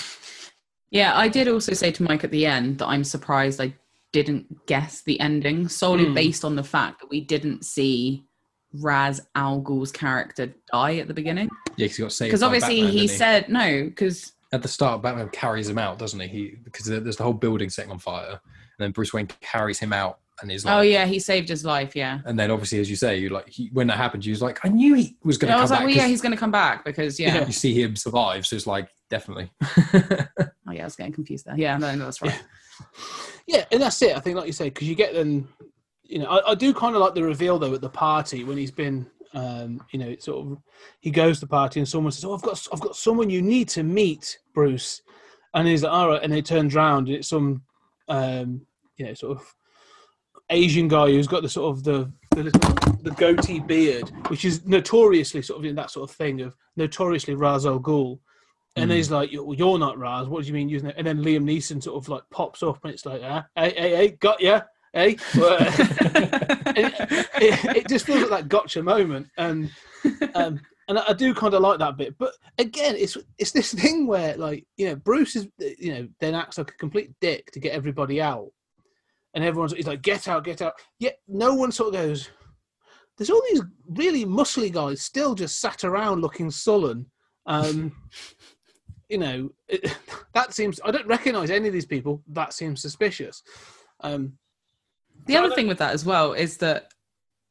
Yeah, 0.91 1.15
I 1.15 1.27
did 1.27 1.47
also 1.47 1.73
say 1.73 1.91
to 1.91 2.03
Mike 2.03 2.23
at 2.23 2.31
the 2.31 2.47
end 2.47 2.79
that 2.79 2.88
I'm 2.88 3.03
surprised 3.03 3.62
I 3.62 3.75
didn't 4.12 4.65
guess 4.65 5.01
the 5.03 5.19
ending 5.19 5.67
solely 5.67 6.05
Hmm. 6.05 6.15
based 6.15 6.43
on 6.43 6.55
the 6.55 6.63
fact 6.63 6.99
that 7.01 7.12
we 7.12 7.21
didn't 7.21 7.63
see 7.63 8.25
Ra's 8.73 9.21
Al 9.35 9.62
Ghul's 9.62 9.91
character 9.91 10.51
die 10.71 10.97
at 10.97 11.07
the 11.07 11.13
beginning. 11.13 11.49
Yeah, 11.77 11.85
because 11.85 11.97
he 11.97 12.03
got 12.03 12.12
saved. 12.12 12.29
Because 12.29 12.41
obviously 12.43 12.77
Batman, 12.77 12.93
he 12.93 12.99
didn't 13.05 13.17
said 13.17 13.49
no, 13.49 13.83
because 13.83 14.33
at 14.51 14.63
the 14.63 14.67
start, 14.67 15.03
Batman 15.03 15.29
carries 15.29 15.69
him 15.69 15.77
out, 15.77 15.99
doesn't 15.99 16.19
he? 16.21 16.27
He 16.27 16.55
because 16.63 16.85
there's 16.88 17.17
the 17.17 17.23
whole 17.23 17.33
building 17.33 17.69
setting 17.69 17.91
on 17.91 17.99
fire, 17.99 18.31
and 18.31 18.39
then 18.79 18.91
Bruce 18.91 19.13
Wayne 19.13 19.27
carries 19.41 19.77
him 19.77 19.93
out, 19.93 20.17
and 20.41 20.52
is 20.52 20.65
like, 20.65 20.75
oh 20.75 20.82
yeah, 20.82 21.06
he 21.06 21.19
saved 21.19 21.49
his 21.49 21.63
life. 21.65 21.95
Yeah, 21.95 22.19
And 22.25 22.38
then 22.39 22.52
obviously, 22.52 22.80
as 22.80 22.89
you 22.89 22.95
say, 22.95 23.17
you 23.17 23.30
like 23.30 23.49
he, 23.49 23.69
when 23.73 23.88
that 23.88 23.97
happened, 23.97 24.25
you 24.25 24.32
was 24.32 24.41
like, 24.41 24.60
I 24.65 24.69
knew 24.69 24.93
he 24.95 25.17
was 25.23 25.38
going 25.38 25.49
Yeah, 25.49 25.56
to 25.56 25.58
I 25.58 25.60
come 25.60 25.63
was 25.63 25.71
like, 25.71 25.80
back. 25.80 25.86
well, 25.88 25.95
yeah, 25.95 26.02
'cause 26.04 26.10
he's 26.10 26.21
going 26.21 26.32
to 26.34 26.38
come 26.38 26.52
back 26.52 26.86
because 26.86 27.19
yeah. 27.19 27.45
you 27.45 27.52
see 27.54 27.82
him 27.82 27.95
survive, 27.95 28.45
so 28.47 28.56
it's 28.56 28.67
like 28.67 28.89
definitely. 29.10 29.52
Oh 30.67 30.71
yeah, 30.71 30.82
I 30.82 30.86
was 30.86 30.95
getting 30.95 31.13
confused 31.13 31.45
there. 31.45 31.58
Yeah, 31.58 31.78
no, 31.78 31.95
no 31.95 32.06
that's 32.06 32.21
right. 32.21 32.43
Yeah, 33.47 33.65
and 33.71 33.82
that's 33.82 33.99
it. 34.04 34.15
I 34.15 34.19
think, 34.19 34.38
like 34.38 34.45
you 34.45 34.54
say, 34.54 34.69
because 34.69 34.88
you 34.88 34.93
get 34.95 35.13
them. 35.15 35.47
You 36.04 36.19
know, 36.19 36.25
I, 36.28 36.52
I 36.52 36.56
do 36.56 36.73
kind 36.75 36.95
of 36.95 37.02
like 37.02 37.15
the 37.15 37.23
reveal 37.23 37.58
though 37.58 37.73
at 37.73 37.82
the 37.82 37.89
party 37.89 38.43
when 38.43 38.58
he's 38.58 38.71
been. 38.71 39.08
Um, 39.34 39.84
you 39.91 39.99
know, 39.99 40.08
it's 40.08 40.25
sort 40.25 40.45
of 40.45 40.58
he 41.02 41.12
goes 41.12 41.38
to 41.39 41.41
the 41.45 41.49
party 41.49 41.80
and 41.80 41.88
someone 41.89 42.12
says, 42.12 42.23
"Oh, 42.25 42.34
I've 42.36 42.41
got, 42.41 42.67
I've 42.73 42.80
got 42.80 42.95
someone 42.95 43.30
you 43.30 43.41
need 43.41 43.67
to 43.69 43.84
meet, 43.84 44.38
Bruce," 44.54 45.02
and 45.54 45.67
he's 45.67 45.84
like, 45.84 45.91
"All 45.93 46.10
right," 46.10 46.21
and 46.23 46.34
he 46.34 46.41
turns 46.41 46.75
around 46.75 47.08
and 47.08 47.17
it's 47.17 47.30
some, 47.30 47.62
um, 48.08 48.62
you 48.97 49.06
know, 49.06 49.13
sort 49.15 49.38
of 49.38 49.56
Asian 50.49 50.88
guy 50.88 51.07
who's 51.12 51.27
got 51.27 51.41
the 51.43 51.49
sort 51.49 51.75
of 51.77 51.83
the 51.83 52.12
the, 52.31 52.43
little, 52.43 52.73
the 53.03 53.12
goatee 53.12 53.59
beard, 53.59 54.09
which 54.27 54.45
is 54.45 54.65
notoriously 54.65 55.41
sort 55.41 55.59
of 55.59 55.65
in 55.65 55.75
that 55.75 55.91
sort 55.91 56.09
of 56.09 56.15
thing 56.15 56.41
of 56.41 56.55
notoriously 56.75 57.35
Ra's 57.35 57.65
al 57.65 57.79
Ghul. 57.79 58.19
And 58.75 58.91
Mm. 58.91 58.95
he's 58.95 59.12
like, 59.12 59.31
"Well, 59.33 59.55
you're 59.55 59.79
not 59.79 59.97
Ra's. 59.97 60.27
What 60.27 60.41
do 60.43 60.47
you 60.47 60.53
mean 60.53 60.69
using 60.69 60.89
it?" 60.89 60.95
And 60.97 61.05
then 61.05 61.19
Liam 61.23 61.43
Neeson 61.43 61.81
sort 61.83 62.01
of 62.01 62.07
like 62.07 62.23
pops 62.31 62.62
up, 62.63 62.79
and 62.83 62.93
it's 62.93 63.05
like, 63.05 63.21
ah, 63.23 63.45
"Hey, 63.55 63.73
hey, 63.75 63.95
hey, 63.95 64.09
got 64.12 64.39
ya, 64.39 64.62
hey." 64.93 65.17
it, 65.33 66.93
it, 67.41 67.77
it 67.77 67.88
just 67.88 68.05
feels 68.05 68.21
like 68.21 68.29
that 68.29 68.47
gotcha 68.49 68.81
moment, 68.83 69.27
and 69.38 69.71
um, 70.35 70.59
and 70.88 70.99
I, 70.99 71.03
I 71.09 71.13
do 71.13 71.33
kind 71.33 71.53
of 71.55 71.62
like 71.62 71.79
that 71.79 71.97
bit. 71.97 72.17
But 72.17 72.33
again, 72.57 72.95
it's 72.95 73.17
it's 73.38 73.51
this 73.51 73.73
thing 73.73 74.07
where 74.07 74.38
like 74.38 74.65
you 74.77 74.88
know 74.88 74.95
Bruce 74.95 75.35
is 75.35 75.47
you 75.59 75.93
know 75.93 76.07
then 76.19 76.35
acts 76.35 76.57
like 76.57 76.69
a 76.71 76.77
complete 76.77 77.12
dick 77.19 77.51
to 77.51 77.59
get 77.59 77.73
everybody 77.73 78.21
out, 78.21 78.51
and 79.33 79.43
everyone's 79.43 79.73
he's 79.73 79.87
like, 79.87 80.01
"Get 80.01 80.27
out, 80.27 80.43
get 80.43 80.61
out." 80.61 80.73
Yet 80.99 81.19
no 81.27 81.53
one 81.53 81.71
sort 81.71 81.93
of 81.93 82.01
goes. 82.01 82.29
There's 83.17 83.29
all 83.29 83.43
these 83.49 83.61
really 83.87 84.25
muscly 84.25 84.71
guys 84.71 85.01
still 85.01 85.35
just 85.35 85.59
sat 85.59 85.83
around 85.83 86.21
looking 86.21 86.49
sullen. 86.49 87.05
Um, 87.45 87.91
you 89.09 89.17
know, 89.17 89.49
it, 89.67 89.95
that 90.33 90.53
seems. 90.53 90.79
I 90.83 90.91
don't 90.91 91.07
recognise 91.07 91.49
any 91.49 91.67
of 91.67 91.73
these 91.73 91.85
people. 91.85 92.23
That 92.27 92.53
seems 92.53 92.81
suspicious. 92.81 93.43
Um, 94.01 94.33
The 95.25 95.37
other 95.37 95.53
thing 95.53 95.67
with 95.67 95.79
that 95.79 95.93
as 95.93 96.05
well 96.05 96.33
is 96.33 96.57
that 96.57 96.93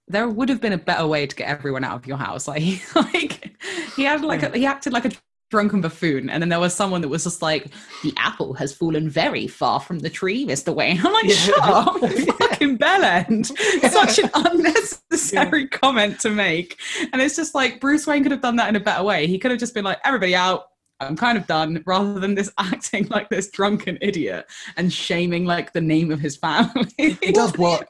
there 0.08 0.28
would 0.28 0.48
have 0.48 0.60
been 0.60 0.72
a 0.72 0.78
better 0.78 1.06
way 1.06 1.26
to 1.26 1.36
get 1.36 1.48
everyone 1.48 1.84
out 1.84 1.96
of 1.96 2.06
your 2.06 2.16
house. 2.16 2.48
Like, 2.48 2.94
like 2.94 3.52
he 3.94 4.04
had 4.04 4.22
like 4.22 4.42
a, 4.42 4.56
he 4.56 4.64
acted 4.64 4.92
like 4.92 5.04
a 5.04 5.10
drunken 5.50 5.80
buffoon, 5.80 6.28
and 6.28 6.42
then 6.42 6.48
there 6.48 6.60
was 6.60 6.74
someone 6.74 7.00
that 7.00 7.08
was 7.08 7.24
just 7.24 7.42
like, 7.42 7.68
"The 8.02 8.12
apple 8.16 8.54
has 8.54 8.72
fallen 8.74 9.08
very 9.08 9.46
far 9.46 9.80
from 9.80 10.00
the 10.00 10.10
tree, 10.10 10.44
Mister 10.44 10.72
Wayne." 10.72 10.98
I'm 11.04 11.12
like, 11.12 11.24
Yeah. 11.26 11.34
"Shut 11.34 11.58
up, 11.60 12.02
you 12.02 12.32
fucking 12.32 12.76
bell 12.76 13.04
end!" 13.04 13.46
Such 13.90 14.18
an 14.18 14.30
unnecessary 14.34 15.66
comment 15.68 16.20
to 16.20 16.30
make, 16.30 16.78
and 17.12 17.20
it's 17.22 17.36
just 17.36 17.54
like 17.54 17.80
Bruce 17.80 18.06
Wayne 18.06 18.22
could 18.22 18.32
have 18.32 18.42
done 18.42 18.56
that 18.56 18.68
in 18.68 18.76
a 18.76 18.80
better 18.80 19.04
way. 19.04 19.26
He 19.26 19.38
could 19.38 19.50
have 19.50 19.60
just 19.60 19.74
been 19.74 19.84
like, 19.84 19.98
"Everybody 20.04 20.34
out." 20.34 20.66
I'm 21.00 21.14
kind 21.14 21.38
of 21.38 21.46
done, 21.46 21.80
rather 21.86 22.18
than 22.18 22.34
this 22.34 22.50
acting 22.58 23.06
like 23.06 23.28
this 23.28 23.48
drunken 23.50 23.98
idiot 24.00 24.46
and 24.76 24.92
shaming 24.92 25.44
like 25.44 25.72
the 25.72 25.80
name 25.80 26.10
of 26.10 26.18
his 26.18 26.36
family. 26.36 26.88
it 26.98 27.36
does 27.36 27.56
work. 27.56 27.86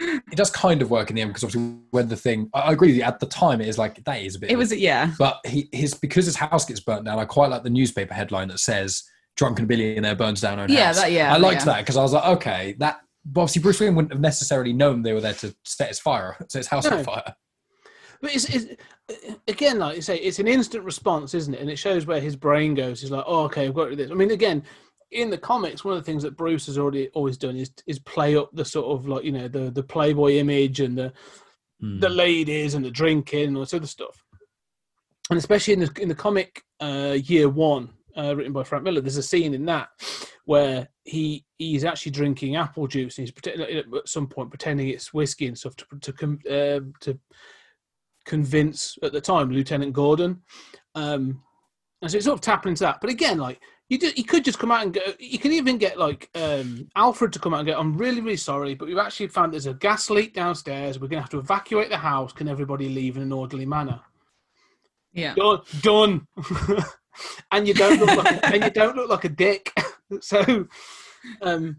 I 0.00 0.04
mean, 0.04 0.22
It 0.30 0.36
does 0.36 0.50
kind 0.50 0.82
of 0.82 0.90
work 0.90 1.10
in 1.10 1.16
the 1.16 1.22
end 1.22 1.30
because 1.30 1.44
obviously 1.44 1.76
when 1.90 2.08
the 2.08 2.16
thing, 2.16 2.50
I 2.54 2.60
I 2.60 2.72
agree 2.72 2.88
with 2.88 2.96
you. 2.96 3.02
At 3.02 3.18
the 3.20 3.26
time, 3.26 3.60
it 3.60 3.68
is 3.68 3.78
like 3.78 4.02
that 4.04 4.20
is 4.20 4.36
a 4.36 4.38
bit. 4.40 4.50
It 4.50 4.54
of 4.54 4.58
a- 4.58 4.60
was 4.60 4.72
yeah. 4.76 5.12
but 5.18 5.40
he 5.46 5.68
his 5.72 5.94
because 5.94 6.26
his 6.26 6.36
house 6.36 6.64
gets 6.64 6.80
burnt 6.80 7.04
down. 7.04 7.18
I 7.18 7.24
quite 7.24 7.50
like 7.50 7.62
the 7.62 7.70
newspaper 7.70 8.12
headline 8.14 8.48
that 8.48 8.58
says 8.60 9.02
"Drunken 9.36 9.66
billionaire 9.66 10.14
burns 10.16 10.40
down 10.40 10.58
own 10.60 10.68
Yeah, 10.70 10.86
house." 10.86 10.96
that- 11.00 11.12
yeah, 11.12 11.32
I 11.32 11.38
liked 11.38 11.60
yeah. 11.62 11.64
that 11.66 11.78
because 11.78 11.96
I 11.96 12.02
was 12.02 12.12
like, 12.12 12.24
okay, 12.38 12.76
that. 12.78 13.00
But 13.24 13.40
obviously, 13.42 13.62
Bruce 13.62 13.80
Wayne 13.80 13.94
wouldn't 13.96 14.12
have 14.12 14.20
necessarily 14.20 14.72
known 14.72 15.02
they 15.02 15.12
were 15.12 15.20
there 15.20 15.34
to 15.34 15.52
set 15.64 15.88
his 15.88 15.98
fire, 15.98 16.36
set 16.48 16.60
his 16.60 16.66
house 16.68 16.84
No. 16.88 16.98
on 16.98 17.02
fire. 17.04 17.34
But 18.20 18.34
it's, 18.34 18.44
it's 18.44 18.66
uh, 19.10 19.34
again, 19.48 19.78
like 19.78 19.96
you 19.96 20.02
say, 20.02 20.16
it's 20.18 20.38
an 20.38 20.46
instant 20.46 20.84
response, 20.84 21.34
isn't 21.34 21.52
it? 21.54 21.60
And 21.60 21.68
it 21.68 21.76
shows 21.76 22.06
where 22.06 22.20
his 22.20 22.36
brain 22.36 22.74
goes. 22.74 23.00
He's 23.00 23.10
like, 23.10 23.24
"Oh, 23.26 23.44
okay, 23.44 23.66
I've 23.66 23.74
got 23.74 23.84
rid 23.88 23.92
of 23.92 23.98
this." 23.98 24.10
I 24.10 24.14
mean, 24.14 24.30
again, 24.30 24.62
in 25.10 25.30
the 25.30 25.38
comics, 25.38 25.84
one 25.84 25.96
of 25.96 26.00
the 26.02 26.06
things 26.06 26.22
that 26.22 26.36
Bruce 26.36 26.66
has 26.66 26.78
already 26.78 27.08
always 27.08 27.36
done 27.36 27.56
is 27.56 27.70
is 27.86 27.98
play 27.98 28.36
up 28.36 28.50
the 28.52 28.64
sort 28.64 28.86
of 28.86 29.06
like 29.06 29.24
you 29.24 29.32
know 29.32 29.48
the 29.48 29.70
the 29.70 29.82
Playboy 29.82 30.32
image 30.32 30.80
and 30.80 30.96
the 30.96 31.12
Hmm. 31.80 32.00
the 32.00 32.08
ladies 32.08 32.74
and 32.74 32.84
the 32.84 32.90
drinking 32.90 33.48
and 33.48 33.56
all 33.56 33.62
this 33.62 33.74
other 33.74 33.86
stuff. 33.86 34.24
And 35.28 35.38
especially 35.38 35.74
in 35.74 35.80
the 35.80 35.92
in 36.00 36.08
the 36.08 36.14
comic 36.14 36.62
uh, 36.80 37.18
year 37.24 37.48
one, 37.48 37.90
uh, 38.16 38.34
written 38.34 38.52
by 38.52 38.64
Frank 38.64 38.84
Miller, 38.84 39.00
there's 39.00 39.18
a 39.18 39.22
scene 39.22 39.52
in 39.52 39.66
that 39.66 39.88
where 40.46 40.88
he 41.04 41.44
he's 41.58 41.84
actually 41.84 42.12
drinking 42.12 42.56
apple 42.56 42.86
juice 42.86 43.18
and 43.18 43.26
he's 43.26 43.32
pretend, 43.32 43.60
at 43.60 44.08
some 44.08 44.26
point 44.26 44.50
pretending 44.50 44.88
it's 44.88 45.12
whiskey 45.12 45.48
and 45.48 45.58
stuff 45.58 45.74
to 45.76 45.86
to 46.00 46.38
uh, 46.48 46.80
to 47.00 47.18
convince 48.24 48.96
at 49.02 49.12
the 49.12 49.20
time 49.20 49.50
Lieutenant 49.50 49.92
Gordon. 49.92 50.42
Um, 50.94 51.42
and 52.00 52.10
so 52.10 52.16
it's 52.16 52.26
sort 52.26 52.38
of 52.38 52.40
tapping 52.40 52.70
into 52.70 52.84
that. 52.84 53.00
But 53.00 53.10
again, 53.10 53.38
like 53.38 53.60
you, 53.88 53.98
do, 53.98 54.10
you 54.16 54.24
could 54.24 54.44
just 54.44 54.58
come 54.58 54.72
out 54.72 54.82
and 54.82 54.92
go. 54.92 55.00
You 55.18 55.38
can 55.38 55.52
even 55.52 55.78
get 55.78 55.98
like 55.98 56.28
um, 56.34 56.88
Alfred 56.96 57.32
to 57.34 57.38
come 57.38 57.54
out 57.54 57.60
and 57.60 57.68
go. 57.68 57.78
I'm 57.78 57.96
really, 57.96 58.20
really 58.20 58.36
sorry, 58.36 58.74
but 58.74 58.88
we've 58.88 58.98
actually 58.98 59.28
found 59.28 59.52
there's 59.52 59.66
a 59.66 59.74
gas 59.74 60.10
leak 60.10 60.34
downstairs. 60.34 60.98
We're 60.98 61.08
going 61.08 61.18
to 61.18 61.22
have 61.22 61.30
to 61.30 61.38
evacuate 61.38 61.90
the 61.90 61.98
house. 61.98 62.32
Can 62.32 62.48
everybody 62.48 62.88
leave 62.88 63.16
in 63.16 63.22
an 63.22 63.32
orderly 63.32 63.66
manner? 63.66 64.00
Yeah. 65.12 65.34
Done. 65.34 65.60
Done. 65.82 66.26
and 67.52 67.68
you 67.68 67.74
don't 67.74 68.00
look 68.00 68.24
like, 68.24 68.52
and 68.52 68.64
you 68.64 68.70
don't 68.70 68.96
look 68.96 69.08
like 69.08 69.24
a 69.24 69.28
dick. 69.28 69.72
so, 70.20 70.66
um, 71.42 71.76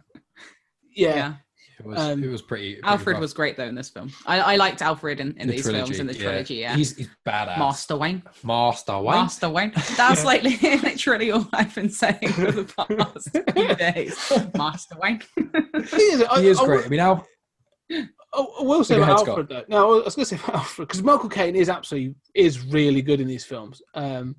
yeah. 0.96 1.16
Yeah. 1.16 1.34
It 1.80 1.86
was, 1.86 2.00
Um, 2.00 2.24
it 2.24 2.28
was 2.28 2.42
pretty. 2.42 2.74
pretty 2.74 2.84
Alfred 2.88 3.14
rough. 3.16 3.22
was 3.22 3.34
great 3.34 3.56
though 3.56 3.68
in 3.68 3.76
this 3.76 3.90
film. 3.90 4.12
I, 4.26 4.40
I 4.40 4.56
liked 4.56 4.82
Alfred 4.82 5.20
in, 5.20 5.34
in 5.38 5.48
The 5.48 5.54
these 5.54 5.64
trilogy, 5.64 5.84
films 5.86 6.00
in 6.00 6.08
the 6.08 6.14
trilogy. 6.16 6.56
Yeah. 6.56 6.76
he's, 6.76 6.96
he's 6.98 7.08
badass. 7.28 7.60
Master 7.60 7.96
Wayne. 7.98 8.24
Master 8.44 8.98
Wayne. 9.00 9.16
Master 9.18 9.50
Wayne. 9.50 9.72
That's 9.96 10.26
like 10.26 10.44
literally 10.62 11.30
all 11.32 11.48
I've 11.54 11.74
been 11.76 11.90
saying 11.92 12.30
for 12.34 12.52
the 12.52 12.64
past 12.64 13.30
few 13.56 13.76
days. 13.76 14.52
Master 14.58 14.96
Wayne. 15.02 15.20
Thing 15.20 15.50
is, 16.12 16.24
I- 16.24 16.42
he 16.42 16.48
is 16.48 16.60
I 16.60 16.66
great. 16.66 16.78
will- 16.80 16.86
I 16.86 16.90
mean, 16.90 17.00
Al, 17.00 17.28
I 17.92 18.06
I 18.60 18.64
will 18.64 18.84
say 18.84 18.96
about 18.98 19.06
ahead, 19.10 19.20
Scott. 19.20 19.30
Alfred 19.30 19.50
though. 19.50 19.64
No, 19.70 20.02
I 20.02 20.04
was 20.06 20.16
going 20.16 20.26
to 20.26 20.36
say 20.36 20.42
about 20.44 20.56
Alfred 20.56 20.88
because 20.88 21.04
Michael 21.04 21.30
Caine 21.30 21.56
is 21.56 21.70
absolutely 21.70 22.16
is 22.34 22.66
really 22.66 23.02
good 23.02 23.22
in 23.22 23.28
these 23.28 23.46
films, 23.46 23.82
um, 23.94 24.36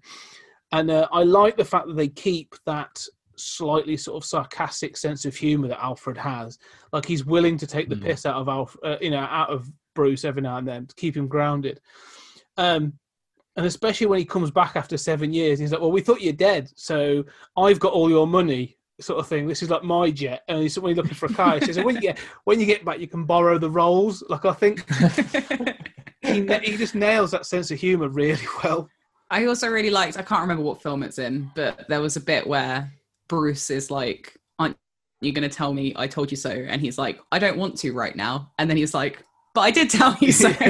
and 0.73 0.91
uh, 0.91 1.09
I 1.13 1.23
like 1.23 1.57
the 1.57 1.65
fact 1.65 1.87
that 1.87 1.97
they 1.97 2.09
keep 2.09 2.55
that 2.67 3.01
slightly 3.39 3.97
sort 3.97 4.23
of 4.23 4.29
sarcastic 4.29 4.97
sense 4.97 5.25
of 5.25 5.35
humor 5.37 5.69
that 5.69 5.83
Alfred 5.83 6.17
has. 6.19 6.59
Like 6.93 7.05
he's 7.07 7.25
willing 7.25 7.57
to 7.59 7.67
take 7.67 7.89
the 7.89 7.95
Mm. 7.97 8.03
piss 8.05 8.27
out 8.27 8.37
of 8.37 8.49
Alf, 8.49 8.77
uh, 8.85 8.97
you 9.01 9.11
know, 9.11 9.19
out 9.21 9.51
of 9.51 9.71
Bruce 9.95 10.25
every 10.25 10.43
now 10.43 10.57
and 10.59 10.67
then 10.69 10.87
to 10.87 10.95
keep 10.95 11.17
him 11.17 11.27
grounded. 11.29 11.81
Um, 12.57 12.93
and 13.57 13.67
especially 13.67 14.07
when 14.07 14.19
he 14.21 14.25
comes 14.25 14.51
back 14.51 14.77
after 14.77 14.97
seven 14.97 15.33
years, 15.33 15.59
he's 15.59 15.73
like, 15.73 15.81
"Well, 15.81 15.91
we 15.91 16.01
thought 16.01 16.21
you're 16.21 16.33
dead, 16.33 16.71
so 16.77 17.25
I've 17.57 17.81
got 17.81 17.93
all 17.93 18.09
your 18.09 18.27
money." 18.27 18.77
Sort 19.01 19.21
of 19.21 19.29
thing. 19.29 19.47
This 19.47 19.63
is 19.63 19.71
like 19.71 19.85
my 19.85 20.11
jet, 20.11 20.43
and 20.49 20.61
he's 20.61 20.77
when 20.79 20.91
he's 20.91 20.97
looking 20.97 21.15
for 21.15 21.27
a 21.27 21.33
car, 21.33 21.59
he 21.59 21.65
says, 21.65 21.79
"When 21.79 21.95
you 21.95 22.01
get 22.01 22.19
when 22.45 22.59
you 22.59 22.67
get 22.67 22.85
back, 22.85 22.99
you 22.99 23.07
can 23.07 23.25
borrow 23.25 23.57
the 23.59 23.71
rolls." 23.71 24.25
Like 24.29 24.45
I 24.45 24.53
think 24.53 24.85
he, 26.23 26.43
he 26.65 26.77
just 26.77 26.95
nails 26.97 27.31
that 27.31 27.47
sense 27.47 27.71
of 27.71 27.79
humor 27.79 28.09
really 28.09 28.43
well. 28.63 28.89
I 29.31 29.45
also 29.47 29.69
really 29.69 29.91
liked. 29.91 30.19
I 30.19 30.23
can't 30.23 30.41
remember 30.41 30.63
what 30.65 30.83
film 30.83 31.03
it's 31.03 31.19
in, 31.19 31.51
but 31.55 31.87
there 31.89 32.01
was 32.01 32.17
a 32.17 32.21
bit 32.21 32.47
where 32.47 32.91
Bruce 33.29 33.71
is 33.71 33.91
like, 33.91 34.37
"Aren't 34.59 34.77
you 35.21 35.33
going 35.33 35.49
to 35.49 35.55
tell 35.55 35.73
me 35.73 35.93
I 35.97 36.07
told 36.07 36.31
you 36.31 36.37
so?" 36.37 36.51
And 36.51 36.81
he's 36.81 36.99
like, 36.99 37.21
"I 37.33 37.39
don't 37.39 37.59
want 37.59 37.77
to 37.79 37.93
right 37.93 38.17
now." 38.17 38.53
And 38.59 38.69
then 38.69 38.77
he's 38.77 38.95
like, 38.95 39.25
"But 39.55 39.63
I 39.63 39.71
did 39.71 39.91
tell 39.91 40.17
you 40.21 40.33
so." 40.33 40.49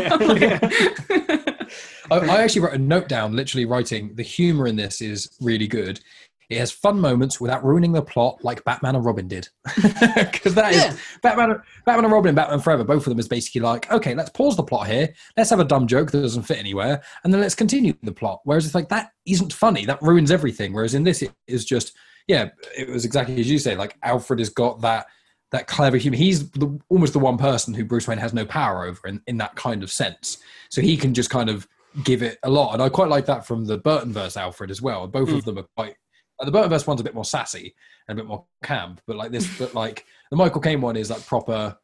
I, 2.10 2.16
I 2.16 2.42
actually 2.42 2.62
wrote 2.62 2.74
a 2.74 2.78
note 2.78 3.08
down, 3.08 3.36
literally 3.36 3.64
writing 3.64 4.14
the 4.14 4.22
humor 4.22 4.66
in 4.66 4.76
this 4.76 5.00
is 5.00 5.30
really 5.40 5.66
good. 5.66 6.00
It 6.48 6.56
has 6.58 6.72
fun 6.72 6.98
moments 6.98 7.42
without 7.42 7.62
ruining 7.62 7.92
the 7.92 8.00
plot, 8.00 8.42
like 8.42 8.64
Batman 8.64 8.96
and 8.96 9.04
Robin 9.04 9.28
did. 9.28 9.48
Because 9.74 10.54
that 10.54 10.72
is 10.72 10.82
Yeah. 10.82 10.96
Batman, 11.22 11.60
Batman 11.84 12.06
and 12.06 12.12
Robin 12.12 12.30
and 12.30 12.36
Batman 12.36 12.60
Forever. 12.60 12.84
Both 12.84 13.06
of 13.06 13.10
them 13.10 13.18
is 13.18 13.28
basically 13.28 13.60
like, 13.60 13.90
okay, 13.92 14.14
let's 14.14 14.30
pause 14.30 14.56
the 14.56 14.62
plot 14.62 14.86
here. 14.86 15.12
Let's 15.36 15.50
have 15.50 15.60
a 15.60 15.64
dumb 15.64 15.86
joke 15.86 16.10
that 16.10 16.22
doesn't 16.22 16.44
fit 16.44 16.58
anywhere, 16.58 17.02
and 17.22 17.34
then 17.34 17.42
let's 17.42 17.54
continue 17.54 17.92
the 18.02 18.12
plot. 18.12 18.40
Whereas 18.44 18.64
it's 18.64 18.74
like 18.74 18.88
that 18.88 19.10
isn't 19.26 19.52
funny. 19.52 19.84
That 19.84 20.00
ruins 20.00 20.30
everything. 20.30 20.72
Whereas 20.72 20.94
in 20.94 21.04
this, 21.04 21.20
it 21.20 21.32
is 21.46 21.66
just 21.66 21.94
yeah, 22.28 22.50
it 22.76 22.88
was 22.88 23.04
exactly 23.04 23.40
as 23.40 23.50
you 23.50 23.58
say. 23.58 23.74
Like 23.74 23.96
Alfred 24.02 24.38
has 24.38 24.50
got 24.50 24.82
that 24.82 25.06
that 25.50 25.66
clever 25.66 25.96
humor. 25.96 26.16
He's 26.16 26.50
the, 26.50 26.78
almost 26.90 27.14
the 27.14 27.18
one 27.18 27.38
person 27.38 27.72
who 27.72 27.84
Bruce 27.84 28.06
Wayne 28.06 28.18
has 28.18 28.34
no 28.34 28.44
power 28.44 28.84
over 28.84 29.08
in, 29.08 29.22
in 29.26 29.38
that 29.38 29.56
kind 29.56 29.82
of 29.82 29.90
sense. 29.90 30.38
So 30.68 30.82
he 30.82 30.96
can 30.96 31.14
just 31.14 31.30
kind 31.30 31.48
of 31.48 31.66
give 32.04 32.22
it 32.22 32.38
a 32.42 32.50
lot. 32.50 32.74
And 32.74 32.82
I 32.82 32.90
quite 32.90 33.08
like 33.08 33.24
that 33.26 33.46
from 33.46 33.64
the 33.64 33.78
Burton 33.78 34.12
verse 34.12 34.36
Alfred 34.36 34.70
as 34.70 34.82
well. 34.82 35.06
Both 35.06 35.30
of 35.30 35.44
them 35.46 35.58
are 35.58 35.66
quite. 35.74 35.96
uh, 36.38 36.44
The 36.44 36.52
Burton 36.52 36.68
verse 36.68 36.86
one's 36.86 37.00
a 37.00 37.04
bit 37.04 37.14
more 37.14 37.24
sassy 37.24 37.74
and 38.06 38.18
a 38.18 38.22
bit 38.22 38.28
more 38.28 38.44
camp, 38.62 39.00
but 39.06 39.16
like 39.16 39.32
this, 39.32 39.48
but 39.58 39.74
like 39.74 40.04
the 40.30 40.36
Michael 40.36 40.60
Caine 40.60 40.82
one 40.82 40.96
is 40.96 41.10
like 41.10 41.24
proper. 41.26 41.78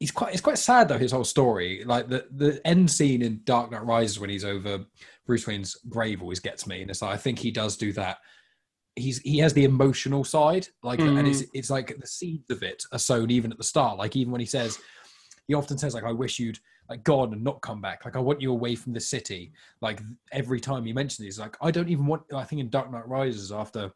He's 0.00 0.10
quite. 0.10 0.32
It's 0.32 0.42
quite 0.42 0.58
sad 0.58 0.88
though. 0.88 0.98
His 0.98 1.12
whole 1.12 1.24
story, 1.24 1.84
like 1.84 2.08
the 2.08 2.26
the 2.30 2.60
end 2.66 2.90
scene 2.90 3.20
in 3.20 3.42
Dark 3.44 3.70
Knight 3.70 3.84
Rises 3.84 4.18
when 4.18 4.30
he's 4.30 4.44
over 4.44 4.84
Bruce 5.26 5.46
Wayne's 5.46 5.76
grave, 5.88 6.22
always 6.22 6.40
gets 6.40 6.66
me. 6.66 6.80
And 6.80 6.90
it's 6.90 7.02
like 7.02 7.12
I 7.12 7.16
think 7.18 7.38
he 7.38 7.50
does 7.50 7.76
do 7.76 7.92
that 7.92 8.18
he's 8.96 9.18
he 9.20 9.38
has 9.38 9.52
the 9.52 9.64
emotional 9.64 10.22
side 10.22 10.68
like 10.82 11.00
and 11.00 11.26
it's 11.26 11.42
mm. 11.42 11.48
it's 11.52 11.70
like 11.70 11.96
the 11.98 12.06
seeds 12.06 12.48
of 12.50 12.62
it 12.62 12.84
are 12.92 12.98
sown 12.98 13.30
even 13.30 13.50
at 13.50 13.58
the 13.58 13.64
start. 13.64 13.98
Like 13.98 14.14
even 14.16 14.30
when 14.32 14.40
he 14.40 14.46
says 14.46 14.78
he 15.48 15.54
often 15.54 15.76
says 15.78 15.94
like 15.94 16.04
i 16.04 16.12
wish 16.12 16.38
you'd 16.38 16.58
like 16.88 17.02
gone 17.02 17.32
and 17.32 17.42
not 17.42 17.60
come 17.62 17.80
back. 17.80 18.04
Like 18.04 18.14
i 18.16 18.20
want 18.20 18.40
you 18.40 18.52
away 18.52 18.74
from 18.76 18.92
the 18.92 19.00
city. 19.00 19.52
Like 19.80 20.00
every 20.32 20.60
time 20.60 20.84
he 20.84 20.92
mentions 20.92 21.20
it, 21.20 21.24
he's 21.24 21.38
like 21.40 21.56
i 21.60 21.70
don't 21.70 21.88
even 21.88 22.06
want 22.06 22.22
i 22.34 22.44
think 22.44 22.60
in 22.60 22.70
dark 22.70 22.90
knight 22.92 23.08
rises 23.08 23.50
after 23.50 23.90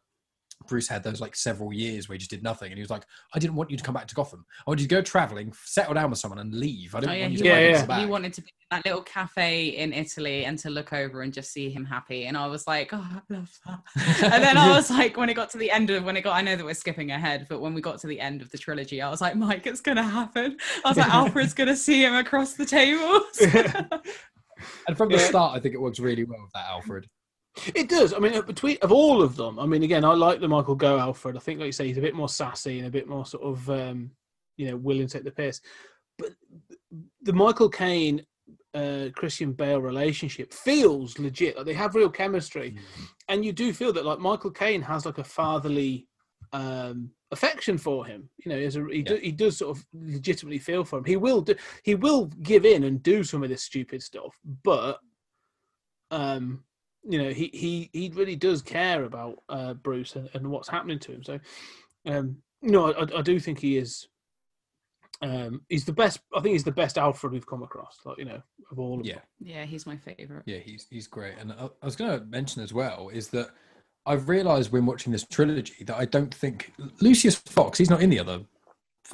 bruce 0.67 0.89
had 0.89 1.01
those 1.03 1.21
like 1.21 1.37
several 1.37 1.71
years 1.71 2.09
where 2.09 2.15
he 2.15 2.19
just 2.19 2.29
did 2.29 2.43
nothing 2.43 2.69
and 2.69 2.77
he 2.77 2.81
was 2.81 2.89
like 2.89 3.05
i 3.33 3.39
didn't 3.39 3.55
want 3.55 3.71
you 3.71 3.77
to 3.77 3.83
come 3.83 3.93
back 3.95 4.07
to 4.07 4.15
gotham. 4.15 4.45
I 4.67 4.69
want 4.69 4.81
you 4.81 4.87
to 4.87 4.93
go 4.95 5.01
traveling 5.01 5.53
settle 5.63 5.93
down 5.93 6.09
with 6.09 6.19
someone 6.19 6.39
and 6.39 6.53
leave. 6.53 6.93
I 6.93 6.99
don't 6.99 7.09
Oh, 7.11 7.13
yeah, 7.13 7.21
want 7.21 7.31
you 7.31 7.37
he, 7.37 7.43
to 7.43 7.47
Yeah, 7.49 7.53
wanted, 7.55 7.71
yeah. 7.71 7.85
back. 7.85 7.99
he 8.01 8.05
wanted 8.05 8.33
to 8.33 8.41
be 8.41 8.49
in 8.49 8.58
that 8.71 8.85
little 8.85 9.01
cafe 9.01 9.67
in 9.69 9.93
Italy 9.93 10.45
and 10.45 10.57
to 10.59 10.69
look 10.69 10.93
over 10.93 11.21
and 11.21 11.33
just 11.33 11.51
see 11.51 11.69
him 11.69 11.85
happy. 11.85 12.25
And 12.25 12.37
I 12.37 12.47
was 12.47 12.67
like, 12.67 12.91
oh, 12.93 12.97
I 12.97 13.33
love 13.33 13.59
that. 13.65 14.23
and 14.33 14.43
then 14.43 14.57
I 14.57 14.69
was 14.75 14.91
like, 14.91 15.17
when 15.17 15.29
it 15.29 15.33
got 15.33 15.49
to 15.51 15.57
the 15.57 15.71
end 15.71 15.89
of 15.89 16.03
when 16.03 16.15
it 16.15 16.21
got, 16.21 16.35
I 16.35 16.41
know 16.41 16.55
that 16.55 16.65
we're 16.65 16.73
skipping 16.75 17.11
ahead, 17.11 17.47
but 17.49 17.61
when 17.61 17.73
we 17.73 17.81
got 17.81 17.99
to 18.01 18.07
the 18.07 18.19
end 18.19 18.41
of 18.41 18.51
the 18.51 18.57
trilogy, 18.57 19.01
I 19.01 19.09
was 19.09 19.21
like, 19.21 19.35
Mike, 19.35 19.65
it's 19.65 19.81
gonna 19.81 20.03
happen. 20.03 20.57
I 20.85 20.89
was 20.89 20.97
like, 20.97 21.09
Alfred's 21.13 21.53
gonna 21.53 21.75
see 21.75 22.03
him 22.03 22.13
across 22.15 22.53
the 22.53 22.65
tables. 22.65 23.39
and 24.87 24.97
from 24.97 25.07
the 25.07 25.17
start 25.17 25.55
i 25.55 25.59
think 25.59 25.73
it 25.73 25.79
works 25.79 26.01
really 26.01 26.25
well 26.25 26.41
with 26.41 26.51
that 26.51 26.65
alfred 26.65 27.07
It 27.73 27.89
does. 27.89 28.13
I 28.13 28.19
mean, 28.19 28.33
uh, 28.33 28.41
between 28.41 28.77
of 28.81 28.91
all 28.91 29.21
of 29.21 29.35
them, 29.35 29.59
I 29.59 29.65
mean, 29.65 29.83
again, 29.83 30.05
I 30.05 30.13
like 30.13 30.39
the 30.39 30.47
Michael 30.47 30.75
Gough 30.75 30.99
Alfred. 30.99 31.35
I 31.35 31.39
think, 31.39 31.59
like 31.59 31.65
you 31.65 31.71
say, 31.71 31.87
he's 31.87 31.97
a 31.97 32.01
bit 32.01 32.15
more 32.15 32.29
sassy 32.29 32.77
and 32.77 32.87
a 32.87 32.91
bit 32.91 33.07
more 33.07 33.25
sort 33.25 33.43
of, 33.43 33.69
um, 33.69 34.11
you 34.55 34.69
know, 34.69 34.77
willing 34.77 35.07
to 35.07 35.13
take 35.13 35.23
the 35.23 35.31
piss. 35.31 35.59
But 36.17 36.29
the 37.23 37.33
Michael 37.33 37.69
Caine, 37.69 38.25
uh, 38.73 39.07
Christian 39.15 39.53
Bale 39.53 39.81
relationship 39.81 40.53
feels 40.53 41.17
legit. 41.19 41.57
Like 41.57 41.65
they 41.65 41.73
have 41.73 41.95
real 41.95 42.09
chemistry, 42.09 42.77
and 43.27 43.43
you 43.43 43.51
do 43.51 43.73
feel 43.73 43.93
that 43.93 44.05
like 44.05 44.19
Michael 44.19 44.51
Caine 44.51 44.81
has 44.81 45.05
like 45.05 45.17
a 45.17 45.23
fatherly 45.23 46.07
um, 46.53 47.09
affection 47.31 47.77
for 47.77 48.05
him. 48.05 48.29
You 48.45 48.51
know, 48.51 48.57
a, 48.57 48.93
he, 48.93 49.01
do, 49.01 49.15
he 49.15 49.31
does 49.31 49.57
sort 49.57 49.77
of 49.77 49.85
legitimately 49.93 50.59
feel 50.59 50.83
for 50.83 50.99
him. 50.99 51.05
He 51.05 51.17
will 51.17 51.41
do. 51.41 51.55
He 51.83 51.95
will 51.95 52.25
give 52.43 52.65
in 52.65 52.83
and 52.83 53.01
do 53.01 53.23
some 53.23 53.43
of 53.43 53.49
this 53.49 53.63
stupid 53.63 54.03
stuff, 54.03 54.37
but 54.63 54.99
um 56.11 56.63
you 57.03 57.21
know 57.21 57.29
he 57.29 57.49
he 57.53 57.89
he 57.93 58.11
really 58.15 58.35
does 58.35 58.61
care 58.61 59.03
about 59.05 59.43
uh 59.49 59.73
bruce 59.73 60.15
and, 60.15 60.29
and 60.33 60.49
what's 60.49 60.69
happening 60.69 60.99
to 60.99 61.11
him 61.11 61.23
so 61.23 61.39
um 62.07 62.37
you 62.61 62.71
know 62.71 62.91
I, 62.91 63.19
I 63.19 63.21
do 63.21 63.39
think 63.39 63.59
he 63.59 63.77
is 63.77 64.07
um 65.21 65.61
he's 65.67 65.83
the 65.85 65.91
best 65.91 66.19
i 66.33 66.39
think 66.39 66.53
he's 66.53 66.63
the 66.63 66.71
best 66.71 66.97
alfred 66.97 67.33
we've 67.33 67.45
come 67.45 67.61
across 67.61 67.97
like 68.05 68.17
you 68.17 68.23
know 68.25 68.41
of 68.71 68.79
all 68.79 68.99
of 68.99 69.05
yeah 69.05 69.15
them 69.15 69.23
yeah, 69.41 69.65
he's 69.65 69.85
my 69.85 69.97
favorite. 69.97 70.43
Yeah, 70.45 70.59
he's 70.59 70.85
he's 70.89 71.07
great. 71.07 71.33
And 71.39 71.51
I, 71.53 71.69
I 71.81 71.85
was 71.85 71.95
going 71.95 72.19
to 72.19 72.25
mention 72.25 72.61
as 72.61 72.73
well 72.73 73.09
is 73.11 73.29
that 73.29 73.49
I've 74.05 74.27
realised 74.29 74.71
when 74.71 74.85
watching 74.85 75.11
this 75.11 75.25
trilogy 75.25 75.83
that 75.85 75.95
I 75.97 76.05
don't 76.05 76.33
think 76.33 76.71
Lucius 77.01 77.35
Fox. 77.35 77.77
He's 77.79 77.89
not 77.89 78.01
in 78.01 78.09
the 78.09 78.19
other. 78.19 78.41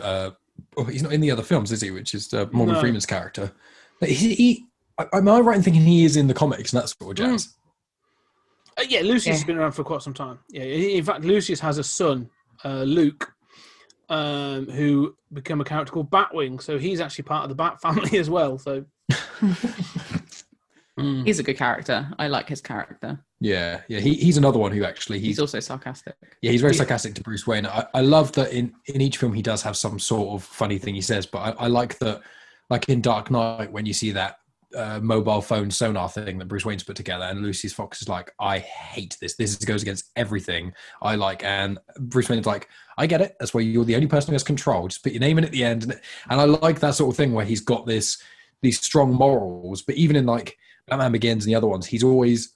Uh, 0.01 0.31
oh, 0.77 0.83
he's 0.85 1.03
not 1.03 1.13
in 1.13 1.21
the 1.21 1.31
other 1.31 1.43
films, 1.43 1.71
is 1.71 1.81
he? 1.81 1.91
Which 1.91 2.13
is 2.13 2.33
uh, 2.33 2.47
Morgan 2.51 2.73
No. 2.73 2.81
Freeman's 2.81 3.05
character. 3.05 3.51
But 3.99 4.09
he, 4.09 4.33
he 4.35 4.65
am 5.13 5.29
I 5.29 5.39
right 5.39 5.57
in 5.57 5.63
thinking 5.63 5.83
he 5.83 6.05
is 6.05 6.17
in 6.17 6.27
the 6.27 6.33
comics 6.33 6.73
and 6.73 6.81
that 6.81 6.89
sort 6.89 7.11
of 7.11 7.15
jazz? 7.25 7.55
Uh, 8.77 8.83
yeah 8.89 9.01
lucius 9.01 9.25
Yeah. 9.27 9.33
has 9.33 9.43
been 9.45 9.57
around 9.57 9.71
for 9.73 9.83
quite 9.85 10.01
some 10.01 10.13
time 10.13 10.39
yeah 10.49 10.63
in 10.63 11.03
fact 11.03 11.23
lucius 11.23 11.61
has 11.61 11.77
a 11.77 11.83
son 11.83 12.29
uh 12.65 12.83
luke 12.83 13.31
um 14.09 14.67
who 14.69 15.15
become 15.33 15.61
a 15.61 15.63
character 15.63 15.91
called 15.91 16.09
batwing 16.11 16.61
so 16.61 16.77
he's 16.77 16.99
actually 17.01 17.23
part 17.23 17.43
of 17.43 17.49
the 17.49 17.55
bat 17.55 17.81
family 17.85 18.17
as 18.17 18.29
well 18.29 18.57
so 18.57 18.85
Mm. 20.97 21.25
He's 21.25 21.39
a 21.39 21.43
good 21.43 21.57
character. 21.57 22.09
I 22.17 22.27
like 22.29 22.47
his 22.47 22.61
character. 22.61 23.19
Yeah, 23.41 23.81
yeah. 23.89 23.99
He, 23.99 24.13
he's 24.13 24.37
another 24.37 24.59
one 24.59 24.71
who 24.71 24.85
actually 24.85 25.19
He's 25.19 25.27
he's 25.27 25.39
also 25.39 25.59
sarcastic. 25.59 26.15
Yeah, 26.41 26.51
he's 26.51 26.61
very 26.61 26.71
Yeah. 26.73 26.77
sarcastic 26.77 27.15
to 27.15 27.21
Bruce 27.21 27.45
Wayne. 27.45 27.65
I, 27.65 27.85
I 27.93 27.99
love 27.99 28.31
that 28.33 28.53
in, 28.53 28.73
in 28.85 29.01
each 29.01 29.17
film 29.17 29.33
he 29.33 29.41
does 29.41 29.61
have 29.63 29.75
some 29.75 29.99
sort 29.99 30.29
of 30.29 30.43
funny 30.47 30.77
thing 30.77 30.95
he 30.95 31.01
says, 31.01 31.25
but 31.25 31.39
I, 31.59 31.65
I 31.65 31.67
like 31.67 31.99
that, 31.99 32.21
like 32.69 32.87
in 32.87 33.01
Dark 33.01 33.29
Knight, 33.29 33.73
when 33.73 33.85
you 33.85 33.91
see 33.93 34.11
that 34.11 34.37
uh, 34.75 34.99
mobile 35.01 35.41
phone 35.41 35.71
sonar 35.71 36.09
thing 36.09 36.37
that 36.37 36.47
Bruce 36.47 36.65
Wayne's 36.65 36.83
put 36.83 36.95
together, 36.95 37.25
and 37.25 37.41
Lucius 37.41 37.73
Fox 37.73 38.01
is 38.01 38.09
like, 38.09 38.31
I 38.39 38.59
hate 38.59 39.17
this. 39.21 39.35
This 39.35 39.55
goes 39.55 39.81
against 39.81 40.11
everything 40.15 40.73
I 41.01 41.15
like. 41.15 41.43
And 41.43 41.79
Bruce 41.99 42.29
Wayne's 42.29 42.45
like, 42.45 42.69
I 42.97 43.07
get 43.07 43.21
it. 43.21 43.35
That's 43.39 43.53
why 43.53 43.61
you're 43.61 43.85
the 43.85 43.95
only 43.95 44.07
person 44.07 44.29
who 44.29 44.35
has 44.35 44.43
control. 44.43 44.87
Just 44.87 45.03
put 45.03 45.13
your 45.13 45.21
name 45.21 45.37
in 45.37 45.45
at 45.45 45.51
the 45.51 45.63
end. 45.63 45.83
And, 45.83 45.99
and 46.29 46.41
I 46.41 46.43
like 46.45 46.79
that 46.79 46.95
sort 46.95 47.13
of 47.13 47.17
thing 47.17 47.33
where 47.33 47.45
he's 47.45 47.61
got 47.61 47.85
this 47.85 48.21
these 48.61 48.81
strong 48.81 49.13
morals, 49.13 49.81
but 49.81 49.95
even 49.95 50.15
in 50.15 50.25
like 50.25 50.57
Batman 50.87 51.11
Begins 51.11 51.45
and 51.45 51.51
the 51.51 51.57
other 51.57 51.67
ones, 51.67 51.85
he's 51.85 52.03
always 52.03 52.53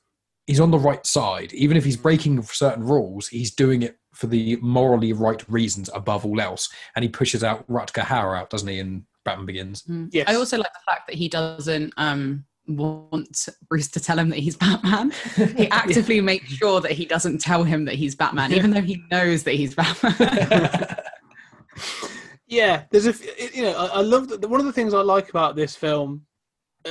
he's 0.47 0.59
on 0.59 0.71
the 0.71 0.79
right 0.79 1.05
side. 1.05 1.53
Even 1.53 1.77
if 1.77 1.85
he's 1.85 1.97
breaking 1.97 2.41
certain 2.41 2.83
rules, 2.83 3.27
he's 3.27 3.53
doing 3.53 3.83
it 3.83 3.97
for 4.13 4.27
the 4.27 4.57
morally 4.57 5.13
right 5.13 5.47
reasons 5.49 5.89
above 5.93 6.25
all 6.25 6.41
else. 6.41 6.69
And 6.95 7.03
he 7.03 7.09
pushes 7.09 7.43
out 7.43 7.67
Rutger 7.67 8.03
Hauer 8.03 8.37
out, 8.37 8.49
doesn't 8.49 8.67
he, 8.67 8.79
in 8.79 9.05
Batman 9.29 9.45
Begins? 9.45 9.83
Mm. 9.83 10.09
Yes. 10.11 10.27
I 10.27 10.35
also 10.35 10.57
like 10.57 10.73
the 10.73 10.91
fact 10.91 11.07
that 11.07 11.15
he 11.15 11.27
doesn't 11.27 11.93
um, 11.97 12.45
want 12.67 13.47
Bruce 13.69 13.89
to 13.89 13.99
tell 13.99 14.17
him 14.17 14.29
that 14.29 14.39
he's 14.39 14.55
Batman. 14.65 15.11
He 15.55 15.67
actively 15.71 16.21
makes 16.21 16.49
sure 16.49 16.81
that 16.81 16.91
he 16.91 17.05
doesn't 17.05 17.39
tell 17.39 17.63
him 17.63 17.85
that 17.85 17.95
he's 17.95 18.15
Batman, 18.15 18.53
even 18.53 18.71
though 18.71 18.81
he 18.81 19.03
knows 19.11 19.43
that 19.43 19.53
he's 19.53 19.75
Batman. 19.75 20.95
Yeah, 22.49 22.85
there's 22.89 23.05
a 23.05 23.13
you 23.55 23.61
know 23.61 23.73
I, 23.73 23.85
I 23.85 24.01
love 24.01 24.27
that 24.27 24.49
one 24.49 24.59
of 24.59 24.65
the 24.65 24.73
things 24.73 24.95
I 24.95 25.01
like 25.01 25.29
about 25.29 25.55
this 25.55 25.75
film, 25.75 26.25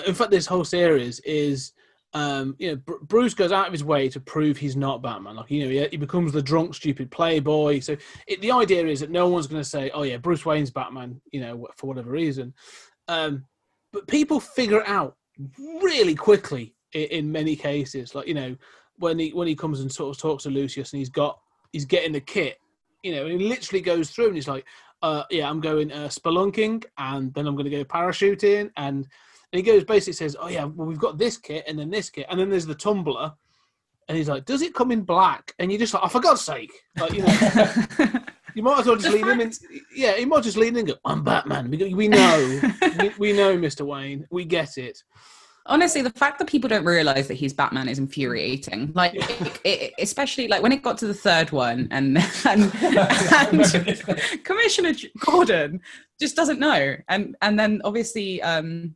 in 0.06 0.14
fact 0.14 0.30
this 0.30 0.46
whole 0.46 0.64
series 0.64 1.18
is 1.20 1.72
um 2.14 2.56
you 2.58 2.70
know 2.70 2.76
Br- 2.76 3.04
Bruce 3.06 3.34
goes 3.34 3.52
out 3.52 3.66
of 3.66 3.72
his 3.72 3.84
way 3.84 4.08
to 4.08 4.20
prove 4.20 4.56
he's 4.56 4.76
not 4.76 5.02
Batman. 5.02 5.36
Like 5.36 5.50
you 5.50 5.64
know 5.64 5.70
he, 5.70 5.88
he 5.90 5.96
becomes 5.96 6.32
the 6.32 6.42
drunk 6.42 6.74
stupid 6.74 7.10
playboy. 7.10 7.80
So 7.80 7.96
it, 8.26 8.40
the 8.40 8.52
idea 8.52 8.86
is 8.86 9.00
that 9.00 9.10
no 9.10 9.28
one's 9.28 9.46
going 9.46 9.62
to 9.62 9.68
say 9.68 9.90
oh 9.92 10.02
yeah 10.02 10.16
Bruce 10.16 10.46
Wayne's 10.46 10.70
Batman 10.70 11.20
you 11.32 11.40
know 11.40 11.68
for 11.76 11.86
whatever 11.86 12.10
reason. 12.10 12.54
Um 13.08 13.44
but 13.92 14.06
people 14.06 14.40
figure 14.40 14.80
it 14.80 14.88
out 14.88 15.16
really 15.82 16.14
quickly 16.14 16.74
in, 16.92 17.04
in 17.04 17.32
many 17.32 17.56
cases. 17.56 18.14
Like 18.14 18.26
you 18.26 18.34
know 18.34 18.56
when 18.96 19.18
he 19.18 19.30
when 19.30 19.48
he 19.48 19.54
comes 19.54 19.80
and 19.80 19.92
sort 19.92 20.16
of 20.16 20.20
talks 20.20 20.44
to 20.44 20.50
Lucius 20.50 20.92
and 20.92 20.98
he's 20.98 21.10
got 21.10 21.38
he's 21.72 21.84
getting 21.84 22.12
the 22.12 22.20
kit 22.20 22.58
you 23.02 23.14
know 23.14 23.26
and 23.26 23.40
he 23.40 23.48
literally 23.48 23.82
goes 23.82 24.10
through 24.10 24.26
and 24.26 24.34
he's 24.34 24.48
like 24.48 24.64
uh, 25.02 25.22
yeah, 25.30 25.48
I'm 25.48 25.60
going 25.60 25.92
uh, 25.92 26.08
spelunking, 26.08 26.84
and 26.96 27.32
then 27.34 27.46
I'm 27.46 27.54
going 27.54 27.70
to 27.70 27.76
go 27.76 27.84
parachuting, 27.84 28.70
and, 28.76 29.06
and 29.52 29.58
he 29.58 29.62
goes 29.62 29.84
basically 29.84 30.12
says, 30.12 30.36
oh 30.38 30.48
yeah, 30.48 30.64
well 30.64 30.86
we've 30.86 30.98
got 30.98 31.18
this 31.18 31.36
kit 31.36 31.64
and 31.66 31.78
then 31.78 31.90
this 31.90 32.10
kit, 32.10 32.26
and 32.28 32.38
then 32.38 32.50
there's 32.50 32.66
the 32.66 32.74
tumbler, 32.74 33.32
and 34.08 34.16
he's 34.16 34.28
like, 34.28 34.44
"Does 34.44 34.62
it 34.62 34.74
come 34.74 34.90
in 34.90 35.02
black?" 35.02 35.52
And 35.58 35.70
you're 35.70 35.78
just 35.78 35.94
like, 35.94 36.02
"Oh, 36.02 36.08
for 36.08 36.20
God's 36.20 36.40
sake!" 36.40 36.72
Like 36.98 37.12
you 37.12 37.22
know, 37.22 38.20
you 38.54 38.62
might 38.62 38.80
as 38.80 38.86
well 38.86 38.96
just 38.96 39.12
The 39.12 39.22
lean 39.22 39.40
in 39.40 39.52
yeah, 39.94 40.16
you 40.16 40.26
might 40.26 40.42
just 40.42 40.56
lean 40.56 40.70
in 40.70 40.78
and 40.78 40.88
go, 40.88 40.94
"I'm 41.04 41.22
Batman." 41.22 41.70
We, 41.70 41.94
we 41.94 42.08
know, 42.08 42.60
we, 42.98 43.10
we 43.18 43.32
know, 43.32 43.56
Mister 43.56 43.84
Wayne, 43.84 44.26
we 44.30 44.44
get 44.44 44.78
it. 44.78 45.02
Honestly, 45.66 46.00
the 46.00 46.10
fact 46.10 46.38
that 46.38 46.48
people 46.48 46.66
don't 46.66 46.86
realize 46.86 47.28
that 47.28 47.34
he's 47.34 47.52
Batman 47.52 47.90
is 47.90 47.98
infuriating. 47.98 48.90
Like, 48.94 49.14
it, 49.14 49.60
it, 49.64 49.92
especially 49.98 50.48
like 50.48 50.62
when 50.62 50.72
it 50.72 50.82
got 50.82 50.96
to 50.98 51.06
the 51.06 51.12
third 51.12 51.50
one, 51.50 51.88
and 51.90 52.16
and, 52.46 52.72
and 52.82 54.44
Commissioner 54.44 54.94
Gordon 55.18 55.80
just 56.18 56.34
doesn't 56.34 56.58
know, 56.58 56.96
and 57.08 57.36
and 57.42 57.58
then 57.58 57.82
obviously 57.84 58.40
um, 58.40 58.94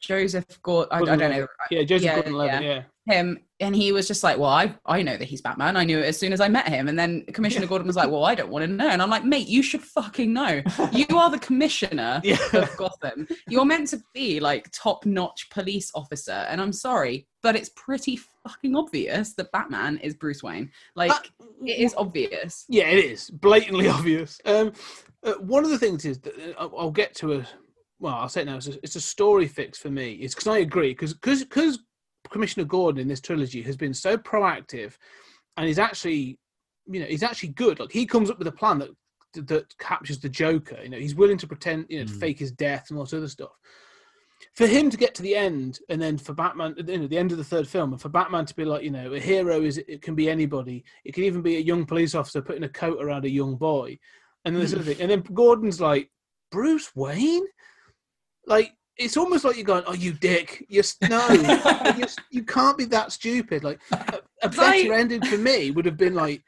Joseph 0.00 0.60
Gordon, 0.62 0.88
I, 0.92 0.98
I 1.12 1.16
don't 1.16 1.30
know, 1.30 1.46
Yeah, 1.70 1.82
Joseph 1.82 2.04
Yeah, 2.04 2.14
Gordon-Levitt. 2.16 2.62
yeah. 2.62 2.82
Yeah. 3.08 3.14
him, 3.14 3.38
and 3.60 3.74
he 3.74 3.90
was 3.90 4.06
just 4.06 4.22
like, 4.22 4.36
"Well, 4.38 4.50
I 4.50 4.74
I 4.84 5.02
know 5.02 5.16
that 5.16 5.24
he's 5.24 5.40
Batman. 5.40 5.76
I 5.78 5.84
knew 5.84 5.98
it 5.98 6.04
as 6.04 6.18
soon 6.18 6.32
as 6.32 6.40
I 6.42 6.48
met 6.48 6.68
him." 6.68 6.88
And 6.88 6.98
then 6.98 7.24
Commissioner 7.32 7.66
Gordon 7.66 7.86
was 7.86 7.96
like, 7.96 8.10
"Well, 8.10 8.24
I 8.24 8.34
don't 8.34 8.50
want 8.50 8.64
to 8.64 8.70
know." 8.70 8.86
And 8.88 9.00
I'm 9.00 9.08
like, 9.10 9.24
"Mate, 9.24 9.48
you 9.48 9.62
should 9.62 9.80
fucking 9.82 10.30
know. 10.32 10.62
You 10.92 11.06
are 11.16 11.30
the 11.30 11.38
commissioner 11.38 12.20
Yeah. 12.22 12.36
of 12.52 12.76
Gotham. 12.76 13.26
You're 13.48 13.64
meant 13.64 13.88
to 13.88 14.02
be 14.14 14.40
like 14.40 14.68
top-notch 14.72 15.48
police 15.50 15.90
officer." 15.94 16.32
And 16.50 16.60
I'm 16.60 16.72
sorry, 16.72 17.26
but 17.42 17.56
it's 17.56 17.70
pretty 17.70 18.18
fucking 18.46 18.76
obvious 18.76 19.32
that 19.34 19.50
Batman 19.52 19.96
is 19.98 20.14
Bruce 20.14 20.42
Wayne. 20.42 20.70
Like, 20.94 21.10
That- 21.10 21.28
it 21.66 21.78
is 21.78 21.94
obvious. 21.96 22.66
Yeah, 22.68 22.84
it 22.88 23.04
is 23.04 23.30
blatantly 23.30 23.88
obvious. 23.98 24.38
Um, 24.44 24.72
uh, 25.24 25.32
one 25.40 25.64
of 25.64 25.70
the 25.70 25.78
things 25.78 26.04
is 26.04 26.18
that 26.20 26.34
uh, 26.38 26.52
I'll, 26.60 26.72
I'll 26.78 26.90
get 26.92 27.14
to 27.16 27.32
a. 27.32 27.46
Well, 28.00 28.14
I'll 28.14 28.28
say 28.28 28.42
it 28.42 28.44
now. 28.46 28.56
It's 28.56 28.68
a, 28.68 28.78
it's 28.82 28.96
a 28.96 29.00
story 29.00 29.46
fix 29.46 29.78
for 29.78 29.90
me. 29.90 30.12
It's 30.14 30.34
because 30.34 30.46
I 30.46 30.58
agree 30.58 30.90
because 30.90 31.14
because 31.14 31.78
Commissioner 32.30 32.64
Gordon 32.66 33.00
in 33.00 33.08
this 33.08 33.20
trilogy 33.20 33.62
has 33.62 33.76
been 33.76 33.94
so 33.94 34.16
proactive, 34.16 34.94
and 35.56 35.66
he's 35.66 35.78
actually, 35.78 36.38
you 36.86 37.00
know, 37.00 37.06
he's 37.06 37.22
actually 37.22 37.50
good. 37.50 37.80
Like 37.80 37.92
he 37.92 38.06
comes 38.06 38.30
up 38.30 38.38
with 38.38 38.46
a 38.48 38.52
plan 38.52 38.78
that 38.78 38.90
that 39.46 39.76
captures 39.78 40.20
the 40.20 40.28
Joker. 40.28 40.78
You 40.82 40.90
know, 40.90 40.98
he's 40.98 41.14
willing 41.14 41.38
to 41.38 41.46
pretend, 41.46 41.86
you 41.88 41.98
know, 41.98 42.06
to 42.06 42.12
Mm. 42.12 42.20
fake 42.20 42.38
his 42.38 42.52
death 42.52 42.86
and 42.88 42.98
all 42.98 43.04
this 43.04 43.14
other 43.14 43.28
stuff. 43.28 43.52
For 44.54 44.66
him 44.66 44.88
to 44.90 44.96
get 44.96 45.14
to 45.16 45.22
the 45.22 45.34
end, 45.34 45.80
and 45.88 46.00
then 46.00 46.16
for 46.16 46.32
Batman, 46.32 46.74
you 46.78 46.98
know, 46.98 47.06
the 47.08 47.18
end 47.18 47.32
of 47.32 47.38
the 47.38 47.44
third 47.44 47.66
film, 47.66 47.92
and 47.92 48.00
for 48.00 48.08
Batman 48.08 48.46
to 48.46 48.54
be 48.54 48.64
like, 48.64 48.84
you 48.84 48.90
know, 48.90 49.12
a 49.12 49.18
hero 49.20 49.60
is 49.60 49.78
it 49.78 50.00
can 50.00 50.14
be 50.14 50.30
anybody. 50.30 50.84
It 51.04 51.12
can 51.12 51.24
even 51.24 51.42
be 51.42 51.56
a 51.56 51.60
young 51.60 51.84
police 51.84 52.14
officer 52.14 52.40
putting 52.40 52.62
a 52.62 52.68
coat 52.68 53.02
around 53.02 53.24
a 53.24 53.30
young 53.30 53.56
boy, 53.56 53.98
and 54.44 54.54
then 54.54 54.62
this 54.62 54.72
other 54.72 54.82
thing. 54.84 55.00
And 55.00 55.10
then 55.10 55.22
Gordon's 55.34 55.80
like, 55.80 56.10
Bruce 56.50 56.90
Wayne, 56.94 57.44
like 58.48 58.74
it's 58.96 59.16
almost 59.16 59.44
like 59.44 59.56
you're 59.56 59.64
going, 59.64 59.84
"Oh, 59.86 59.94
you 59.94 60.12
dick! 60.12 60.64
You 60.68 60.80
s- 60.80 60.96
no, 61.08 61.28
you, 61.96 62.04
s- 62.04 62.16
you 62.30 62.42
can't 62.42 62.76
be 62.76 62.84
that 62.86 63.12
stupid." 63.12 63.62
Like 63.64 63.80
a, 63.92 64.20
a 64.42 64.48
better 64.48 64.60
Like- 64.88 64.90
ending 64.90 65.22
for 65.22 65.38
me 65.38 65.70
would 65.70 65.86
have 65.86 65.96
been 65.96 66.14
like 66.14 66.42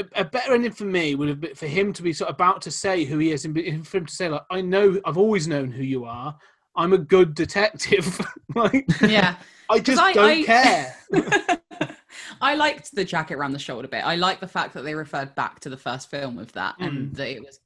a, 0.00 0.04
a 0.16 0.24
better 0.24 0.54
ending 0.54 0.72
for 0.72 0.84
me 0.84 1.14
would 1.14 1.28
have 1.28 1.40
been 1.40 1.54
for 1.54 1.66
him 1.68 1.92
to 1.92 2.02
be 2.02 2.12
sort 2.12 2.30
of 2.30 2.34
about 2.34 2.62
to 2.62 2.70
say 2.70 3.04
who 3.04 3.18
he 3.18 3.30
is, 3.30 3.44
and 3.44 3.86
for 3.86 3.98
him 3.98 4.06
to 4.06 4.14
say 4.14 4.28
like, 4.28 4.42
"I 4.50 4.60
know, 4.60 5.00
I've 5.04 5.18
always 5.18 5.46
known 5.46 5.70
who 5.70 5.82
you 5.84 6.04
are. 6.04 6.36
I'm 6.74 6.92
a 6.94 6.98
good 6.98 7.34
detective. 7.34 8.18
like 8.54 8.86
Yeah. 9.02 9.36
I 9.70 9.78
just 9.78 10.00
I- 10.00 10.12
don't 10.12 10.24
I- 10.30 10.42
care." 10.42 10.96
I 12.40 12.54
liked 12.56 12.94
the 12.94 13.04
jacket 13.04 13.34
around 13.34 13.52
the 13.52 13.58
shoulder 13.58 13.86
bit. 13.88 14.04
I 14.04 14.16
like 14.16 14.40
the 14.40 14.48
fact 14.48 14.74
that 14.74 14.82
they 14.82 14.94
referred 14.94 15.34
back 15.34 15.60
to 15.60 15.68
the 15.70 15.76
first 15.76 16.10
film 16.10 16.34
with 16.34 16.52
that 16.52 16.76
Mm. 16.78 16.86
and 16.88 17.14
that 17.16 17.28
it 17.28 17.42
was 17.44 17.60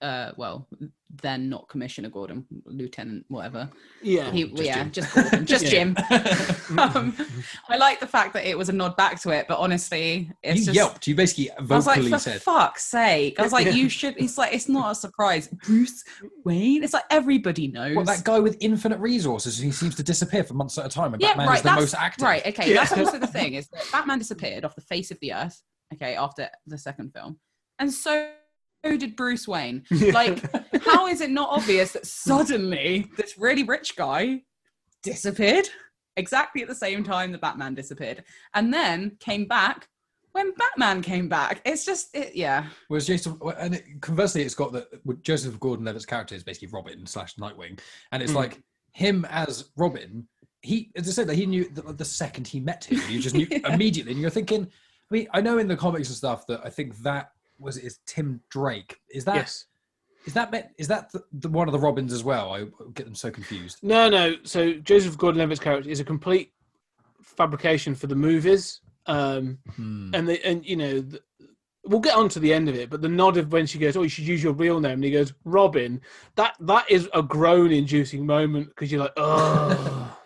uh 0.00 0.32
well 0.36 0.66
then 1.20 1.48
not 1.50 1.68
Commissioner 1.68 2.08
Gordon, 2.08 2.46
Lieutenant 2.64 3.26
whatever. 3.28 3.68
yeah, 4.02 4.30
He, 4.30 4.44
Just 4.44 4.62
yeah, 4.62 4.74
Jim. 4.82 4.90
just 4.92 5.14
Gordon, 5.14 5.46
just 5.46 5.66
Jim. 5.70 5.96
um, 6.78 7.14
I 7.68 7.76
like 7.76 8.00
the 8.00 8.06
fact 8.06 8.32
that 8.32 8.46
it 8.48 8.56
was 8.56 8.70
a 8.70 8.72
nod 8.72 8.96
back 8.96 9.20
to 9.22 9.30
it, 9.30 9.46
but 9.46 9.58
honestly, 9.58 10.30
it's 10.42 10.60
you 10.60 10.64
just 10.66 10.74
yelped. 10.76 11.06
You 11.06 11.14
basically 11.14 11.50
I 11.50 11.60
was 11.60 11.86
like, 11.86 11.96
vocally 11.96 12.10
for 12.12 12.18
said, 12.18 12.40
fuck's 12.42 12.84
sake. 12.84 13.38
I 13.38 13.42
was 13.42 13.52
like, 13.52 13.74
you 13.74 13.88
should 13.90 14.16
it's 14.16 14.38
like 14.38 14.54
it's 14.54 14.68
not 14.68 14.92
a 14.92 14.94
surprise. 14.94 15.48
Bruce 15.66 16.02
Wayne. 16.44 16.82
It's 16.82 16.94
like 16.94 17.04
everybody 17.10 17.68
knows. 17.68 17.94
"What 17.96 18.06
that 18.06 18.24
guy 18.24 18.38
with 18.40 18.56
infinite 18.60 18.98
resources? 18.98 19.58
He 19.58 19.70
seems 19.70 19.94
to 19.96 20.02
disappear 20.02 20.44
for 20.44 20.54
months 20.54 20.78
at 20.78 20.86
a 20.86 20.88
time, 20.88 21.12
and 21.12 21.20
yeah, 21.22 21.28
Batman 21.30 21.48
right. 21.48 21.56
is 21.56 21.62
the 21.62 21.68
that's 21.68 21.80
most 21.80 21.94
active." 21.94 22.24
right. 22.24 22.46
Okay, 22.46 22.70
Yeah. 22.72 22.84
that's 22.84 22.96
also 22.96 23.18
the 23.18 23.26
thing 23.38 23.54
is 23.54 23.68
that 23.68 23.84
Batman 23.92 24.18
disappeared 24.18 24.64
off 24.64 24.74
the 24.74 24.80
face 24.80 25.10
of 25.10 25.18
the 25.20 25.34
earth. 25.34 25.60
Okay, 25.92 26.16
after 26.16 26.48
the 26.66 26.78
second 26.78 27.12
film, 27.12 27.38
and 27.78 27.92
so 27.92 28.30
did 28.82 29.16
Bruce 29.16 29.46
Wayne. 29.48 29.84
Like, 30.12 30.42
how 30.84 31.06
is 31.06 31.20
it 31.20 31.30
not 31.30 31.48
obvious 31.50 31.92
that 31.92 32.06
suddenly 32.06 33.10
this 33.16 33.38
really 33.38 33.62
rich 33.62 33.96
guy 33.96 34.42
disappeared 35.02 35.68
exactly 36.16 36.62
at 36.62 36.68
the 36.68 36.74
same 36.74 37.02
time 37.04 37.32
the 37.32 37.38
Batman 37.38 37.74
disappeared, 37.74 38.24
and 38.54 38.72
then 38.72 39.16
came 39.20 39.46
back 39.46 39.88
when 40.32 40.52
Batman 40.54 41.00
came 41.02 41.28
back? 41.28 41.62
It's 41.64 41.84
just, 41.84 42.14
it, 42.14 42.34
yeah, 42.34 42.66
Whereas 42.88 43.06
Jason, 43.06 43.38
and 43.58 43.76
it, 43.76 43.84
conversely, 44.00 44.42
it's 44.42 44.54
got 44.54 44.72
that 44.72 45.22
Joseph 45.22 45.58
Gordon-Levitt's 45.60 46.06
character 46.06 46.34
is 46.34 46.42
basically 46.44 46.68
Robin 46.68 47.06
slash 47.06 47.36
Nightwing, 47.36 47.78
and 48.10 48.22
it's 48.22 48.32
Hmm. 48.32 48.38
like 48.38 48.62
him 48.92 49.24
as 49.30 49.70
Robin. 49.76 50.26
He, 50.60 50.90
as 50.96 51.08
I 51.08 51.12
said, 51.12 51.26
that 51.28 51.34
he 51.36 51.46
knew 51.46 51.68
the, 51.68 51.82
the 51.92 52.04
second 52.04 52.46
he 52.46 52.60
met 52.60 52.84
him, 52.84 53.00
you 53.08 53.20
just 53.20 53.34
knew 53.34 53.46
Yeah. 53.50 53.72
immediately, 53.72 54.12
and 54.12 54.20
you're 54.20 54.30
thinking. 54.30 54.68
I 55.10 55.14
mean, 55.14 55.28
I 55.34 55.40
know 55.42 55.58
in 55.58 55.68
the 55.68 55.76
comics 55.76 56.08
and 56.08 56.16
stuff 56.16 56.46
that 56.46 56.62
I 56.64 56.70
think 56.70 56.96
that 57.02 57.32
was 57.62 57.76
it 57.76 57.84
is 57.84 57.98
Tim 58.06 58.40
Drake. 58.50 58.98
Is 59.10 59.24
that 59.24 59.36
is 59.36 59.66
yes. 60.26 60.34
that 60.34 60.50
meant, 60.52 60.66
is 60.78 60.88
that 60.88 61.10
the, 61.12 61.22
the, 61.32 61.48
one 61.48 61.68
of 61.68 61.72
the 61.72 61.78
Robins 61.78 62.12
as 62.12 62.22
well? 62.24 62.52
I 62.52 62.66
get 62.94 63.06
them 63.06 63.14
so 63.14 63.30
confused. 63.30 63.78
No, 63.82 64.08
no. 64.08 64.36
So 64.44 64.74
Joseph 64.74 65.16
Gordon-Levitt's 65.18 65.60
character 65.60 65.88
is 65.90 66.00
a 66.00 66.04
complete 66.04 66.52
fabrication 67.22 67.94
for 67.94 68.06
the 68.06 68.14
movies. 68.16 68.80
Um, 69.06 69.58
Hmm. 69.74 70.14
and 70.14 70.28
the 70.28 70.46
and 70.46 70.64
you 70.64 70.76
know 70.76 71.02
th- 71.02 71.22
we'll 71.84 71.98
get 71.98 72.14
on 72.14 72.28
to 72.28 72.38
the 72.38 72.54
end 72.54 72.68
of 72.68 72.76
it 72.76 72.88
but 72.88 73.02
the 73.02 73.08
nod 73.08 73.36
of 73.36 73.50
when 73.50 73.66
she 73.66 73.76
goes 73.76 73.96
oh 73.96 74.02
you 74.04 74.08
should 74.08 74.28
use 74.28 74.40
your 74.40 74.52
real 74.52 74.78
name 74.78 74.92
and 74.92 75.02
he 75.04 75.10
goes 75.10 75.32
robin 75.44 76.00
that 76.36 76.54
that 76.60 76.88
is 76.88 77.08
a 77.12 77.20
groan 77.20 77.72
inducing 77.72 78.24
moment 78.24 78.68
because 78.68 78.92
you're 78.92 79.00
like 79.00 79.12
oh 79.16 80.16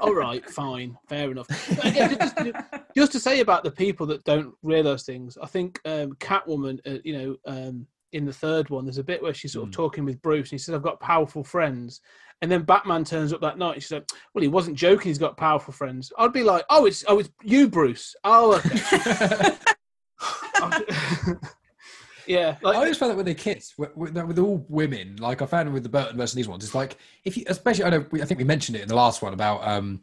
all 0.00 0.14
right 0.14 0.48
fine 0.50 0.96
fair 1.08 1.30
enough 1.30 1.46
But 1.76 1.86
again, 1.86 2.16
just, 2.20 2.36
just 2.96 3.12
to 3.12 3.20
say 3.20 3.40
about 3.40 3.64
the 3.64 3.70
people 3.70 4.06
that 4.06 4.24
don't 4.24 4.54
realize 4.62 5.04
things 5.04 5.36
i 5.42 5.46
think 5.46 5.80
um 5.84 6.12
catwoman 6.14 6.78
uh, 6.86 6.98
you 7.04 7.16
know 7.18 7.36
um 7.46 7.86
in 8.12 8.24
the 8.24 8.32
third 8.32 8.70
one 8.70 8.84
there's 8.84 8.98
a 8.98 9.04
bit 9.04 9.22
where 9.22 9.34
she's 9.34 9.52
sort 9.52 9.64
of 9.68 9.70
Mm. 9.70 9.76
talking 9.76 10.04
with 10.04 10.22
bruce 10.22 10.50
and 10.50 10.58
he 10.58 10.58
says 10.58 10.74
i've 10.74 10.82
got 10.82 11.00
powerful 11.00 11.44
friends 11.44 12.00
and 12.40 12.48
then 12.52 12.62
Batman 12.62 13.02
turns 13.02 13.32
up 13.32 13.40
that 13.40 13.58
night. 13.58 13.74
And 13.74 13.82
she's 13.82 13.90
like, 13.90 14.08
"Well, 14.32 14.42
he 14.42 14.46
wasn't 14.48 14.76
joking. 14.76 15.08
He's 15.08 15.18
got 15.18 15.36
powerful 15.36 15.72
friends." 15.74 16.12
I'd 16.16 16.32
be 16.32 16.44
like, 16.44 16.64
"Oh, 16.70 16.86
it's 16.86 17.04
oh, 17.08 17.18
it's 17.18 17.30
you, 17.42 17.66
Bruce. 17.68 18.14
Oh, 18.22 18.54
okay." 18.58 19.56
yeah, 22.28 22.56
I 22.64 22.74
always 22.74 22.96
found 22.98 23.10
that 23.10 23.16
with 23.16 23.26
the 23.26 23.34
kids, 23.34 23.74
with, 23.78 23.96
with, 23.96 24.14
with 24.16 24.38
all 24.38 24.64
women, 24.68 25.16
like 25.16 25.42
I 25.42 25.46
found 25.46 25.72
with 25.72 25.82
the 25.82 25.88
Burton 25.88 26.16
versus 26.16 26.34
these 26.34 26.48
ones, 26.48 26.64
it's 26.64 26.74
like 26.74 26.96
if 27.24 27.36
you, 27.36 27.44
especially 27.48 27.84
I 27.84 27.90
know, 27.90 28.06
I 28.14 28.24
think 28.24 28.38
we 28.38 28.44
mentioned 28.44 28.76
it 28.76 28.82
in 28.82 28.88
the 28.88 28.94
last 28.94 29.22
one 29.22 29.32
about 29.32 29.66
um, 29.66 30.02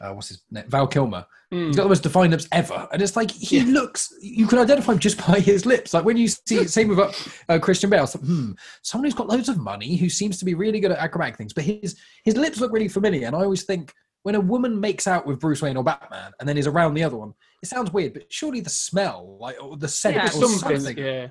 uh, 0.00 0.12
what's 0.12 0.28
his 0.28 0.42
name, 0.50 0.64
Val 0.68 0.86
Kilmer. 0.86 1.26
mm, 1.52 1.66
He's 1.66 1.76
got 1.76 1.82
the 1.82 1.88
most 1.90 2.02
defined 2.02 2.32
lips 2.32 2.48
ever, 2.52 2.88
and 2.92 3.02
it's 3.02 3.16
like 3.16 3.30
he 3.30 3.58
Yeah. 3.58 3.64
looks. 3.64 4.12
You 4.22 4.46
can 4.46 4.58
identify 4.58 4.92
him 4.92 4.98
just 4.98 5.18
by 5.26 5.40
his 5.40 5.66
lips. 5.66 5.92
Like 5.92 6.04
when 6.04 6.16
you 6.16 6.28
see, 6.28 6.66
same 6.66 6.88
with 6.88 6.98
uh, 6.98 7.12
uh, 7.48 7.58
Christian 7.58 7.90
Bale. 7.90 8.04
It's 8.04 8.14
like, 8.16 8.24
hmm, 8.24 8.52
someone 8.82 9.04
who's 9.04 9.14
got 9.14 9.28
loads 9.28 9.48
of 9.48 9.58
money 9.58 9.96
who 9.96 10.08
seems 10.08 10.38
to 10.38 10.44
be 10.44 10.54
really 10.54 10.80
good 10.80 10.92
at 10.92 10.98
acrobatic 10.98 11.36
things, 11.36 11.52
but 11.52 11.64
his 11.64 11.96
his 12.24 12.36
lips 12.36 12.60
look 12.60 12.72
really 12.72 12.88
familiar. 12.88 13.26
And 13.26 13.36
I 13.36 13.40
always 13.40 13.64
think 13.64 13.92
when 14.22 14.34
a 14.34 14.40
woman 14.40 14.78
makes 14.78 15.06
out 15.06 15.26
with 15.26 15.40
Bruce 15.40 15.62
Wayne 15.62 15.76
or 15.76 15.84
Batman, 15.84 16.32
and 16.38 16.48
then 16.48 16.58
is 16.58 16.66
around 16.66 16.94
the 16.94 17.02
other 17.02 17.16
one, 17.16 17.32
it 17.62 17.68
sounds 17.68 17.92
weird, 17.92 18.14
but 18.14 18.30
surely 18.32 18.60
the 18.60 18.70
smell, 18.70 19.36
like 19.40 19.62
or 19.62 19.76
the 19.76 19.88
scent, 19.88 20.16
Yeah. 20.16 20.26
or 20.26 20.28
something. 20.28 20.78
something. 20.80 20.98
Yeah. 20.98 21.28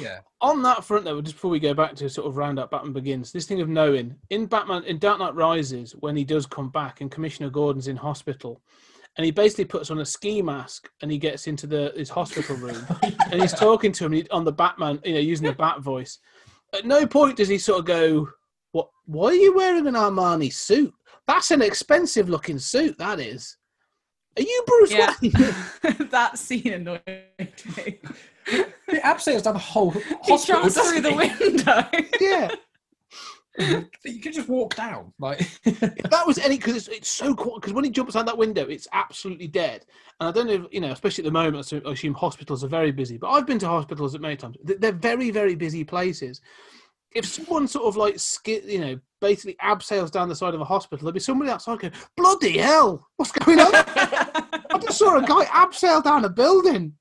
yeah. 0.00 0.18
On 0.40 0.62
that 0.62 0.84
front, 0.84 1.04
though, 1.04 1.20
just 1.20 1.36
before 1.36 1.50
we 1.50 1.58
go 1.60 1.74
back 1.74 1.94
to 1.96 2.08
sort 2.08 2.26
of 2.28 2.36
round 2.36 2.58
up 2.58 2.70
Batman 2.70 2.92
Begins, 2.92 3.32
this 3.32 3.46
thing 3.46 3.60
of 3.60 3.68
knowing 3.68 4.14
in 4.30 4.46
Batman 4.46 4.84
in 4.84 4.98
Dark 4.98 5.18
Knight 5.18 5.34
Rises 5.34 5.92
when 6.00 6.16
he 6.16 6.24
does 6.24 6.46
come 6.46 6.70
back 6.70 7.00
and 7.00 7.10
Commissioner 7.10 7.50
Gordon's 7.50 7.88
in 7.88 7.96
hospital, 7.96 8.60
and 9.16 9.24
he 9.24 9.30
basically 9.32 9.64
puts 9.64 9.90
on 9.90 9.98
a 9.98 10.04
ski 10.06 10.40
mask 10.42 10.88
and 11.02 11.10
he 11.10 11.18
gets 11.18 11.48
into 11.48 11.66
the 11.66 11.92
his 11.96 12.08
hospital 12.08 12.54
room 12.66 12.86
and 13.32 13.40
he's 13.40 13.52
talking 13.52 13.90
to 13.92 14.06
him 14.06 14.24
on 14.30 14.44
the 14.44 14.52
Batman, 14.52 15.00
you 15.04 15.14
know, 15.14 15.20
using 15.20 15.46
the 15.46 15.52
Bat 15.54 15.80
voice. 15.80 16.18
At 16.72 16.86
no 16.86 17.04
point 17.06 17.36
does 17.36 17.48
he 17.48 17.58
sort 17.58 17.80
of 17.80 17.84
go, 17.84 18.28
"What? 18.72 18.90
Why 19.06 19.28
are 19.30 19.34
you 19.34 19.54
wearing 19.56 19.86
an 19.88 19.94
Armani 19.94 20.52
suit? 20.52 20.92
That's 21.28 21.52
an 21.52 21.62
expensive 21.62 22.28
looking 22.28 22.58
suit. 22.58 22.98
That 22.98 23.20
is. 23.20 23.56
Are 24.36 24.42
you 24.42 24.64
Bruce 24.66 24.90
Yeah. 24.92 25.14
Wayne?" 25.22 25.32
that 26.10 26.36
scene 26.38 26.72
annoyed 26.72 27.02
me. 27.76 27.98
It 28.90 29.02
abseils 29.02 29.42
down 29.42 29.52
the 29.52 29.58
whole 29.58 29.90
He 29.90 30.02
hospital. 30.22 30.62
doesn't 30.62 30.82
through 30.82 31.02
the 31.02 31.10
he? 31.10 31.44
window. 31.44 31.84
yeah. 32.18 32.48
You 34.04 34.20
can 34.20 34.32
just 34.32 34.48
walk 34.48 34.74
down. 34.76 35.12
Like 35.18 35.40
If 35.66 35.80
that 36.10 36.26
was 36.26 36.38
any 36.38 36.56
because 36.56 36.76
it's, 36.76 36.88
it's 36.88 37.10
so 37.10 37.34
cool 37.34 37.56
because 37.56 37.74
when 37.74 37.84
he 37.84 37.90
jumps 37.90 38.16
out 38.16 38.24
that 38.24 38.38
window 38.38 38.64
it's 38.66 38.88
absolutely 38.94 39.48
dead 39.48 39.84
and 40.20 40.28
i 40.28 40.32
don't 40.32 40.46
know 40.46 40.52
if 40.54 40.62
you 40.72 40.80
know 40.80 40.92
especially 40.92 41.24
at 41.24 41.26
the 41.26 41.32
moment 41.32 41.70
I 41.72 41.90
assume 41.90 42.14
hospitals 42.14 42.62
are 42.64 42.68
very 42.68 42.92
busy 42.92 43.18
but 43.18 43.28
i've 43.30 43.46
been 43.46 43.58
to 43.58 43.66
hospitals 43.68 44.14
at 44.14 44.20
many 44.22 44.36
times 44.36 44.56
they're 44.62 44.92
very 44.92 45.30
very 45.30 45.54
busy 45.56 45.82
places 45.84 46.40
if 47.14 47.24
someone 47.26 47.66
sort 47.66 47.86
of 47.86 47.96
like 47.96 48.18
ski, 48.18 48.60
you 48.64 48.80
know 48.80 49.00
basically 49.20 49.56
abseils 49.62 50.10
down 50.10 50.28
the 50.28 50.34
side 50.34 50.54
of 50.54 50.60
a 50.60 50.64
hospital 50.64 51.04
there'd 51.04 51.14
be 51.14 51.20
somebody 51.20 51.50
outside 51.50 51.78
going 51.80 51.92
bloody 52.16 52.58
hell 52.58 53.04
what's 53.16 53.32
going 53.32 53.58
on 53.58 53.72
I 54.70 54.78
just 54.78 54.98
saw 54.98 55.16
a 55.16 55.22
guy 55.22 55.44
abseil 55.46 56.02
down 56.02 56.24
a 56.24 56.28
building. 56.28 56.94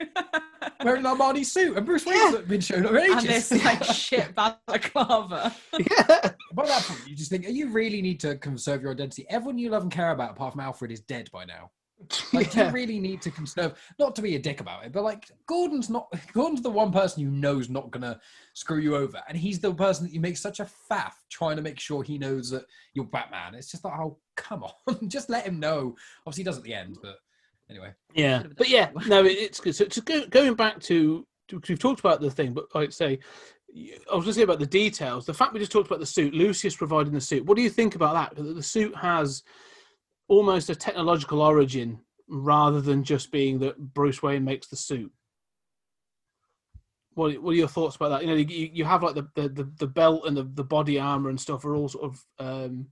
Wearing 0.84 1.04
an 1.04 1.16
Armani 1.16 1.44
suit, 1.44 1.76
and 1.76 1.86
Bruce 1.86 2.04
Wayne's 2.06 2.34
not 2.34 2.48
been 2.48 2.60
shown 2.60 2.86
for 2.86 2.96
and 2.96 3.20
this 3.20 3.50
like 3.64 3.82
shit 3.84 4.34
balaclava. 4.34 5.54
Yeah. 5.78 6.32
By 6.54 6.66
that 6.66 6.82
point, 6.82 7.08
you 7.08 7.16
just 7.16 7.30
think, 7.30 7.48
you 7.48 7.70
really 7.70 8.02
need 8.02 8.20
to 8.20 8.36
conserve 8.36 8.82
your 8.82 8.92
identity. 8.92 9.26
Everyone 9.28 9.58
you 9.58 9.70
love 9.70 9.82
and 9.82 9.92
care 9.92 10.10
about, 10.10 10.32
apart 10.32 10.52
from 10.52 10.60
Alfred, 10.60 10.92
is 10.92 11.00
dead 11.00 11.30
by 11.32 11.44
now. 11.44 11.70
Like, 12.32 12.52
do 12.52 12.60
you 12.60 12.70
really 12.70 13.00
need 13.00 13.20
to 13.22 13.30
conserve? 13.30 13.78
Not 13.98 14.14
to 14.16 14.22
be 14.22 14.36
a 14.36 14.38
dick 14.38 14.60
about 14.60 14.84
it, 14.84 14.92
but 14.92 15.02
like 15.02 15.26
Gordon's 15.46 15.90
not. 15.90 16.12
Gordon's 16.32 16.62
the 16.62 16.70
one 16.70 16.92
person 16.92 17.22
you 17.22 17.30
know's 17.30 17.68
not 17.68 17.90
gonna 17.90 18.20
screw 18.54 18.78
you 18.78 18.94
over, 18.96 19.20
and 19.28 19.36
he's 19.36 19.58
the 19.58 19.74
person 19.74 20.06
that 20.06 20.12
you 20.14 20.20
make 20.20 20.36
such 20.36 20.60
a 20.60 20.68
faff 20.90 21.12
trying 21.30 21.56
to 21.56 21.62
make 21.62 21.80
sure 21.80 22.02
he 22.02 22.16
knows 22.16 22.50
that 22.50 22.66
you're 22.94 23.04
Batman. 23.06 23.54
It's 23.54 23.70
just 23.70 23.84
like, 23.84 23.98
oh, 23.98 24.18
come 24.36 24.62
on, 24.62 25.08
just 25.08 25.28
let 25.28 25.44
him 25.46 25.58
know. 25.58 25.96
Obviously, 26.26 26.42
he 26.42 26.44
does 26.44 26.58
at 26.58 26.62
the 26.64 26.74
end, 26.74 26.98
but 27.02 27.16
anyway. 27.68 27.92
Yeah, 28.14 28.44
but 28.56 28.68
yeah, 28.68 28.90
no, 29.06 29.24
it's 29.24 29.58
good. 29.60 29.74
So, 29.74 29.84
to 29.86 30.00
go, 30.00 30.26
going 30.26 30.54
back 30.54 30.80
to, 30.82 31.26
to 31.48 31.60
'cause 31.60 31.68
we've 31.68 31.78
talked 31.80 32.00
about 32.00 32.20
the 32.20 32.30
thing, 32.30 32.52
but 32.54 32.66
I'd 32.76 32.94
say, 32.94 33.18
y- 33.74 33.90
I 34.10 34.14
was 34.14 34.24
going 34.24 34.26
to 34.26 34.32
say 34.34 34.42
about 34.42 34.60
the 34.60 34.66
details. 34.66 35.26
The 35.26 35.34
fact 35.34 35.52
we 35.52 35.58
just 35.60 35.72
talked 35.72 35.88
about 35.88 36.00
the 36.00 36.06
suit, 36.06 36.32
Lucius 36.32 36.76
providing 36.76 37.12
the 37.12 37.20
suit. 37.20 37.44
What 37.44 37.56
do 37.56 37.62
you 37.62 37.70
think 37.70 37.96
about 37.96 38.14
that? 38.14 38.36
That 38.42 38.54
the 38.54 38.62
suit 38.62 38.94
has 38.96 39.42
almost 40.28 40.70
a 40.70 40.74
technological 40.74 41.40
origin 41.40 41.98
rather 42.28 42.80
than 42.80 43.02
just 43.02 43.32
being 43.32 43.58
that 43.58 43.78
Bruce 43.94 44.22
Wayne 44.22 44.44
makes 44.44 44.68
the 44.68 44.76
suit. 44.76 45.10
What, 47.14 47.42
what 47.42 47.50
are 47.50 47.56
your 47.56 47.68
thoughts 47.68 47.96
about 47.96 48.10
that? 48.10 48.22
You 48.22 48.28
know, 48.28 48.34
you, 48.34 48.70
you 48.72 48.84
have 48.84 49.02
like 49.02 49.14
the, 49.14 49.28
the, 49.34 49.68
the, 49.78 49.86
belt 49.86 50.26
and 50.26 50.36
the, 50.36 50.44
the 50.44 50.62
body 50.62 51.00
armor 51.00 51.30
and 51.30 51.40
stuff 51.40 51.64
are 51.64 51.74
all 51.74 51.88
sort 51.88 52.04
of 52.04 52.24
um, 52.38 52.88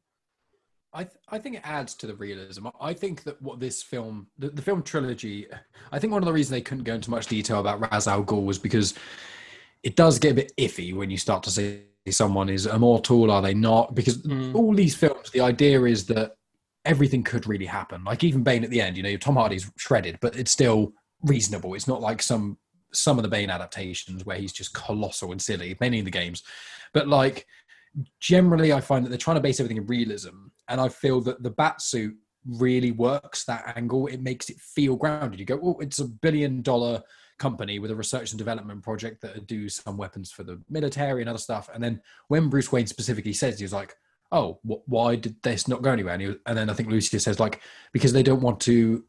I 0.97 1.05
th- 1.05 1.19
I 1.29 1.39
think 1.39 1.57
it 1.57 1.63
adds 1.63 1.95
to 1.97 2.07
the 2.07 2.15
realism. 2.15 2.69
I 2.81 2.95
think 2.95 3.23
that 3.25 3.41
what 3.43 3.61
this 3.61 3.83
film, 3.83 4.29
the, 4.39 4.49
the 4.49 4.63
film 4.63 4.83
trilogy, 4.83 5.47
I 5.93 5.99
think 5.99 6.11
one 6.11 6.23
of 6.23 6.27
the 6.27 6.33
reasons 6.33 6.53
they 6.53 6.63
couldn't 6.63 6.85
go 6.85 6.95
into 6.95 7.11
much 7.11 7.27
detail 7.27 7.61
about 7.61 7.93
Ra's 7.93 8.09
al 8.09 8.25
Ghul 8.25 8.47
was 8.47 8.59
because 8.59 8.95
it 9.83 9.95
does 9.95 10.19
get 10.19 10.33
a 10.33 10.35
bit 10.35 10.53
iffy 10.57 10.95
when 10.95 11.11
you 11.11 11.19
start 11.19 11.43
to 11.43 11.51
say 11.51 11.83
someone 12.09 12.49
is 12.49 12.65
immortal, 12.65 13.31
are 13.31 13.43
they 13.43 13.53
not? 13.53 13.95
Because 13.95 14.19
Mm. 14.23 14.55
all 14.55 14.73
these 14.73 14.95
films, 14.95 15.31
the 15.31 15.41
idea 15.41 15.83
is 15.85 16.07
that 16.07 16.37
everything 16.87 17.23
could 17.23 17.47
really 17.47 17.67
happen. 17.67 18.05
Like 18.05 18.25
even 18.25 18.43
Bane 18.43 18.65
at 18.65 18.71
the 18.71 18.81
end, 18.81 18.97
you 18.97 19.03
know, 19.03 19.17
Tom 19.17 19.37
Hardy's 19.37 19.71
shredded, 19.77 20.19
but 20.21 20.37
it's 20.37 20.51
still 20.51 20.93
reasonable. 21.23 21.75
It's 21.75 21.89
not 21.89 22.01
like 22.01 22.23
some 22.23 22.59
some 22.93 23.19
of 23.19 23.25
the 23.25 23.29
Bane 23.29 23.51
adaptations 23.51 24.25
where 24.25 24.39
he's 24.39 24.53
just 24.53 24.73
colossal 24.73 25.33
and 25.33 25.43
silly, 25.43 25.77
mainly 25.81 25.99
in 25.99 26.05
the 26.05 26.11
games. 26.11 26.43
But 26.95 27.09
like 27.09 27.47
generally 28.21 28.73
I 28.73 28.81
find 28.81 29.05
that 29.05 29.11
they're 29.11 29.19
trying 29.19 29.37
to 29.37 29.43
base 29.43 29.61
everything 29.61 29.79
in 29.79 29.87
realism. 29.87 30.49
And 30.69 30.81
I 30.81 30.89
feel 30.89 31.21
that 31.23 31.43
the 31.43 31.51
bat 31.51 31.83
suit 31.83 32.15
really 32.47 32.93
works 32.93 33.45
that 33.45 33.73
angle. 33.77 34.07
It 34.07 34.23
makes 34.23 34.49
it 34.49 34.61
feel 34.61 34.97
grounded. 34.97 35.41
You 35.41 35.47
go, 35.47 35.61
oh, 35.63 35.79
it's 35.81 35.99
a 35.99 36.07
billion 36.07 36.63
dollar 36.63 37.03
company 37.39 37.79
with 37.79 37.91
a 37.91 37.97
research 37.97 38.33
and 38.33 38.39
development 38.39 38.83
project 38.83 39.21
that 39.23 39.47
do 39.47 39.69
some 39.69 39.97
weapons 39.97 40.31
for 40.31 40.43
the 40.43 40.61
military 40.71 41.21
and 41.21 41.29
other 41.29 41.39
stuff. 41.39 41.69
And 41.75 41.83
then 41.83 42.01
when 42.29 42.49
Bruce 42.49 42.73
Wayne 42.73 42.87
specifically 42.87 43.33
says, 43.33 43.59
he 43.59 43.65
was 43.65 43.73
like, 43.73 43.95
oh, 44.33 44.59
wh- 44.67 44.89
why 44.89 45.17
did 45.17 45.41
this 45.43 45.69
not 45.69 45.83
go 45.83 45.91
anywhere? 45.93 46.15
And, 46.15 46.27
was, 46.27 46.37
and 46.47 46.57
then 46.57 46.71
I 46.71 46.75
think 46.75 46.91
Lucius 46.91 47.25
says, 47.25 47.41
like, 47.41 47.61
because 47.93 48.13
they 48.13 48.23
don't 48.23 48.41
want 48.41 48.61
to 48.61 49.05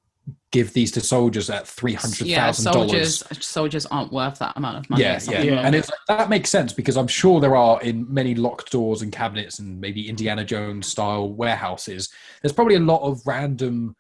give 0.51 0.73
these 0.73 0.91
to 0.91 0.99
soldiers 0.99 1.49
at 1.49 1.65
three 1.67 1.93
hundred 1.93 2.27
Yeah, 2.27 2.47
thousand 2.47 2.73
dollars. 2.73 3.19
soldiers 3.19 3.45
soldiers 3.45 3.85
aren't 3.85 4.11
worth 4.11 4.39
that 4.39 4.57
amount 4.57 4.77
of 4.77 4.89
money. 4.89 5.03
Yeah, 5.03 5.19
yeah. 5.29 5.41
Yeah. 5.41 5.65
and 5.65 5.73
it's 5.73 5.89
that 6.09 6.29
makes 6.29 6.49
sense 6.49 6.73
because 6.73 6.97
I'm 6.97 7.07
sure 7.07 7.39
there 7.39 7.55
are 7.55 7.81
in 7.81 8.11
many 8.13 8.35
locked 8.35 8.71
doors 8.71 9.01
and 9.01 9.11
cabinets 9.11 9.59
and 9.59 9.79
maybe 9.79 10.09
Indiana 10.09 10.43
Jones 10.43 10.87
style 10.87 11.29
warehouses. 11.31 12.09
There's 12.41 12.51
probably 12.51 12.75
a 12.75 12.79
lot 12.81 13.01
of 13.03 13.21
random 13.25 13.95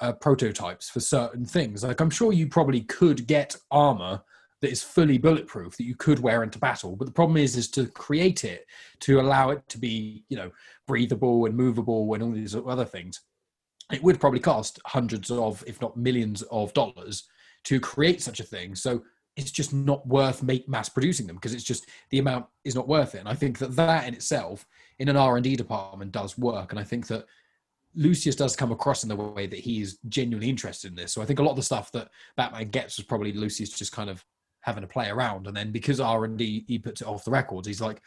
uh, 0.00 0.12
prototypes 0.12 0.90
for 0.90 1.00
certain 1.00 1.46
things. 1.46 1.82
Like 1.82 2.00
I'm 2.00 2.10
sure 2.10 2.32
you 2.32 2.46
probably 2.46 2.82
could 2.82 3.26
get 3.26 3.56
armor 3.70 4.20
that 4.60 4.70
is 4.70 4.82
fully 4.82 5.18
bulletproof 5.18 5.76
that 5.76 5.84
you 5.84 5.94
could 5.94 6.18
wear 6.18 6.42
into 6.42 6.58
battle. 6.58 6.96
But 6.96 7.06
the 7.06 7.12
problem 7.12 7.36
is, 7.36 7.56
is 7.56 7.68
to 7.70 7.86
create 7.86 8.44
it 8.44 8.66
to 9.00 9.20
allow 9.20 9.50
it 9.50 9.66
to 9.68 9.78
be, 9.78 10.24
you 10.28 10.36
know, 10.36 10.50
breathable 10.86 11.46
and 11.46 11.56
movable 11.56 12.12
and 12.14 12.22
all 12.22 12.30
these 12.30 12.54
other 12.54 12.84
things. 12.84 13.20
It 13.92 14.02
would 14.02 14.20
probably 14.20 14.40
cost 14.40 14.78
hundreds 14.86 15.30
of, 15.30 15.64
if 15.66 15.80
not 15.80 15.96
millions 15.96 16.42
of 16.42 16.72
dollars 16.74 17.24
to 17.64 17.80
create 17.80 18.22
such 18.22 18.40
a 18.40 18.44
thing. 18.44 18.74
So 18.74 19.02
it's 19.36 19.50
just 19.50 19.72
not 19.72 20.06
worth 20.06 20.42
mass 20.68 20.88
producing 20.88 21.26
them 21.26 21.36
because 21.36 21.54
it's 21.54 21.64
just 21.64 21.86
the 22.10 22.18
amount 22.18 22.46
is 22.64 22.74
not 22.74 22.88
worth 22.88 23.14
it. 23.14 23.18
And 23.18 23.28
I 23.28 23.34
think 23.34 23.58
that 23.58 23.74
that 23.76 24.06
in 24.06 24.14
itself, 24.14 24.66
in 24.98 25.08
an 25.08 25.16
R 25.16 25.36
and 25.36 25.44
D 25.44 25.56
department, 25.56 26.12
does 26.12 26.36
work. 26.36 26.72
And 26.72 26.78
I 26.78 26.84
think 26.84 27.06
that 27.06 27.26
Lucius 27.94 28.36
does 28.36 28.54
come 28.54 28.70
across 28.70 29.02
in 29.02 29.08
the 29.08 29.16
way 29.16 29.46
that 29.46 29.58
he 29.58 29.80
is 29.80 29.98
genuinely 30.08 30.48
interested 30.48 30.90
in 30.90 30.96
this. 30.96 31.12
So 31.12 31.22
I 31.22 31.24
think 31.24 31.38
a 31.38 31.42
lot 31.42 31.52
of 31.52 31.56
the 31.56 31.62
stuff 31.62 31.90
that 31.92 32.10
Batman 32.36 32.68
gets 32.68 32.98
was 32.98 33.06
probably 33.06 33.32
Lucius 33.32 33.70
just 33.70 33.92
kind 33.92 34.10
of 34.10 34.24
having 34.62 34.82
to 34.82 34.86
play 34.88 35.08
around. 35.08 35.46
And 35.46 35.56
then 35.56 35.70
because 35.72 36.00
R 36.00 36.24
and 36.24 36.36
D 36.38 36.64
he 36.68 36.78
puts 36.78 37.00
it 37.00 37.06
off 37.08 37.24
the 37.24 37.30
records, 37.30 37.66
he's 37.66 37.80
like, 37.80 38.00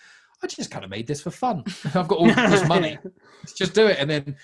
I 0.43 0.47
just 0.47 0.71
kind 0.71 0.83
of 0.83 0.91
made 0.91 1.07
this 1.07 1.21
for 1.21 1.31
fun. 1.31 1.63
I've 1.85 2.07
got 2.07 2.17
all 2.19 2.25
this 2.27 2.67
money. 2.67 2.97
Let's 3.41 3.53
just 3.53 3.73
do 3.73 3.87
it. 3.87 3.97
And 3.99 4.09
then, 4.09 4.35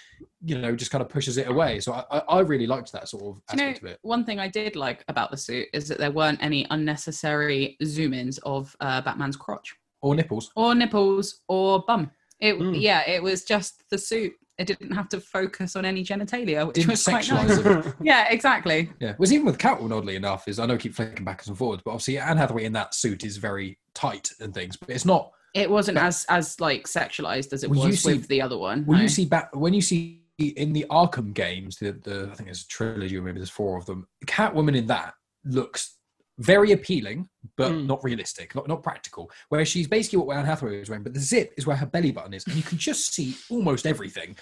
you 0.45 0.57
know, 0.57 0.74
just 0.76 0.91
kind 0.91 1.01
of 1.01 1.10
pushes 1.10 1.38
it 1.38 1.47
away. 1.49 1.82
So 1.82 1.91
I, 1.91 2.20
I, 2.20 2.39
really 2.39 2.68
liked 2.68 2.93
that 2.93 3.10
sort 3.10 3.24
of 3.24 3.36
Do 3.47 3.57
you 3.57 3.64
know, 3.64 3.70
aspect 3.72 3.84
of 3.84 3.89
it. 3.91 3.99
one 4.03 4.24
thing 4.24 4.39
I 4.39 4.47
did 4.47 4.78
like 4.78 5.03
about 5.10 5.30
the 5.30 5.36
suit 5.36 5.68
is 5.74 5.89
that 5.89 5.97
there 5.97 6.12
weren't 6.12 6.41
any 6.41 6.66
unnecessary 6.70 7.76
zoom 7.84 8.14
ins 8.14 8.38
of 8.39 8.74
uh, 8.80 9.01
Batman's 9.01 9.36
crotch 9.36 9.76
Or 10.01 10.16
nipples. 10.16 10.51
or 10.55 10.74
nipples 10.74 11.41
or 11.49 11.84
bum. 11.86 12.12
It 12.39 12.55
Mm. 12.57 12.80
yeah, 12.80 13.07
it 13.10 13.22
was 13.22 13.43
just 13.43 13.84
the 13.89 13.97
suit. 13.97 14.32
It 14.60 14.68
didn't 14.68 14.91
have 14.91 15.07
to 15.10 15.22
focus 15.22 15.76
on 15.78 15.86
any 15.86 16.03
genitalia, 16.03 16.68
which 16.68 16.76
Didn't 16.76 16.89
was 16.91 17.03
quite 17.03 17.30
nice. 17.32 17.57
it. 17.57 17.93
Yeah, 18.01 18.28
exactly. 18.30 18.89
Yeah, 18.99 19.12
it 19.12 19.20
was 19.20 19.32
even 19.32 19.45
with 19.45 19.57
Catwoman, 19.57 19.97
oddly 19.97 20.18
enough, 20.18 20.47
is 20.49 20.60
I 20.60 20.66
know 20.66 20.74
I 20.74 20.78
keep 20.78 20.93
flicking 20.93 21.24
backwards 21.24 21.47
and 21.47 21.57
forwards, 21.57 21.82
but 21.84 21.91
obviously 21.91 22.18
Anne 22.20 22.36
Hathaway 22.38 22.66
in 22.66 22.74
that 22.74 22.93
suit 22.93 23.24
is 23.24 23.38
very 23.38 23.80
tight 23.93 24.30
and 24.41 24.53
things, 24.53 24.76
but 24.76 24.89
it's 24.89 25.05
not. 25.05 25.32
It 25.55 25.70
wasn't 25.70 25.97
as 25.97 26.26
as 26.30 26.60
like 26.60 26.84
sexualized 26.88 27.53
as 27.53 27.64
it 27.64 27.70
Well, 27.70 27.80
you 27.80 27.88
was 27.88 28.03
see- 28.03 28.12
with 28.14 28.28
the 28.28 28.41
other 28.41 28.57
one. 28.57 28.86
When 28.86 28.97
no. 28.97 29.03
you 29.03 29.10
see 29.10 29.26
back, 29.26 29.55
when 29.55 29.74
you 29.74 29.82
see 29.82 30.24
in 30.38 30.74
the 30.74 30.86
Arkham 30.89 31.34
games, 31.34 31.78
the, 31.78 31.93
the 31.93 32.30
I 32.32 32.36
think 32.36 32.47
there's 32.47 32.64
a 32.64 32.68
trilogy, 32.68 33.18
or 33.18 33.22
maybe 33.22 33.39
there's 33.39 33.49
four 33.49 33.78
of 33.78 33.86
them. 33.86 34.07
Catwoman 34.26 34.76
in 34.78 34.88
that 34.88 35.14
looks 35.45 35.95
very 36.40 36.72
appealing, 36.72 37.28
but 37.58 37.72
Mm. 37.72 37.86
not 37.86 38.04
realistic, 38.04 38.56
not 38.56 38.68
not 38.68 38.82
practical. 38.82 39.30
Where 39.50 39.64
she's 39.66 39.88
basically 39.88 40.20
what 40.20 40.38
Anne 40.38 40.46
Hathaway 40.46 40.80
was 40.80 40.90
wearing, 40.90 41.04
but 41.04 41.14
the 41.14 41.20
zip 41.20 41.54
is 41.58 41.68
where 41.68 41.76
her 41.76 41.86
belly 41.86 42.12
button 42.12 42.34
is, 42.34 42.46
and 42.48 42.56
you 42.56 42.64
can 42.64 42.78
just 42.78 43.14
see 43.14 43.36
almost 43.50 43.86
everything. 43.86 44.36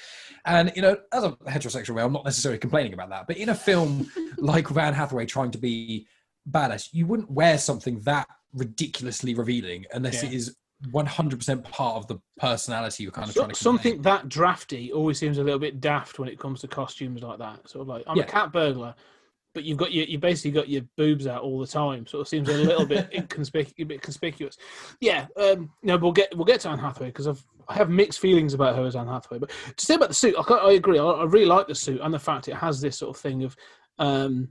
And 0.45 0.72
you 0.76 0.82
know, 0.84 0.98
as 1.12 1.24
a 1.24 1.32
heterosexual 1.48 1.95
male, 1.95 2.06
I'm 2.06 2.14
not 2.14 2.24
necessarily 2.26 2.60
complaining 2.60 2.93
about 2.93 3.10
that, 3.10 3.26
but 3.28 3.38
in 3.38 3.50
a 3.50 3.56
film 3.56 4.10
like 4.38 4.70
Anne 4.78 4.93
Hathaway 4.93 5.26
trying 5.26 5.52
to 5.52 5.58
be 5.58 6.08
badass, 6.50 6.89
you 6.93 7.06
wouldn't 7.08 7.30
wear 7.32 7.58
something 7.58 8.00
that 8.02 8.28
ridiculously 8.54 9.34
revealing 9.34 9.86
unless 9.93 10.22
Yeah. 10.24 10.30
it 10.30 10.36
is 10.36 10.56
100% 10.93 11.64
part 11.64 11.95
of 11.98 12.08
the 12.08 12.18
personality 12.38 13.02
you're 13.04 13.12
kind 13.12 13.28
of 13.28 13.34
So- 13.34 13.41
trying 13.41 13.50
to 13.50 13.56
convey. 13.56 13.64
something 13.64 14.02
that 14.04 14.30
drafty 14.30 14.91
always 14.93 15.18
seems 15.18 15.38
a 15.39 15.43
little 15.43 15.60
bit 15.60 15.82
daft 15.82 16.20
when 16.20 16.30
it 16.30 16.38
comes 16.39 16.62
to 16.62 16.68
costumes 16.68 17.22
like 17.24 17.39
that. 17.39 17.68
Sort 17.68 17.82
of 17.82 17.88
like 17.88 18.04
I'm 18.08 18.18
Yeah. 18.18 18.24
a 18.24 18.28
cat 18.28 18.52
burglar, 18.54 18.93
but 19.58 19.64
you've 19.64 19.80
got 19.80 19.91
your 19.91 20.05
you 20.05 20.20
basically 20.20 20.51
got 20.51 20.70
your 20.70 20.84
boobs 20.97 21.26
out 21.26 21.41
all 21.41 21.60
the 21.60 21.66
time. 21.66 22.05
So 22.05 22.20
it 22.20 22.28
seems 22.28 22.47
a 22.47 22.53
little 22.53 22.86
bit 22.86 23.10
inconspicuous, 23.14 23.74
a 23.80 23.86
bit 23.86 24.03
conspicuous. 24.03 24.55
Yeah, 25.01 25.26
um, 25.36 25.72
no, 25.82 25.97
we'll 25.97 26.12
get 26.12 26.30
we'll 26.38 26.45
get 26.45 26.60
to 26.60 26.70
Anne 26.70 26.78
Hathaway 26.78 27.08
because 27.08 27.28
I've 27.28 27.43
I 27.68 27.74
have 27.74 27.89
mixed 27.89 28.20
feelings 28.20 28.53
about 28.53 28.76
her 28.76 28.86
as 28.86 28.95
Anne 28.95 29.08
Hathaway. 29.08 29.39
But 29.39 29.49
to 29.76 29.84
say 29.84 29.95
about 29.95 30.10
the 30.10 30.14
suit, 30.14 30.36
I, 30.38 30.53
I 30.53 30.74
agree. 30.74 30.99
I, 30.99 31.03
I 31.05 31.24
really 31.24 31.47
like 31.47 31.68
the 31.68 31.74
suit 31.74 32.01
and 32.03 32.14
the 32.14 32.20
fact 32.20 32.47
it 32.47 32.53
has 32.53 32.80
this 32.80 32.99
sort 32.99 33.18
of 33.18 33.20
thing 33.20 33.43
of 33.43 33.55
um, 33.97 34.49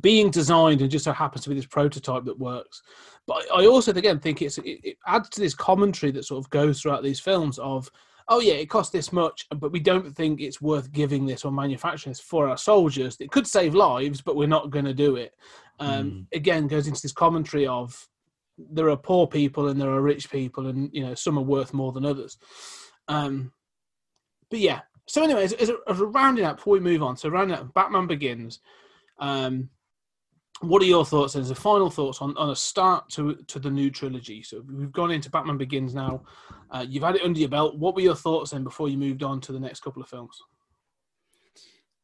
being 0.00 0.30
designed 0.30 0.82
and 0.82 0.90
just 0.90 1.04
so 1.04 1.12
happens 1.12 1.42
to 1.42 1.48
be 1.48 1.56
this 1.56 1.66
prototype 1.66 2.24
that 2.26 2.38
works. 2.38 2.80
But 3.26 3.44
I 3.52 3.62
I 3.62 3.66
also 3.66 3.90
again 3.90 4.20
think 4.20 4.40
it's 4.40 4.58
it, 4.58 4.78
it 4.84 4.98
adds 5.04 5.30
to 5.30 5.40
this 5.40 5.54
commentary 5.54 6.12
that 6.12 6.26
sort 6.26 6.44
of 6.44 6.48
goes 6.50 6.80
throughout 6.80 7.02
these 7.02 7.18
films 7.18 7.58
of 7.58 7.90
oh 8.28 8.40
yeah 8.40 8.54
it 8.54 8.70
costs 8.70 8.92
this 8.92 9.12
much 9.12 9.46
but 9.56 9.72
we 9.72 9.80
don't 9.80 10.14
think 10.14 10.40
it's 10.40 10.60
worth 10.60 10.92
giving 10.92 11.26
this 11.26 11.44
or 11.44 11.52
manufacturing 11.52 12.12
this 12.12 12.20
for 12.20 12.48
our 12.48 12.56
soldiers. 12.56 13.16
It 13.20 13.30
could 13.30 13.46
save 13.46 13.74
lives 13.74 14.20
but 14.20 14.36
we're 14.36 14.48
not 14.48 14.70
going 14.70 14.84
to 14.84 14.94
do 14.94 15.16
it. 15.16 15.34
Um, 15.78 16.28
again 16.32 16.68
goes 16.68 16.86
into 16.86 17.02
this 17.02 17.12
commentary 17.12 17.66
of 17.66 18.08
there 18.58 18.88
are 18.90 18.96
poor 18.96 19.26
people 19.26 19.68
and 19.68 19.80
there 19.80 19.90
are 19.90 20.02
rich 20.02 20.30
people 20.30 20.68
and 20.68 20.90
you 20.92 21.04
know 21.04 21.14
some 21.14 21.38
are 21.38 21.42
worth 21.42 21.74
more 21.74 21.92
than 21.92 22.04
others. 22.04 22.38
Um, 23.08 23.52
but 24.50 24.60
yeah. 24.60 24.80
So 25.08 25.24
anyway 25.24 25.44
as, 25.44 25.52
as, 25.54 25.68
a, 25.68 25.76
as 25.88 26.00
a 26.00 26.06
rounding 26.06 26.44
up 26.44 26.56
before 26.56 26.74
we 26.74 26.80
move 26.80 27.02
on 27.02 27.16
so 27.16 27.28
rounding 27.28 27.56
up 27.56 27.74
batman 27.74 28.06
begins. 28.06 28.60
Um, 29.18 29.70
what 30.62 30.80
are 30.82 30.86
your 30.86 31.04
thoughts 31.04 31.36
as 31.36 31.50
a 31.50 31.54
final 31.54 31.90
thoughts 31.90 32.20
on, 32.20 32.36
on 32.36 32.50
a 32.50 32.56
start 32.56 33.08
to 33.08 33.34
to 33.46 33.58
the 33.58 33.70
new 33.70 33.90
trilogy 33.90 34.42
so 34.42 34.62
we've 34.72 34.92
gone 34.92 35.10
into 35.10 35.30
batman 35.30 35.58
begins 35.58 35.94
now 35.94 36.22
uh, 36.70 36.84
you've 36.88 37.02
had 37.02 37.16
it 37.16 37.22
under 37.22 37.38
your 37.38 37.48
belt 37.48 37.76
what 37.76 37.94
were 37.94 38.00
your 38.00 38.14
thoughts 38.14 38.52
then 38.52 38.62
before 38.62 38.88
you 38.88 38.96
moved 38.96 39.22
on 39.22 39.40
to 39.40 39.52
the 39.52 39.60
next 39.60 39.80
couple 39.80 40.02
of 40.02 40.08
films 40.08 40.40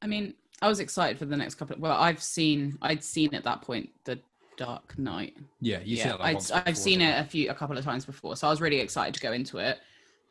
I 0.00 0.06
mean, 0.06 0.34
I 0.62 0.68
was 0.68 0.80
excited 0.80 1.18
for 1.18 1.24
the 1.24 1.36
next 1.36 1.56
couple. 1.56 1.76
Of, 1.76 1.82
well, 1.82 1.96
I've 1.96 2.22
seen, 2.22 2.78
I'd 2.82 3.02
seen 3.02 3.34
at 3.34 3.44
that 3.44 3.62
point 3.62 3.90
the 4.04 4.20
Dark 4.56 4.98
Knight. 4.98 5.36
Yeah, 5.60 5.80
you 5.84 5.96
yeah, 5.96 6.02
said 6.04 6.16
I'd, 6.20 6.66
I've 6.66 6.78
seen 6.78 7.00
it 7.00 7.18
a 7.18 7.24
few, 7.24 7.50
a 7.50 7.54
couple 7.54 7.76
of 7.76 7.84
times 7.84 8.04
before, 8.04 8.36
so 8.36 8.46
I 8.46 8.50
was 8.50 8.60
really 8.60 8.80
excited 8.80 9.14
to 9.14 9.20
go 9.20 9.32
into 9.32 9.58
it. 9.58 9.78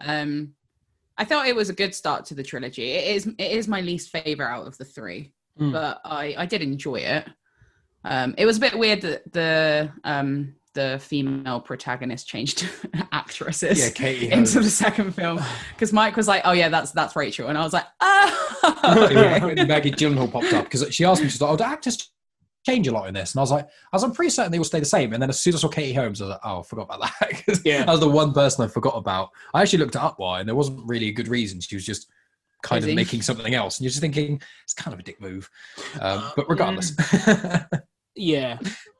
Um, 0.01 0.53
I 1.17 1.25
thought 1.25 1.47
it 1.47 1.55
was 1.55 1.69
a 1.69 1.73
good 1.73 1.95
start 1.95 2.25
to 2.25 2.35
the 2.35 2.43
trilogy. 2.43 2.91
It 2.91 3.15
is, 3.15 3.27
it 3.27 3.51
is 3.51 3.67
my 3.67 3.81
least 3.81 4.09
favorite 4.09 4.47
out 4.47 4.67
of 4.67 4.77
the 4.77 4.85
three. 4.85 5.33
Mm. 5.59 5.71
but 5.71 5.99
I 6.05 6.35
I 6.37 6.45
did 6.45 6.61
enjoy 6.61 6.97
it. 6.97 7.27
Um, 8.09 8.33
it 8.37 8.45
was 8.45 8.57
a 8.57 8.59
bit 8.59 8.77
weird 8.77 9.01
that 9.01 9.31
the 9.33 9.91
um 10.03 10.55
the 10.73 10.99
female 11.01 11.59
protagonist 11.59 12.27
changed 12.27 12.69
actresses 13.11 13.79
Yeah, 13.79 13.89
Katie 13.89 14.25
into 14.31 14.35
Holmes. 14.35 14.53
the 14.53 14.69
second 14.69 15.13
film 15.15 15.39
because 15.73 15.91
Mike 15.91 16.15
was 16.15 16.27
like, 16.27 16.41
"Oh 16.45 16.51
yeah, 16.53 16.69
that's 16.69 16.91
that's 16.91 17.15
Rachel," 17.15 17.47
and 17.49 17.57
I 17.57 17.63
was 17.63 17.73
like, 17.73 17.85
"Ah." 18.01 19.05
okay." 19.05 19.39
when 19.55 19.67
Maggie 19.67 19.91
Gyllenhaal 19.91 20.31
popped 20.31 20.53
up 20.53 20.65
because 20.65 20.93
she 20.93 21.03
asked 21.05 21.21
me, 21.21 21.29
she's 21.29 21.41
like, 21.41 21.51
"Oh, 21.51 21.57
do 21.57 21.63
actors 21.63 22.11
change 22.65 22.87
a 22.87 22.91
lot 22.91 23.07
in 23.07 23.13
this?" 23.15 23.33
And 23.33 23.39
I 23.39 23.43
was 23.43 23.51
like, 23.51 23.65
"I 23.65 23.69
was, 23.95 24.03
I'm 24.03 24.11
pretty 24.13 24.29
certain 24.29 24.51
they 24.51 24.59
will 24.59 24.65
stay 24.65 24.79
the 24.79 24.85
same." 24.85 25.13
And 25.13 25.21
then 25.21 25.29
as 25.29 25.39
soon 25.39 25.53
as 25.55 25.59
I 25.59 25.61
saw 25.61 25.69
Katie 25.69 25.93
Holmes, 25.93 26.21
I 26.21 26.25
was 26.25 26.31
like, 26.31 26.41
"Oh, 26.43 26.59
I 26.59 26.63
forgot 26.63 26.83
about 26.83 26.99
that." 27.19 27.45
'Cause 27.45 27.61
Yeah. 27.65 27.79
that 27.85 27.91
was 27.91 27.99
the 27.99 28.09
one 28.09 28.33
person 28.33 28.63
I 28.63 28.67
forgot 28.67 28.95
about. 28.95 29.29
I 29.53 29.61
actually 29.63 29.79
looked 29.79 29.95
it 29.95 30.01
up 30.01 30.19
why, 30.19 30.39
and 30.39 30.47
there 30.47 30.55
wasn't 30.55 30.79
really 30.87 31.07
a 31.07 31.11
good 31.13 31.27
reason. 31.27 31.59
She 31.59 31.75
was 31.75 31.85
just 31.85 32.07
kind 32.63 32.81
Busy. 32.81 32.91
of 32.91 32.95
making 32.95 33.21
something 33.23 33.53
else, 33.55 33.77
and 33.79 33.83
you're 33.85 33.89
just 33.91 34.01
thinking 34.01 34.41
it's 34.63 34.73
kind 34.73 34.93
of 34.93 34.99
a 34.99 35.03
dick 35.03 35.19
move. 35.21 35.49
Um, 36.01 36.19
Uh, 36.19 36.31
but 36.35 36.49
regardless, 36.49 36.93
Yeah. 37.27 37.65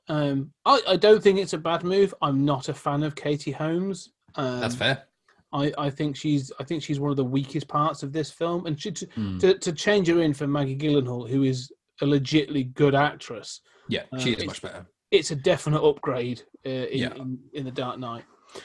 Um, 0.10 0.52
I, 0.66 0.82
I 0.88 0.96
don't 0.96 1.22
think 1.22 1.38
it's 1.40 1.54
a 1.54 1.58
bad 1.58 1.84
move. 1.84 2.14
I'm 2.22 2.46
not 2.46 2.70
a 2.70 2.74
fan 2.74 3.04
of 3.04 3.16
Katie 3.16 3.52
Holmes. 3.52 4.10
Um, 4.36 4.62
that's 4.62 4.76
fair. 4.76 5.04
I, 5.52 5.74
I 5.78 5.90
think 5.90 6.16
she's 6.16 6.52
I 6.60 6.64
think 6.64 6.84
she's 6.84 7.00
one 7.00 7.12
of 7.12 7.18
the 7.18 7.24
weakest 7.26 7.68
parts 7.68 8.04
of 8.04 8.14
this 8.14 8.32
film, 8.32 8.66
and 8.68 8.80
she, 8.80 8.92
to, 8.92 9.06
Hmm. 9.16 9.38
to 9.40 9.58
to 9.58 9.72
change 9.74 10.08
her 10.08 10.22
in 10.22 10.34
for 10.34 10.48
Maggie 10.48 10.78
Gyllenhaal, 10.78 11.28
who 11.30 11.44
is 11.44 11.72
a 12.02 12.06
legitly 12.06 12.74
good 12.74 12.96
actress, 12.96 13.62
Yeah, 13.90 14.04
uh, 14.14 14.18
she 14.20 14.34
is 14.34 14.46
much 14.46 14.62
better. 14.62 14.86
it's 15.12 15.32
a 15.32 15.36
definite 15.36 15.82
upgrade 15.82 16.42
uh, 16.66 16.70
in, 16.70 17.00
Yeah. 17.00 17.14
in 17.16 17.40
in 17.54 17.66
the 17.66 17.72
Dark 17.72 17.98
Knight. 18.00 18.24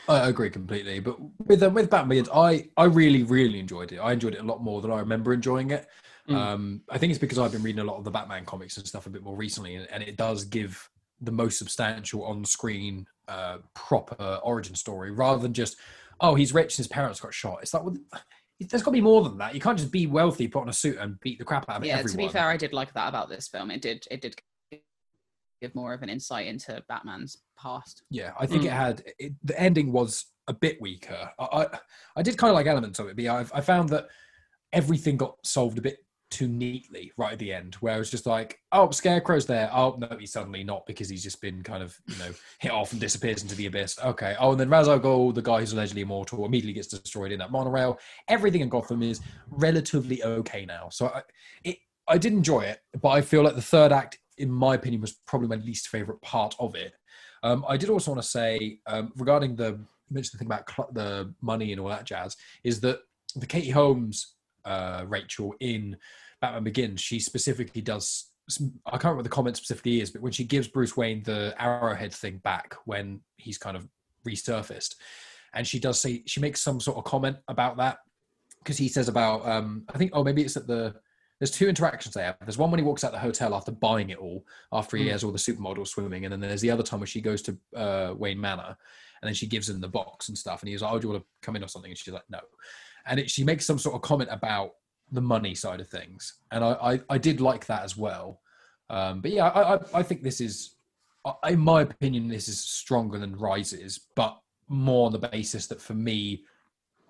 I 0.08 0.28
agree 0.28 0.50
completely. 0.50 1.00
But 1.00 1.16
with 1.46 1.62
uh, 1.62 1.70
with 1.70 1.88
Batman, 1.90 2.26
I 2.34 2.68
I 2.76 2.84
really 2.84 3.22
really 3.24 3.58
enjoyed 3.58 3.90
it. 3.92 3.98
I 3.98 4.12
enjoyed 4.12 4.34
it 4.34 4.40
a 4.40 4.44
lot 4.46 4.62
more 4.62 4.80
than 4.80 4.90
I 4.92 4.98
remember 5.00 5.32
enjoying 5.32 5.70
it. 5.72 5.86
Mm. 6.28 6.34
Um, 6.36 6.82
I 6.88 6.98
think 6.98 7.10
it's 7.10 7.18
because 7.18 7.38
I've 7.38 7.52
been 7.52 7.62
reading 7.62 7.80
a 7.80 7.84
lot 7.84 7.96
of 7.96 8.04
the 8.04 8.10
Batman 8.10 8.44
comics 8.44 8.76
and 8.76 8.86
stuff 8.86 9.06
a 9.06 9.10
bit 9.10 9.22
more 9.22 9.36
recently, 9.36 9.74
and, 9.74 9.88
and 9.90 10.02
it 10.02 10.16
does 10.16 10.44
give 10.44 10.88
the 11.20 11.32
most 11.32 11.58
substantial 11.58 12.24
on 12.24 12.44
screen 12.44 13.06
uh, 13.28 13.58
proper 13.74 14.40
origin 14.42 14.74
story 14.74 15.10
rather 15.10 15.40
than 15.40 15.52
just 15.52 15.76
oh 16.20 16.34
he's 16.34 16.52
rich 16.52 16.74
and 16.74 16.78
his 16.78 16.88
parents 16.88 17.20
got 17.20 17.32
shot. 17.34 17.58
It's 17.62 17.74
like 17.74 17.84
well, 17.84 17.96
there's 18.60 18.82
got 18.82 18.90
to 18.90 18.96
be 18.96 19.00
more 19.00 19.22
than 19.22 19.38
that. 19.38 19.54
You 19.54 19.60
can't 19.60 19.78
just 19.78 19.90
be 19.90 20.06
wealthy, 20.06 20.46
put 20.46 20.62
on 20.62 20.68
a 20.68 20.72
suit, 20.72 20.98
and 20.98 21.18
beat 21.20 21.38
the 21.38 21.44
crap 21.44 21.68
out 21.68 21.78
of 21.78 21.84
yeah, 21.84 21.94
everyone. 21.94 22.20
Yeah, 22.20 22.26
to 22.26 22.32
be 22.32 22.32
fair, 22.32 22.48
I 22.48 22.56
did 22.56 22.72
like 22.72 22.92
that 22.94 23.08
about 23.08 23.28
this 23.28 23.48
film. 23.48 23.70
It 23.70 23.82
did 23.82 24.04
it 24.10 24.20
did 24.20 24.36
give 25.60 25.74
more 25.74 25.94
of 25.94 26.02
an 26.02 26.08
insight 26.08 26.46
into 26.46 26.82
Batman's 26.88 27.38
past. 27.58 28.02
Yeah, 28.10 28.32
I 28.38 28.46
think 28.46 28.62
Mm. 28.62 28.66
it 28.66 28.72
had 28.72 29.04
it, 29.18 29.32
the 29.44 29.58
ending 29.60 29.92
was 29.92 30.26
a 30.48 30.52
bit 30.52 30.80
weaker. 30.80 31.30
I 31.38 31.44
I, 31.44 31.78
I 32.16 32.22
did 32.22 32.38
kind 32.38 32.50
of 32.50 32.54
like 32.54 32.66
elements 32.66 32.98
of 32.98 33.08
it, 33.08 33.16
but 33.16 33.24
yeah, 33.24 33.34
I've, 33.34 33.52
I 33.54 33.60
found 33.60 33.88
that 33.90 34.08
everything 34.72 35.16
got 35.16 35.36
solved 35.44 35.78
a 35.78 35.82
bit 35.82 35.98
too 36.32 36.48
neatly 36.48 37.12
right 37.16 37.32
at 37.32 37.38
the 37.38 37.52
end, 37.52 37.74
where 37.76 37.94
it 37.94 37.98
was 37.98 38.10
just 38.10 38.26
like, 38.26 38.58
oh, 38.72 38.90
Scarecrow's 38.90 39.46
there. 39.46 39.70
Oh 39.72 39.96
no, 39.98 40.16
he's 40.18 40.32
suddenly 40.32 40.64
not 40.64 40.86
because 40.86 41.08
he's 41.08 41.22
just 41.22 41.40
been 41.40 41.62
kind 41.62 41.82
of 41.82 41.96
you 42.08 42.18
know 42.18 42.32
hit 42.58 42.72
off 42.72 42.92
and 42.92 43.00
disappears 43.00 43.42
into 43.42 43.54
the 43.54 43.66
abyss. 43.66 43.98
Okay. 44.04 44.34
Oh, 44.40 44.52
and 44.52 44.60
then 44.60 44.72
al 44.72 45.32
the 45.32 45.42
guy 45.42 45.60
who's 45.60 45.72
allegedly 45.72 46.02
immortal, 46.02 46.44
immediately 46.44 46.72
gets 46.72 46.88
destroyed 46.88 47.32
in 47.32 47.38
that 47.38 47.52
monorail. 47.52 47.98
Everything 48.28 48.62
in 48.62 48.68
Gotham 48.68 49.02
is 49.02 49.20
relatively 49.50 50.22
okay 50.24 50.64
now. 50.64 50.88
So 50.90 51.06
I, 51.06 51.22
it, 51.64 51.78
I 52.08 52.18
did 52.18 52.32
enjoy 52.32 52.62
it, 52.62 52.80
but 53.00 53.10
I 53.10 53.20
feel 53.20 53.44
like 53.44 53.54
the 53.54 53.62
third 53.62 53.92
act, 53.92 54.18
in 54.38 54.50
my 54.50 54.74
opinion, 54.74 55.00
was 55.00 55.20
probably 55.26 55.48
my 55.48 55.62
least 55.62 55.88
favorite 55.88 56.20
part 56.22 56.54
of 56.58 56.74
it. 56.74 56.94
Um, 57.42 57.64
I 57.68 57.76
did 57.76 57.90
also 57.90 58.12
want 58.12 58.22
to 58.22 58.28
say 58.28 58.78
um, 58.86 59.12
regarding 59.16 59.56
the 59.56 59.78
you 60.12 60.14
mentioned 60.14 60.34
the 60.34 60.38
thing 60.38 60.48
about 60.48 60.70
cl- 60.70 60.90
the 60.92 61.34
money 61.40 61.72
and 61.72 61.80
all 61.80 61.88
that 61.88 62.04
jazz 62.04 62.36
is 62.64 62.80
that 62.80 63.00
the 63.36 63.46
Katie 63.46 63.70
Holmes 63.70 64.34
uh, 64.64 65.04
Rachel 65.06 65.54
in 65.60 65.96
Batman 66.40 66.64
Begins, 66.64 67.00
she 67.00 67.18
specifically 67.20 67.80
does. 67.82 68.30
I 68.86 68.90
can't 68.92 69.04
remember 69.04 69.16
what 69.18 69.24
the 69.24 69.30
comment 69.30 69.56
specifically 69.56 70.00
is, 70.00 70.10
but 70.10 70.20
when 70.20 70.32
she 70.32 70.44
gives 70.44 70.66
Bruce 70.68 70.96
Wayne 70.96 71.22
the 71.22 71.54
arrowhead 71.58 72.12
thing 72.12 72.38
back 72.38 72.74
when 72.84 73.20
he's 73.36 73.56
kind 73.58 73.76
of 73.76 73.86
resurfaced, 74.26 74.96
and 75.54 75.66
she 75.66 75.78
does 75.78 76.00
say 76.00 76.22
she 76.26 76.40
makes 76.40 76.60
some 76.62 76.80
sort 76.80 76.98
of 76.98 77.04
comment 77.04 77.36
about 77.48 77.76
that 77.76 77.98
because 78.58 78.76
he 78.78 78.88
says 78.88 79.08
about 79.08 79.46
um, 79.48 79.84
I 79.94 79.98
think 79.98 80.10
oh 80.14 80.24
maybe 80.24 80.42
it's 80.42 80.56
at 80.56 80.66
the 80.66 80.94
there's 81.38 81.50
two 81.50 81.68
interactions 81.68 82.14
they 82.14 82.22
have. 82.22 82.36
There's 82.40 82.58
one 82.58 82.70
when 82.70 82.78
he 82.78 82.84
walks 82.86 83.02
out 83.02 83.10
the 83.10 83.18
hotel 83.18 83.54
after 83.54 83.72
buying 83.72 84.10
it 84.10 84.18
all, 84.18 84.44
after 84.72 84.96
he 84.96 85.06
Mm. 85.06 85.10
has 85.10 85.24
all 85.24 85.32
the 85.32 85.38
supermodels 85.38 85.88
swimming, 85.88 86.24
and 86.24 86.32
then 86.32 86.40
there's 86.40 86.60
the 86.60 86.70
other 86.70 86.84
time 86.84 87.00
where 87.00 87.06
she 87.06 87.20
goes 87.20 87.42
to 87.42 87.58
uh, 87.76 88.14
Wayne 88.16 88.40
Manor, 88.40 88.76
and 89.22 89.28
then 89.28 89.34
she 89.34 89.46
gives 89.48 89.68
him 89.68 89.80
the 89.80 89.88
box 89.88 90.28
and 90.28 90.38
stuff, 90.38 90.62
and 90.62 90.68
he's 90.68 90.82
like, 90.82 90.92
"Oh, 90.92 90.98
do 90.98 91.06
you 91.08 91.12
want 91.12 91.22
to 91.24 91.28
come 91.42 91.56
in 91.56 91.64
or 91.64 91.68
something?" 91.68 91.90
And 91.90 91.98
she's 91.98 92.14
like, 92.14 92.22
"No," 92.30 92.38
and 93.06 93.20
it, 93.20 93.30
she 93.30 93.44
makes 93.44 93.66
some 93.66 93.78
sort 93.78 93.94
of 93.94 94.02
comment 94.02 94.30
about 94.32 94.72
the 95.10 95.20
money 95.20 95.54
side 95.54 95.80
of 95.80 95.88
things, 95.88 96.34
and 96.50 96.64
I 96.64 96.72
I, 96.92 97.00
I 97.10 97.18
did 97.18 97.40
like 97.40 97.66
that 97.66 97.82
as 97.84 97.96
well. 97.96 98.40
Um, 98.90 99.20
but 99.20 99.30
yeah, 99.30 99.48
I, 99.48 99.74
I 99.74 99.80
I 99.94 100.02
think 100.02 100.22
this 100.22 100.40
is, 100.40 100.76
in 101.48 101.58
my 101.60 101.82
opinion, 101.82 102.28
this 102.28 102.48
is 102.48 102.60
stronger 102.60 103.18
than 103.18 103.36
Rises, 103.36 104.08
but 104.16 104.38
more 104.68 105.06
on 105.06 105.12
the 105.12 105.18
basis 105.18 105.66
that 105.66 105.80
for 105.80 105.94
me, 105.94 106.44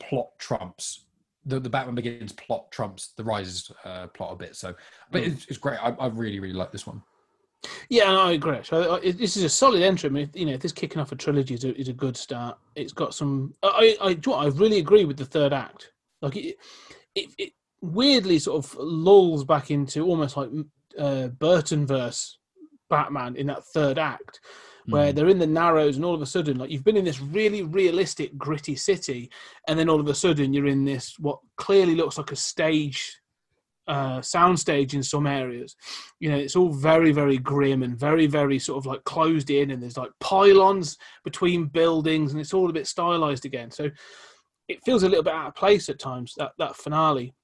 plot 0.00 0.28
trumps 0.38 1.04
the, 1.44 1.58
the 1.58 1.68
Batman 1.68 1.94
Begins 1.96 2.32
plot 2.32 2.70
trumps 2.70 3.14
the 3.16 3.24
Rises 3.24 3.70
uh, 3.84 4.06
plot 4.08 4.32
a 4.32 4.36
bit. 4.36 4.54
So, 4.56 4.74
but 5.10 5.22
Mm. 5.22 5.32
it's, 5.32 5.46
it's 5.46 5.58
great. 5.58 5.78
I, 5.82 5.90
I 5.98 6.06
really 6.06 6.40
really 6.40 6.54
like 6.54 6.72
this 6.72 6.86
one. 6.86 7.02
Yeah, 7.88 8.10
no, 8.10 8.22
I 8.22 8.32
agree. 8.32 8.58
So 8.62 8.98
this 8.98 9.36
is 9.36 9.44
a 9.44 9.48
solid 9.48 9.82
entry. 9.82 10.08
I 10.08 10.12
mean, 10.12 10.30
you 10.34 10.46
know, 10.46 10.52
if 10.52 10.60
this 10.60 10.72
kicking 10.72 11.00
off 11.00 11.12
a 11.12 11.16
trilogy 11.16 11.54
is 11.54 11.64
a, 11.64 11.78
is 11.78 11.88
a 11.88 11.92
good 11.92 12.16
start. 12.16 12.58
It's 12.74 12.92
got 12.92 13.14
some. 13.14 13.54
I, 13.62 13.96
I, 14.00 14.14
do 14.14 14.30
you 14.30 14.36
know 14.36 14.42
I 14.42 14.46
really 14.48 14.78
agree 14.78 15.04
with 15.04 15.16
the 15.16 15.24
third 15.24 15.52
act. 15.52 15.92
Like 16.20 16.36
it, 16.36 16.56
it, 17.14 17.30
it 17.38 17.52
weirdly 17.80 18.38
sort 18.38 18.64
of 18.64 18.74
lulls 18.78 19.44
back 19.44 19.70
into 19.70 20.04
almost 20.04 20.36
like 20.36 20.50
uh, 20.98 21.28
Burton 21.28 21.86
verse 21.86 22.38
Batman 22.90 23.36
in 23.36 23.46
that 23.46 23.64
third 23.66 23.98
act, 23.98 24.40
where 24.86 25.12
Mm. 25.12 25.14
they're 25.14 25.28
in 25.28 25.38
the 25.38 25.46
Narrows, 25.46 25.96
and 25.96 26.04
all 26.04 26.14
of 26.14 26.22
a 26.22 26.26
sudden, 26.26 26.58
like 26.58 26.70
you've 26.70 26.84
been 26.84 26.96
in 26.96 27.04
this 27.04 27.20
really 27.20 27.62
realistic, 27.62 28.36
gritty 28.36 28.74
city, 28.74 29.30
and 29.68 29.78
then 29.78 29.88
all 29.88 30.00
of 30.00 30.08
a 30.08 30.14
sudden 30.14 30.52
you're 30.52 30.66
in 30.66 30.84
this 30.84 31.18
what 31.18 31.38
clearly 31.56 31.94
looks 31.94 32.18
like 32.18 32.32
a 32.32 32.36
stage 32.36 33.20
uh, 33.92 34.20
soundstage 34.20 34.94
in 34.94 35.02
some 35.02 35.26
areas. 35.26 35.76
You 36.18 36.30
know, 36.30 36.38
it's 36.38 36.56
all 36.56 36.72
very, 36.72 37.12
very 37.12 37.36
grim 37.36 37.82
and 37.82 37.94
very, 37.98 38.26
very 38.26 38.58
sort 38.58 38.78
of 38.78 38.86
like 38.86 39.04
closed 39.04 39.50
in, 39.50 39.70
and 39.70 39.82
there's 39.82 39.98
like 39.98 40.10
pylons 40.18 40.96
between 41.24 41.66
buildings, 41.66 42.32
and 42.32 42.40
it's 42.40 42.54
all 42.54 42.70
a 42.70 42.72
bit 42.72 42.86
stylized 42.86 43.44
again. 43.44 43.70
So 43.70 43.90
it 44.68 44.82
feels 44.82 45.02
a 45.02 45.08
little 45.10 45.22
bit 45.22 45.34
out 45.34 45.48
of 45.48 45.54
place 45.54 45.90
at 45.90 45.98
times 45.98 46.32
that 46.38 46.52
that 46.58 46.74
finale. 46.74 47.34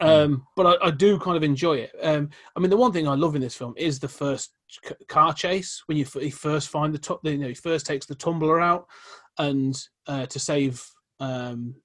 Um, 0.00 0.46
but 0.56 0.66
I, 0.66 0.88
I 0.88 0.90
do 0.90 1.16
kind 1.18 1.36
of 1.36 1.44
enjoy 1.44 1.76
it. 1.76 1.92
Um, 2.02 2.30
I 2.56 2.60
mean, 2.60 2.70
the 2.70 2.76
one 2.76 2.92
thing 2.92 3.06
I 3.06 3.14
love 3.14 3.36
in 3.36 3.40
this 3.40 3.56
film 3.56 3.74
is 3.76 4.00
the 4.00 4.08
first 4.08 4.54
c- 4.68 4.94
car 5.08 5.32
chase 5.32 5.82
when 5.86 5.96
you, 5.96 6.04
f- 6.04 6.22
you 6.22 6.30
first 6.32 6.68
find 6.70 6.92
the 6.92 6.98
top. 6.98 7.20
You 7.24 7.38
know, 7.38 7.48
he 7.48 7.54
first 7.54 7.86
takes 7.86 8.06
the 8.06 8.16
tumbler 8.16 8.60
out, 8.60 8.86
and 9.38 9.80
uh, 10.08 10.26
to 10.26 10.38
save 10.40 10.84
um, 11.20 11.76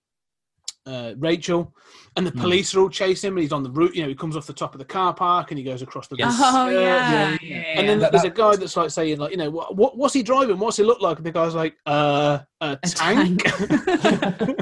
uh, 0.88 1.14
Rachel, 1.18 1.76
and 2.16 2.26
the 2.26 2.32
Hmm. 2.32 2.40
police 2.42 2.74
are 2.74 2.80
all 2.80 2.90
chasing 2.90 3.28
him, 3.28 3.38
and 3.38 3.44
he's 3.44 3.52
on 3.52 3.62
the 3.62 3.70
route. 3.70 3.94
You 3.96 4.02
know, 4.04 4.08
he 4.08 4.16
comes 4.16 4.36
off 4.38 4.48
the 4.48 4.54
top 4.54 4.74
of 4.74 4.80
the 4.80 4.86
car 4.86 5.14
park 5.14 5.52
and 5.52 5.58
he 5.58 5.64
goes 5.64 5.82
across 5.82 6.08
the. 6.08 6.16
Yes. 6.18 6.34
Oh 6.42 6.68
Uh, 6.68 6.70
yeah, 6.72 7.38
yeah, 7.42 7.56
And 7.78 7.88
then 7.90 8.00
That- 8.00 8.12
there's 8.12 8.24
that- 8.24 8.32
a 8.32 8.36
guy 8.36 8.56
that's 8.56 8.76
like 8.78 8.90
saying, 8.90 9.20
like, 9.20 9.32
you 9.32 9.38
know, 9.38 9.50
what, 9.52 9.76
what 9.76 9.98
what's 9.98 10.14
he 10.14 10.24
driving? 10.24 10.58
What's 10.58 10.78
he 10.78 10.84
look 10.84 11.02
like? 11.02 11.18
And 11.18 11.26
the 11.26 11.32
guy's 11.32 11.54
like, 11.54 11.76
uh, 11.86 12.40
a, 12.62 12.80
A 12.82 12.88
tank. 12.88 13.44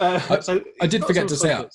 uh, 0.00 0.40
so 0.40 0.62
I 0.80 0.86
did 0.86 1.04
forget 1.04 1.28
to 1.28 1.36
say, 1.36 1.54
fun. 1.54 1.68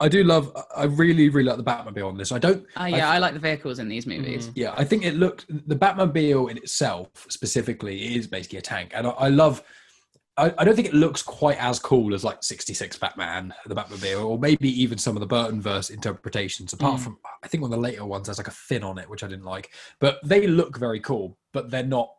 I 0.00 0.08
do 0.08 0.24
love. 0.24 0.52
I 0.76 0.84
really 0.84 1.28
really 1.28 1.48
like 1.48 1.58
the 1.58 1.64
Batmobile 1.64 2.06
on 2.08 2.16
this. 2.16 2.32
I 2.32 2.38
don't. 2.38 2.66
Oh 2.76 2.86
yeah, 2.86 3.08
I 3.10 3.18
like 3.18 3.34
the 3.34 3.40
vehicles 3.40 3.78
in 3.78 3.88
these 3.88 4.06
movies. 4.06 4.50
Yeah, 4.54 4.74
I 4.76 4.84
think 4.84 5.04
it 5.04 5.14
looked 5.14 5.46
the 5.68 5.76
Batmobile 5.76 6.50
in 6.50 6.56
itself 6.58 7.08
specifically 7.28 8.16
is 8.16 8.26
basically 8.26 8.58
a 8.58 8.62
tank, 8.62 8.90
and 8.94 9.06
I, 9.06 9.10
I 9.10 9.28
love. 9.28 9.62
I, 10.38 10.52
I 10.56 10.64
don't 10.64 10.74
think 10.74 10.88
it 10.88 10.94
looks 10.94 11.22
quite 11.22 11.58
as 11.58 11.78
cool 11.78 12.14
as 12.14 12.24
like 12.24 12.42
'66 12.42 12.96
Batman, 12.98 13.52
the 13.66 13.74
Batmobile, 13.74 14.24
or 14.24 14.38
maybe 14.38 14.68
even 14.82 14.96
some 14.98 15.14
of 15.16 15.20
the 15.20 15.26
Burton 15.26 15.60
verse 15.60 15.90
interpretations. 15.90 16.72
Apart 16.72 17.00
Mm. 17.00 17.04
from, 17.04 17.18
I 17.42 17.48
think 17.48 17.62
one 17.62 17.72
of 17.72 17.76
the 17.76 17.82
later 17.82 18.04
ones 18.06 18.28
has 18.28 18.38
like 18.38 18.48
a 18.48 18.52
fin 18.52 18.82
on 18.82 18.98
it, 18.98 19.08
which 19.10 19.22
I 19.22 19.28
didn't 19.28 19.44
like. 19.44 19.70
But 20.00 20.20
they 20.24 20.46
look 20.46 20.78
very 20.78 21.00
cool, 21.00 21.36
but 21.52 21.70
they're 21.70 21.82
not. 21.82 22.10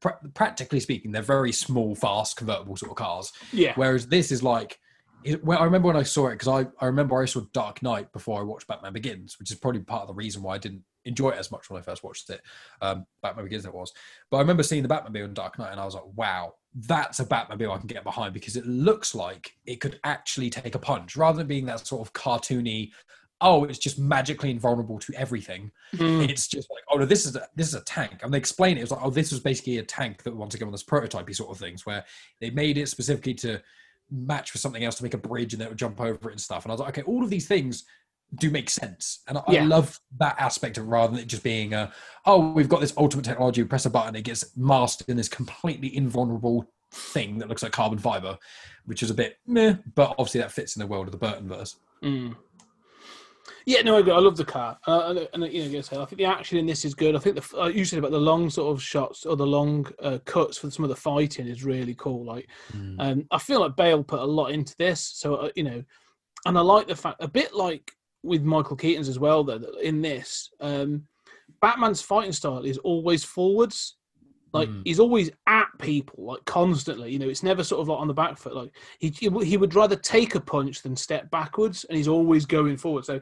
pra- 0.00 0.18
Practically 0.34 0.80
speaking, 0.80 1.12
they're 1.12 1.22
very 1.22 1.52
small, 1.52 1.94
fast, 1.94 2.36
convertible 2.36 2.76
sort 2.76 2.90
of 2.92 2.96
cars. 2.96 3.32
Yeah. 3.52 3.72
Whereas 3.76 4.06
this 4.08 4.30
is 4.32 4.42
like, 4.42 4.78
it, 5.24 5.42
well, 5.44 5.58
I 5.60 5.64
remember 5.64 5.86
when 5.86 5.96
I 5.96 6.02
saw 6.02 6.26
it 6.28 6.32
because 6.32 6.48
I, 6.48 6.66
I 6.80 6.86
remember 6.86 7.22
I 7.22 7.26
saw 7.26 7.40
Dark 7.54 7.82
Knight 7.82 8.12
before 8.12 8.40
I 8.40 8.42
watched 8.42 8.66
Batman 8.66 8.92
Begins, 8.92 9.38
which 9.38 9.50
is 9.50 9.56
probably 9.56 9.80
part 9.80 10.02
of 10.02 10.08
the 10.08 10.14
reason 10.14 10.42
why 10.42 10.56
I 10.56 10.58
didn't 10.58 10.82
enjoy 11.04 11.30
it 11.30 11.38
as 11.38 11.50
much 11.52 11.70
when 11.70 11.78
I 11.80 11.82
first 11.82 12.02
watched 12.04 12.28
it. 12.28 12.42
Um, 12.82 13.06
Batman 13.22 13.44
Begins 13.46 13.64
it 13.64 13.72
was, 13.72 13.92
but 14.30 14.36
I 14.38 14.40
remember 14.40 14.62
seeing 14.64 14.82
the 14.82 14.88
Batmobile 14.88 15.24
in 15.24 15.32
Dark 15.34 15.58
Knight 15.58 15.70
and 15.70 15.80
I 15.80 15.84
was 15.84 15.94
like, 15.94 16.04
wow, 16.16 16.54
that's 16.74 17.20
a 17.20 17.24
Batmobile 17.24 17.74
I 17.74 17.78
can 17.78 17.86
get 17.86 18.04
behind 18.04 18.32
because 18.32 18.56
it 18.56 18.66
looks 18.66 19.14
like 19.14 19.52
it 19.66 19.80
could 19.80 20.00
actually 20.04 20.50
take 20.50 20.74
a 20.74 20.78
punch 20.78 21.16
rather 21.16 21.38
than 21.38 21.46
being 21.46 21.66
that 21.66 21.86
sort 21.86 22.06
of 22.06 22.12
cartoony. 22.14 22.90
Oh, 23.40 23.64
it's 23.64 23.78
just 23.78 23.98
magically 23.98 24.50
invulnerable 24.50 24.98
to 25.00 25.12
everything. 25.14 25.70
Mm. 25.94 26.28
It's 26.28 26.46
just 26.46 26.70
like, 26.70 26.84
oh 26.90 26.98
no, 26.98 27.04
this 27.04 27.26
is 27.26 27.36
a, 27.36 27.46
this 27.56 27.68
is 27.68 27.74
a 27.74 27.82
tank, 27.82 28.20
and 28.22 28.32
they 28.32 28.38
explain 28.38 28.76
it. 28.76 28.80
It 28.80 28.84
was 28.84 28.90
like, 28.92 29.04
oh, 29.04 29.10
this 29.10 29.32
was 29.32 29.40
basically 29.40 29.78
a 29.78 29.82
tank 29.82 30.22
that 30.22 30.30
we 30.30 30.38
want 30.38 30.52
to 30.52 30.58
go 30.58 30.66
on 30.66 30.72
this 30.72 30.84
prototypey 30.84 31.34
sort 31.34 31.50
of 31.50 31.58
things, 31.58 31.84
where 31.84 32.04
they 32.40 32.50
made 32.50 32.78
it 32.78 32.88
specifically 32.88 33.34
to 33.34 33.60
match 34.10 34.52
with 34.52 34.62
something 34.62 34.84
else 34.84 34.94
to 34.96 35.02
make 35.02 35.14
a 35.14 35.18
bridge, 35.18 35.52
and 35.52 35.60
then 35.60 35.66
it 35.66 35.70
would 35.70 35.78
jump 35.78 36.00
over 36.00 36.28
it 36.28 36.32
and 36.32 36.40
stuff. 36.40 36.64
And 36.64 36.70
I 36.70 36.74
was 36.74 36.80
like, 36.80 36.98
okay, 36.98 37.02
all 37.02 37.24
of 37.24 37.30
these 37.30 37.48
things 37.48 37.84
do 38.34 38.50
make 38.50 38.70
sense. 38.70 39.20
And 39.28 39.38
I, 39.38 39.42
Yeah. 39.48 39.62
I 39.62 39.66
love 39.66 40.00
that 40.18 40.36
aspect 40.38 40.78
of 40.78 40.88
rather 40.88 41.12
than 41.12 41.22
it 41.22 41.26
just 41.26 41.42
being 41.42 41.74
a, 41.74 41.92
oh, 42.24 42.52
we've 42.52 42.68
got 42.68 42.80
this 42.80 42.94
ultimate 42.96 43.24
technology, 43.24 43.62
we 43.62 43.68
press 43.68 43.86
a 43.86 43.90
button, 43.90 44.16
it 44.16 44.22
gets 44.22 44.56
masked 44.56 45.08
in 45.08 45.16
this 45.16 45.28
completely 45.28 45.94
invulnerable 45.96 46.66
thing 46.92 47.38
that 47.38 47.48
looks 47.48 47.62
like 47.62 47.72
carbon 47.72 47.98
fiber, 47.98 48.38
which 48.86 49.02
is 49.02 49.10
a 49.10 49.14
bit 49.14 49.38
meh, 49.46 49.76
but 49.94 50.10
obviously 50.10 50.40
that 50.40 50.52
fits 50.52 50.76
in 50.76 50.80
the 50.80 50.86
world 50.86 51.06
of 51.06 51.12
the 51.12 51.18
Burton 51.18 51.48
verse. 51.48 51.76
Mm. 52.02 52.36
Yeah, 53.64 53.82
no, 53.82 53.96
I. 53.96 54.00
I 54.00 54.18
love 54.18 54.36
the 54.36 54.44
car, 54.44 54.78
uh, 54.88 55.14
and, 55.32 55.44
and 55.44 55.52
you 55.52 55.68
know, 55.68 55.78
I 55.78 56.04
think 56.04 56.16
the 56.16 56.24
action 56.24 56.58
in 56.58 56.66
this 56.66 56.84
is 56.84 56.94
good. 56.94 57.14
I 57.14 57.18
think 57.20 57.36
the 57.36 57.60
uh, 57.60 57.68
you 57.68 57.84
said 57.84 58.00
about 58.00 58.10
the 58.10 58.18
long 58.18 58.50
sort 58.50 58.74
of 58.74 58.82
shots 58.82 59.24
or 59.24 59.36
the 59.36 59.46
long 59.46 59.86
uh, 60.00 60.18
cuts 60.24 60.58
for 60.58 60.70
some 60.70 60.84
of 60.84 60.88
the 60.88 60.96
fighting 60.96 61.46
is 61.46 61.64
really 61.64 61.94
cool. 61.94 62.24
Like, 62.24 62.48
um, 62.98 63.24
I 63.30 63.38
feel 63.38 63.60
like 63.60 63.76
Bale 63.76 64.02
put 64.02 64.20
a 64.20 64.24
lot 64.24 64.46
into 64.46 64.74
this, 64.78 65.00
so 65.00 65.36
uh, 65.36 65.50
you 65.54 65.62
know, 65.62 65.82
and 66.46 66.58
I 66.58 66.60
like 66.60 66.88
the 66.88 66.96
fact 66.96 67.22
a 67.22 67.28
bit 67.28 67.54
like 67.54 67.92
with 68.22 68.42
Michael 68.42 68.76
Keaton's 68.76 69.08
as 69.08 69.18
well. 69.18 69.44
Though 69.44 69.60
in 69.82 70.00
this, 70.02 70.50
um, 70.60 71.06
Batman's 71.60 72.02
fighting 72.02 72.32
style 72.32 72.64
is 72.64 72.78
always 72.78 73.24
forwards. 73.24 73.96
Like 74.52 74.68
Mm. 74.68 74.82
he's 74.84 75.00
always 75.00 75.30
at 75.46 75.68
people, 75.78 76.24
like 76.24 76.44
constantly. 76.44 77.10
You 77.10 77.18
know, 77.18 77.28
it's 77.28 77.42
never 77.42 77.64
sort 77.64 77.80
of 77.80 77.88
like 77.88 77.98
on 77.98 78.08
the 78.08 78.14
back 78.14 78.36
foot. 78.36 78.54
Like 78.54 78.70
he 78.98 79.08
he 79.08 79.28
would- 79.28 79.46
he 79.46 79.56
would 79.56 79.74
rather 79.74 79.96
take 79.96 80.34
a 80.34 80.40
punch 80.40 80.82
than 80.82 80.94
step 80.96 81.30
backwards, 81.30 81.84
and 81.84 81.96
he's 81.96 82.08
always 82.08 82.44
going 82.44 82.76
forward. 82.76 83.04
So 83.06 83.20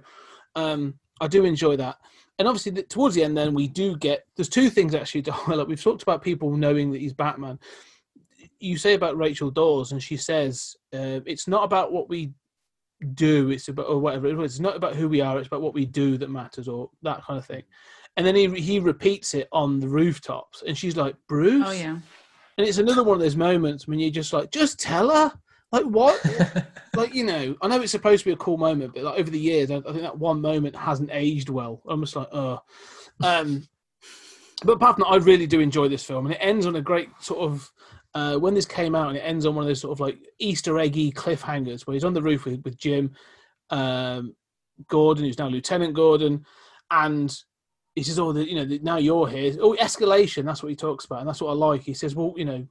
um, 0.56 0.98
I 1.20 1.28
do 1.28 1.44
enjoy 1.44 1.76
that. 1.76 1.98
And 2.38 2.48
obviously, 2.48 2.72
the, 2.72 2.82
towards 2.82 3.14
the 3.14 3.22
end, 3.22 3.36
then 3.36 3.54
we 3.54 3.68
do 3.68 3.96
get. 3.96 4.24
There's 4.34 4.48
two 4.48 4.70
things 4.70 4.94
actually 4.94 5.22
to 5.28 5.32
highlight. 5.32 5.68
We've 5.68 5.80
talked 5.82 6.02
about 6.02 6.22
people 6.22 6.50
knowing 6.56 6.90
that 6.90 7.00
he's 7.00 7.12
Batman. 7.12 7.58
You 8.58 8.76
say 8.76 8.94
about 8.94 9.16
Rachel 9.16 9.50
Dawes, 9.50 9.92
and 9.92 10.02
she 10.02 10.16
says 10.16 10.74
uh, 10.92 11.20
it's 11.26 11.46
not 11.46 11.62
about 11.64 11.92
what 11.92 12.08
we 12.08 12.32
do. 13.14 13.50
It's 13.50 13.68
about 13.68 13.86
or 13.86 13.98
whatever. 13.98 14.26
it 14.28 14.36
was. 14.36 14.52
It's 14.52 14.60
not 14.60 14.76
about 14.76 14.96
who 14.96 15.08
we 15.08 15.20
are. 15.20 15.38
It's 15.38 15.48
about 15.48 15.62
what 15.62 15.74
we 15.74 15.86
do 15.86 16.18
that 16.18 16.30
matters, 16.30 16.68
or 16.68 16.90
that 17.02 17.24
kind 17.24 17.38
of 17.38 17.46
thing. 17.46 17.62
And 18.16 18.26
then 18.26 18.34
he 18.34 18.48
he 18.60 18.80
repeats 18.80 19.34
it 19.34 19.48
on 19.52 19.80
the 19.80 19.88
rooftops, 19.88 20.62
and 20.66 20.76
she's 20.76 20.96
like, 20.96 21.14
"Bruce." 21.28 21.64
Oh 21.66 21.72
yeah. 21.72 21.98
And 22.58 22.68
it's 22.68 22.78
another 22.78 23.02
one 23.02 23.14
of 23.14 23.22
those 23.22 23.36
moments 23.36 23.88
when 23.88 23.98
you're 23.98 24.10
just 24.10 24.32
like, 24.32 24.50
just 24.50 24.78
tell 24.78 25.08
her. 25.10 25.32
Like 25.72 25.84
what? 25.84 26.20
like 26.96 27.14
you 27.14 27.24
know, 27.24 27.56
I 27.62 27.68
know 27.68 27.80
it's 27.80 27.92
supposed 27.92 28.24
to 28.24 28.30
be 28.30 28.34
a 28.34 28.36
cool 28.36 28.56
moment, 28.58 28.92
but 28.94 29.04
like 29.04 29.18
over 29.18 29.30
the 29.30 29.38
years, 29.38 29.70
I, 29.70 29.76
I 29.76 29.92
think 29.92 30.02
that 30.02 30.18
one 30.18 30.40
moment 30.40 30.74
hasn't 30.76 31.10
aged 31.12 31.48
well. 31.48 31.80
I'm 31.88 32.00
like, 32.00 32.28
oh. 32.32 32.60
Um, 33.22 33.68
but 34.64 34.72
apart 34.72 34.96
from 34.96 35.04
that, 35.04 35.14
I 35.14 35.16
really 35.16 35.46
do 35.46 35.60
enjoy 35.60 35.88
this 35.88 36.04
film, 36.04 36.26
and 36.26 36.34
it 36.34 36.40
ends 36.40 36.66
on 36.66 36.76
a 36.76 36.82
great 36.82 37.08
sort 37.20 37.40
of. 37.40 37.70
Uh, 38.12 38.36
when 38.36 38.54
this 38.54 38.66
came 38.66 38.94
out, 38.94 39.08
and 39.08 39.16
it 39.16 39.20
ends 39.20 39.46
on 39.46 39.54
one 39.54 39.62
of 39.62 39.68
those 39.68 39.80
sort 39.80 39.92
of 39.92 40.00
like 40.00 40.18
Easter 40.38 40.78
eggy 40.78 41.12
cliffhangers, 41.12 41.86
where 41.86 41.94
he's 41.94 42.04
on 42.04 42.14
the 42.14 42.22
roof 42.22 42.44
with, 42.44 42.60
with 42.64 42.76
Jim, 42.76 43.12
um, 43.70 44.34
Gordon, 44.88 45.24
who's 45.24 45.38
now 45.38 45.46
Lieutenant 45.46 45.94
Gordon, 45.94 46.44
and 46.90 47.36
he 47.94 48.02
says, 48.02 48.18
"Oh, 48.18 48.32
the, 48.32 48.48
you 48.48 48.56
know, 48.56 48.64
the, 48.64 48.78
now 48.80 48.96
you're 48.96 49.28
here. 49.28 49.54
Oh, 49.60 49.76
escalation. 49.80 50.44
That's 50.44 50.62
what 50.62 50.70
he 50.70 50.76
talks 50.76 51.04
about, 51.04 51.20
and 51.20 51.28
that's 51.28 51.40
what 51.40 51.50
I 51.50 51.54
like." 51.54 51.82
He 51.82 51.94
says, 51.94 52.14
"Well, 52.14 52.34
you 52.36 52.44
know, 52.44 52.66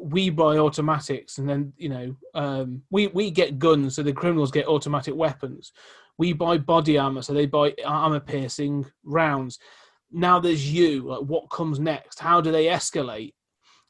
we 0.00 0.30
buy 0.30 0.58
automatics, 0.58 1.38
and 1.38 1.48
then 1.48 1.72
you 1.76 1.88
know, 1.88 2.16
um, 2.34 2.82
we 2.90 3.08
we 3.08 3.30
get 3.30 3.58
guns, 3.58 3.96
so 3.96 4.02
the 4.02 4.12
criminals 4.12 4.50
get 4.50 4.66
automatic 4.66 5.14
weapons. 5.14 5.72
We 6.16 6.32
buy 6.32 6.58
body 6.58 6.96
armor, 6.96 7.22
so 7.22 7.34
they 7.34 7.46
buy 7.46 7.74
armor 7.84 8.20
piercing 8.20 8.86
rounds. 9.02 9.58
Now 10.10 10.38
there's 10.38 10.72
you. 10.72 11.08
Like, 11.08 11.22
what 11.22 11.50
comes 11.50 11.78
next? 11.80 12.20
How 12.20 12.40
do 12.40 12.52
they 12.52 12.66
escalate?" 12.66 13.34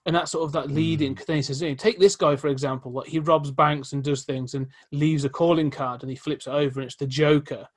And 0.06 0.14
that's 0.14 0.32
sort 0.32 0.44
of 0.44 0.52
that 0.52 0.70
leading. 0.70 1.18
Then 1.26 1.36
he 1.36 1.42
says, 1.42 1.62
you 1.62 1.70
know, 1.70 1.74
"Take 1.74 1.98
this 1.98 2.14
guy 2.14 2.36
for 2.36 2.48
example. 2.48 2.92
Like 2.92 3.08
he 3.08 3.18
robs 3.18 3.50
banks 3.50 3.92
and 3.92 4.04
does 4.04 4.24
things, 4.24 4.54
and 4.54 4.66
leaves 4.92 5.24
a 5.24 5.30
calling 5.30 5.70
card, 5.70 6.02
and 6.02 6.10
he 6.10 6.16
flips 6.16 6.46
it 6.46 6.50
over, 6.50 6.80
and 6.80 6.86
it's 6.86 6.96
the 6.96 7.06
Joker." 7.06 7.68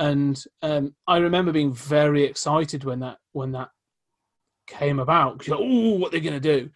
and 0.00 0.42
um, 0.62 0.94
I 1.06 1.18
remember 1.18 1.52
being 1.52 1.74
very 1.74 2.24
excited 2.24 2.84
when 2.84 3.00
that 3.00 3.18
when 3.32 3.52
that 3.52 3.68
came 4.66 4.98
about. 4.98 5.46
like, 5.46 5.60
oh, 5.60 5.98
what 5.98 6.10
they're 6.10 6.20
gonna 6.20 6.40
do? 6.40 6.70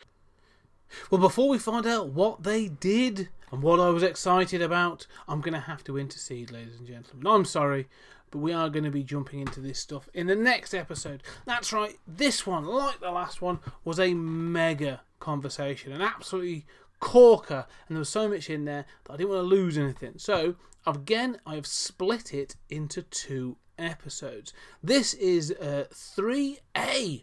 Well, 1.11 1.21
before 1.21 1.49
we 1.49 1.59
find 1.59 1.87
out 1.87 2.11
what 2.11 2.43
they 2.43 2.69
did 2.69 3.31
and 3.51 3.63
what 3.63 3.81
I 3.81 3.89
was 3.89 4.03
excited 4.03 4.61
about, 4.61 5.07
I'm 5.27 5.41
gonna 5.41 5.61
have 5.61 5.83
to 5.85 5.99
intercede, 5.99 6.53
ladies 6.53 6.79
and 6.79 6.87
gentlemen. 6.87 7.27
I'm 7.27 7.45
sorry, 7.47 7.89
but 8.35 8.41
we 8.41 8.53
are 8.53 8.69
going 8.69 8.85
to 8.85 8.91
be 8.91 9.05
jumping 9.05 9.39
into 9.39 9.61
this 9.61 9.79
stuff 9.79 10.09
in 10.13 10.27
the 10.27 10.35
next 10.35 10.75
episode. 10.75 11.23
That's 11.47 11.73
right. 11.73 11.97
This 12.05 12.45
one, 12.45 12.65
like 12.65 12.99
the 12.99 13.13
last 13.13 13.41
one, 13.41 13.61
was 13.85 14.01
a 14.01 14.13
mega 14.13 15.03
conversation, 15.21 15.93
an 15.93 16.03
absolutely 16.03 16.67
corker, 16.99 17.65
and 17.87 17.95
there 17.95 18.01
was 18.01 18.09
so 18.09 18.29
much 18.29 18.51
in 18.51 18.65
there 18.65 18.87
that 19.05 19.13
I 19.13 19.17
didn't 19.19 19.31
want 19.31 19.43
to 19.43 19.47
lose 19.47 19.79
anything. 19.79 20.15
So 20.17 20.57
again, 20.85 21.39
I 21.47 21.55
have 21.55 21.67
split 21.69 22.35
it 22.35 22.57
into 22.69 23.03
two 23.03 23.57
episodes. 23.79 24.53
This 24.83 25.15
is 25.15 25.53
uh, 25.53 25.85
3A, 25.93 27.23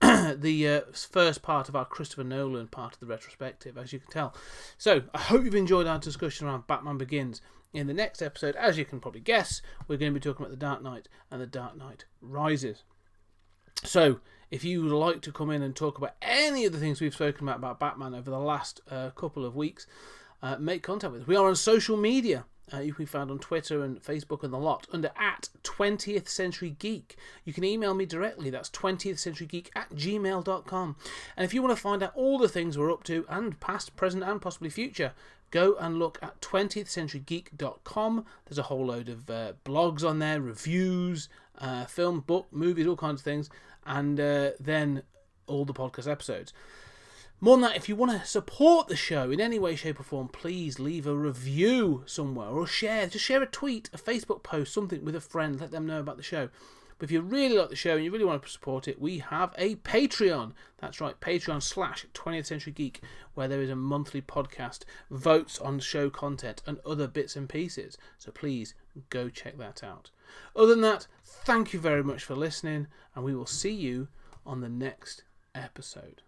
the 0.40 0.68
uh, 0.68 0.80
first 0.92 1.40
part 1.40 1.68
of 1.68 1.76
our 1.76 1.84
Christopher 1.84 2.24
Nolan 2.24 2.66
part 2.66 2.94
of 2.94 2.98
the 2.98 3.06
retrospective, 3.06 3.78
as 3.78 3.92
you 3.92 4.00
can 4.00 4.10
tell. 4.10 4.34
So 4.76 5.02
I 5.14 5.18
hope 5.18 5.44
you've 5.44 5.54
enjoyed 5.54 5.86
our 5.86 6.00
discussion 6.00 6.48
around 6.48 6.66
Batman 6.66 6.98
Begins. 6.98 7.42
In 7.72 7.86
the 7.86 7.94
next 7.94 8.22
episode, 8.22 8.56
as 8.56 8.78
you 8.78 8.86
can 8.86 8.98
probably 8.98 9.20
guess, 9.20 9.60
we're 9.86 9.98
going 9.98 10.12
to 10.12 10.18
be 10.18 10.22
talking 10.22 10.44
about 10.44 10.50
The 10.50 10.64
Dark 10.64 10.82
Knight 10.82 11.06
and 11.30 11.40
The 11.40 11.46
Dark 11.46 11.76
Knight 11.76 12.06
Rises. 12.22 12.82
So, 13.84 14.20
if 14.50 14.64
you 14.64 14.82
would 14.82 14.92
like 14.92 15.20
to 15.22 15.32
come 15.32 15.50
in 15.50 15.60
and 15.60 15.76
talk 15.76 15.98
about 15.98 16.14
any 16.22 16.64
of 16.64 16.72
the 16.72 16.78
things 16.78 17.00
we've 17.00 17.12
spoken 17.12 17.46
about 17.46 17.58
about 17.58 17.78
Batman 17.78 18.14
over 18.14 18.30
the 18.30 18.38
last 18.38 18.80
uh, 18.90 19.10
couple 19.10 19.44
of 19.44 19.54
weeks, 19.54 19.86
uh, 20.42 20.56
make 20.58 20.82
contact 20.82 21.12
with 21.12 21.22
us. 21.22 21.28
We 21.28 21.36
are 21.36 21.46
on 21.46 21.56
social 21.56 21.98
media. 21.98 22.46
Uh, 22.72 22.80
you 22.80 22.92
can 22.92 23.04
be 23.04 23.08
found 23.08 23.30
on 23.30 23.38
Twitter 23.38 23.82
and 23.82 24.02
Facebook 24.02 24.42
and 24.42 24.52
the 24.52 24.58
lot 24.58 24.86
under 24.92 25.10
at 25.16 25.48
20th 25.62 26.28
Century 26.28 26.76
Geek. 26.78 27.16
You 27.44 27.52
can 27.52 27.64
email 27.64 27.94
me 27.94 28.04
directly. 28.04 28.50
That's 28.50 28.68
20th 28.70 29.18
Century 29.18 29.46
Geek 29.46 29.70
at 29.74 29.90
gmail.com. 29.90 30.96
And 31.36 31.44
if 31.44 31.54
you 31.54 31.62
want 31.62 31.74
to 31.74 31.80
find 31.80 32.02
out 32.02 32.12
all 32.14 32.38
the 32.38 32.48
things 32.48 32.76
we're 32.76 32.92
up 32.92 33.04
to, 33.04 33.24
and 33.28 33.58
past, 33.60 33.96
present, 33.96 34.22
and 34.22 34.40
possibly 34.40 34.68
future, 34.68 35.12
go 35.50 35.76
and 35.78 35.98
look 35.98 36.18
at 36.22 36.40
20thcenturygeek.com. 36.40 38.26
There's 38.46 38.58
a 38.58 38.64
whole 38.64 38.86
load 38.86 39.08
of 39.08 39.30
uh, 39.30 39.52
blogs 39.64 40.08
on 40.08 40.18
there, 40.18 40.40
reviews, 40.40 41.28
uh, 41.58 41.84
film, 41.86 42.20
book, 42.20 42.46
movies, 42.50 42.86
all 42.86 42.96
kinds 42.96 43.20
of 43.20 43.24
things, 43.24 43.50
and 43.86 44.18
uh, 44.20 44.50
then 44.60 45.02
all 45.46 45.64
the 45.64 45.74
podcast 45.74 46.10
episodes. 46.10 46.52
More 47.40 47.56
than 47.56 47.62
that, 47.62 47.76
if 47.76 47.88
you 47.88 47.94
want 47.94 48.20
to 48.20 48.26
support 48.26 48.88
the 48.88 48.96
show 48.96 49.30
in 49.30 49.40
any 49.40 49.60
way, 49.60 49.76
shape, 49.76 50.00
or 50.00 50.02
form, 50.02 50.26
please 50.26 50.80
leave 50.80 51.06
a 51.06 51.14
review 51.14 52.02
somewhere 52.04 52.48
or 52.48 52.66
share. 52.66 53.06
Just 53.06 53.24
share 53.24 53.42
a 53.42 53.46
tweet, 53.46 53.88
a 53.92 53.98
Facebook 53.98 54.42
post, 54.42 54.74
something 54.74 55.04
with 55.04 55.14
a 55.14 55.20
friend. 55.20 55.60
Let 55.60 55.70
them 55.70 55.86
know 55.86 56.00
about 56.00 56.16
the 56.16 56.22
show. 56.24 56.48
But 56.98 57.04
if 57.04 57.10
you 57.12 57.20
really 57.20 57.56
like 57.56 57.70
the 57.70 57.76
show 57.76 57.94
and 57.94 58.04
you 58.04 58.10
really 58.10 58.24
want 58.24 58.42
to 58.42 58.48
support 58.48 58.88
it, 58.88 59.00
we 59.00 59.18
have 59.18 59.54
a 59.56 59.76
Patreon. 59.76 60.52
That's 60.78 61.00
right, 61.00 61.18
Patreon 61.20 61.62
slash 61.62 62.06
20th 62.12 62.46
Century 62.46 62.72
Geek, 62.72 63.00
where 63.34 63.48
there 63.48 63.62
is 63.62 63.70
a 63.70 63.76
monthly 63.76 64.20
podcast, 64.20 64.80
votes 65.10 65.58
on 65.60 65.78
show 65.78 66.10
content, 66.10 66.62
and 66.66 66.78
other 66.84 67.06
bits 67.06 67.36
and 67.36 67.48
pieces. 67.48 67.96
So 68.18 68.32
please 68.32 68.74
go 69.10 69.28
check 69.28 69.58
that 69.58 69.84
out. 69.84 70.10
Other 70.56 70.68
than 70.68 70.80
that, 70.82 71.06
thank 71.24 71.72
you 71.72 71.80
very 71.80 72.02
much 72.02 72.24
for 72.24 72.34
listening, 72.34 72.88
and 73.14 73.24
we 73.24 73.34
will 73.34 73.46
see 73.46 73.72
you 73.72 74.08
on 74.44 74.60
the 74.60 74.68
next 74.68 75.22
episode. 75.54 76.22